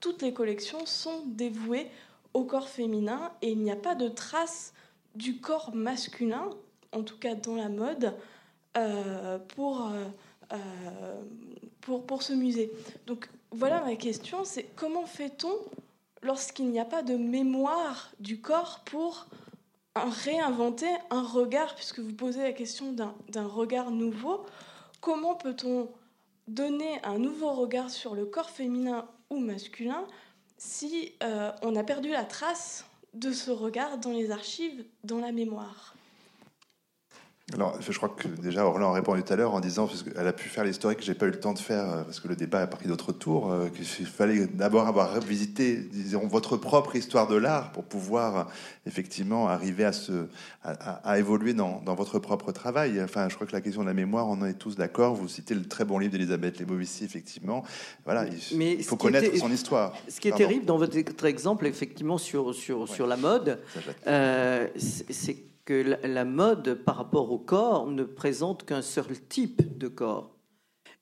[0.00, 1.90] toutes les collections sont dévouées
[2.36, 4.74] au corps féminin et il n'y a pas de trace
[5.14, 6.50] du corps masculin,
[6.92, 8.12] en tout cas dans la mode,
[8.76, 10.04] euh, pour, euh,
[10.52, 11.22] euh,
[11.80, 12.70] pour, pour ce musée.
[13.06, 15.54] Donc voilà ma question, c'est comment fait-on
[16.22, 19.28] lorsqu'il n'y a pas de mémoire du corps pour
[19.94, 24.44] réinventer un regard, puisque vous posez la question d'un regard nouveau,
[25.00, 25.88] comment peut-on
[26.48, 30.06] donner un nouveau regard sur le corps féminin ou masculin
[30.58, 32.84] si euh, on a perdu la trace
[33.14, 35.95] de ce regard dans les archives, dans la mémoire
[37.54, 40.26] alors, je crois que déjà Orlan a répondu tout à l'heure en disant, parce qu'elle
[40.26, 42.26] a pu faire l'historique que j'ai pas eu le temps de faire, euh, parce que
[42.26, 46.96] le débat a pris d'autres tours, euh, qu'il fallait d'abord avoir visité, disons, votre propre
[46.96, 48.44] histoire de l'art pour pouvoir euh,
[48.84, 50.26] effectivement arriver à, se,
[50.64, 53.00] à, évoluer dans, dans, votre propre travail.
[53.00, 55.14] Enfin, je crois que la question de la mémoire, on en est tous d'accord.
[55.14, 57.62] Vous citez le très bon livre d'Elisabeth Lebovici, effectivement.
[58.04, 59.94] Voilà, il, faut connaître son histoire.
[60.08, 63.60] Ce qui est terrible dans votre exemple, effectivement, sur, sur, sur la mode,
[64.04, 65.36] c'est
[65.66, 70.32] que la mode par rapport au corps ne présente qu'un seul type de corps.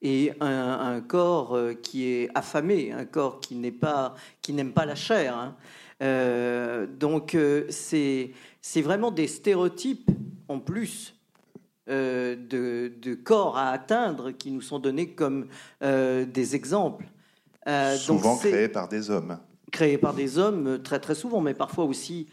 [0.02, 4.84] Et un, corps euh, qui est affamé, un corps qui n'est pas, qui n'aime pas
[4.84, 5.34] la chair.
[5.34, 5.56] Hein.
[6.02, 10.10] Euh, donc euh, c'est c'est vraiment des stéréotypes
[10.48, 11.14] en plus
[11.88, 15.46] euh, de, corps à atteindre qui nous sont donnés comme
[15.82, 17.06] euh, des exemples.
[17.96, 19.38] souvent créés par des hommes.
[19.70, 22.28] Créés par des hommes, très très souvent, mais parfois aussi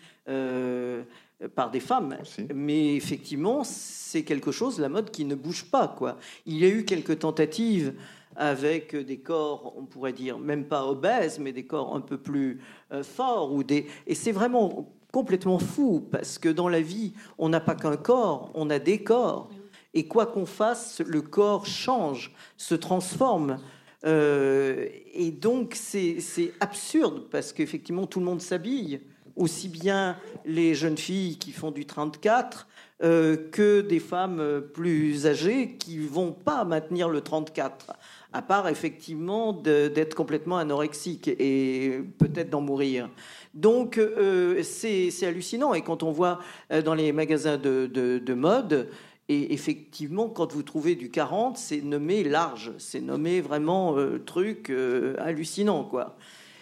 [1.56, 2.18] par des femmes.
[2.54, 5.88] Mais effectivement, c'est quelque chose, la mode, qui ne bouge pas.
[5.88, 6.18] Quoi.
[6.46, 7.94] Il y a eu quelques tentatives
[8.36, 12.62] avec des corps, on pourrait dire, même pas obèses, mais des corps un peu plus
[12.92, 13.54] euh, forts.
[13.54, 13.88] Ou des...
[14.08, 18.52] Et c'est vraiment complètement fou, parce que dans la vie, on n'a pas qu'un corps,
[18.54, 19.50] on a des corps.
[19.94, 23.58] Et quoi qu'on fasse, le corps change, se transforme.
[24.06, 29.02] Euh, et donc, c'est absurde, parce qu'effectivement, tout le monde s'habille
[29.36, 32.68] aussi bien les jeunes filles qui font du 34
[33.04, 37.94] euh, que des femmes plus âgées qui vont pas maintenir le 34,
[38.32, 43.10] à part effectivement d'être complètement anorexique et peut-être d'en mourir.
[43.56, 45.74] Donc euh, c'est hallucinant.
[45.74, 46.42] Et quand on voit
[46.72, 48.90] euh, dans les magasins de, de mode,
[49.30, 53.96] et effectivement, quand vous trouvez du 40, c'est nommé large, c'est nommé vraiment
[54.26, 54.72] truc
[55.18, 56.18] hallucinant, quoi.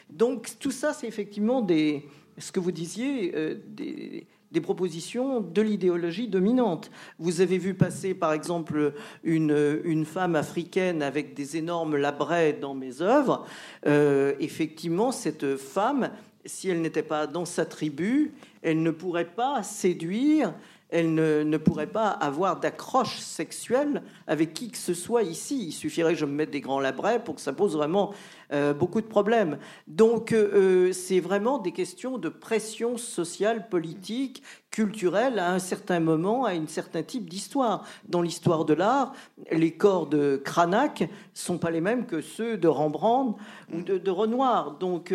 [0.10, 2.06] Donc tout ça, c'est effectivement des,
[2.40, 4.26] ce que vous disiez, euh, des,
[4.62, 6.92] propositions de l'idéologie dominante.
[7.18, 8.94] Vous avez vu passer, par exemple,
[9.24, 13.46] une, femme africaine avec des énormes labrets dans mes œuvres.
[13.86, 16.12] Euh, effectivement, cette femme,
[16.46, 20.54] si elle n'était pas dans sa tribu, elle ne pourrait pas séduire
[20.90, 25.68] elle ne, pourrait pas avoir d'accroche sexuelle avec qui que ce soit ici.
[25.68, 28.14] Il suffirait que je me mette des grands labrets pour que ça pose vraiment
[28.52, 29.60] euh, beaucoup de problèmes.
[29.88, 34.42] Donc euh, c'est vraiment des questions de pression sociale, politique,
[34.72, 37.86] culturelle à un certain moment, à un certain type d'histoire.
[38.08, 39.14] Dans l'histoire de l'art,
[39.52, 41.04] les corps de Cranach
[41.36, 43.38] sont pas les mêmes que ceux de Rembrandt
[43.72, 44.78] ou de, Renoir.
[44.80, 45.14] Donc,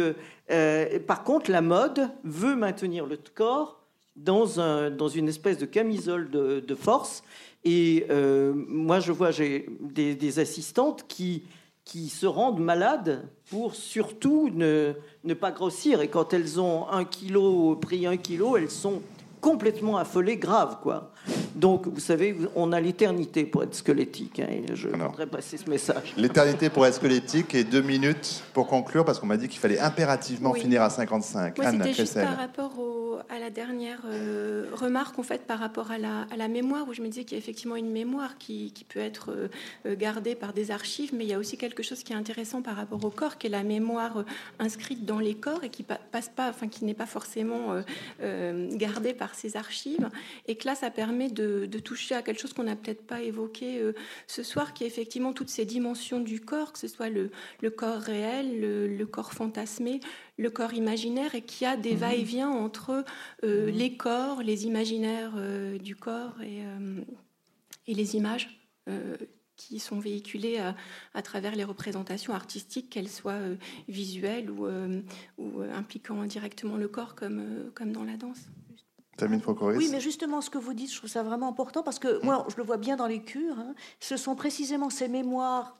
[0.50, 3.83] euh, par contre, la mode veut maintenir le corps
[4.16, 7.22] dans, un, dans une espèce de camisole de, force.
[7.64, 11.44] Et euh, moi, je vois j'ai des, assistantes qui,
[11.84, 14.92] qui se rendent malades pour surtout ne,
[15.24, 16.00] ne pas grossir.
[16.00, 19.02] Et quand elles ont un kilo, pris un kilo, elles sont
[19.40, 21.12] complètement affolées, graves, quoi.
[21.54, 24.40] Donc, vous savez, on a l'éternité pour être squelettique.
[24.40, 26.14] Hein, et je voudrais passer ce message.
[26.16, 29.78] L'éternité pour être squelettique et deux minutes pour conclure, parce qu'on m'a dit qu'il fallait
[29.78, 31.56] impérativement finir à 55.
[31.58, 32.72] Moi, c'était juste par rapport
[33.28, 36.92] à la dernière euh, remarque en fait par rapport à la, à la, mémoire, où
[36.92, 39.48] je me disais qu'il y a effectivement une mémoire qui, qui peut être euh,
[39.86, 42.62] euh, gardée par des archives, mais il y a aussi quelque chose qui est intéressant
[42.62, 44.24] par rapport au corps, qui est la mémoire
[44.58, 47.76] inscrite dans les corps et qui passe pas, enfin qui n'est pas forcément
[48.72, 50.08] gardée par ces archives,
[50.48, 53.22] et que là, ça permet de de, toucher à quelque chose qu'on n'a peut-être pas
[53.22, 53.92] évoqué euh,
[54.26, 57.30] ce soir, qui est effectivement toutes ces dimensions du corps, que ce soit le,
[57.70, 60.00] corps réel, le, corps fantasmé,
[60.38, 61.98] le corps imaginaire, et qui a des mhm.
[61.98, 63.04] va-et-vient entre
[63.44, 63.76] euh, mhm.
[63.76, 66.62] les corps, les imaginaires euh, du corps et,
[67.86, 68.60] et les images
[69.56, 70.58] qui sont véhiculées
[71.14, 73.40] à, travers les représentations artistiques, qu'elles soient
[73.88, 74.68] visuelles ou,
[75.38, 78.48] ou, impliquant directement le corps comme, comme dans la danse.
[79.78, 82.46] Oui, mais justement, ce que vous dites, je trouve ça vraiment important parce que moi,
[82.48, 83.58] je le vois bien dans les cures.
[83.58, 85.76] Hein, ce sont précisément ces mémoires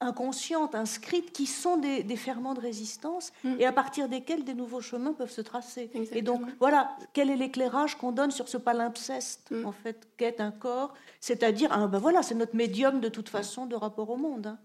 [0.00, 3.54] inconscientes, inscrites, qui sont des, ferments de résistance mm.
[3.58, 5.90] et à partir desquels des nouveaux chemins peuvent se tracer.
[6.12, 9.66] Et donc, voilà, quel est l'éclairage qu'on donne sur ce palimpseste, mm.
[9.66, 10.94] en fait, qu'est un corps?
[11.20, 14.48] C'est-à-dire, ah, ben voilà, c'est notre médium de toute façon de rapport au monde.
[14.48, 14.58] Hein.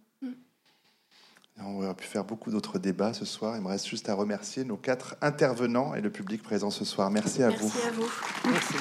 [1.60, 3.56] On aurait pu faire beaucoup d'autres débats ce soir.
[3.56, 7.12] Il me reste juste à remercier nos quatre intervenants et le public présent ce soir.
[7.12, 7.72] Merci à vous.
[7.74, 8.10] Merci à vous.
[8.50, 8.76] Merci.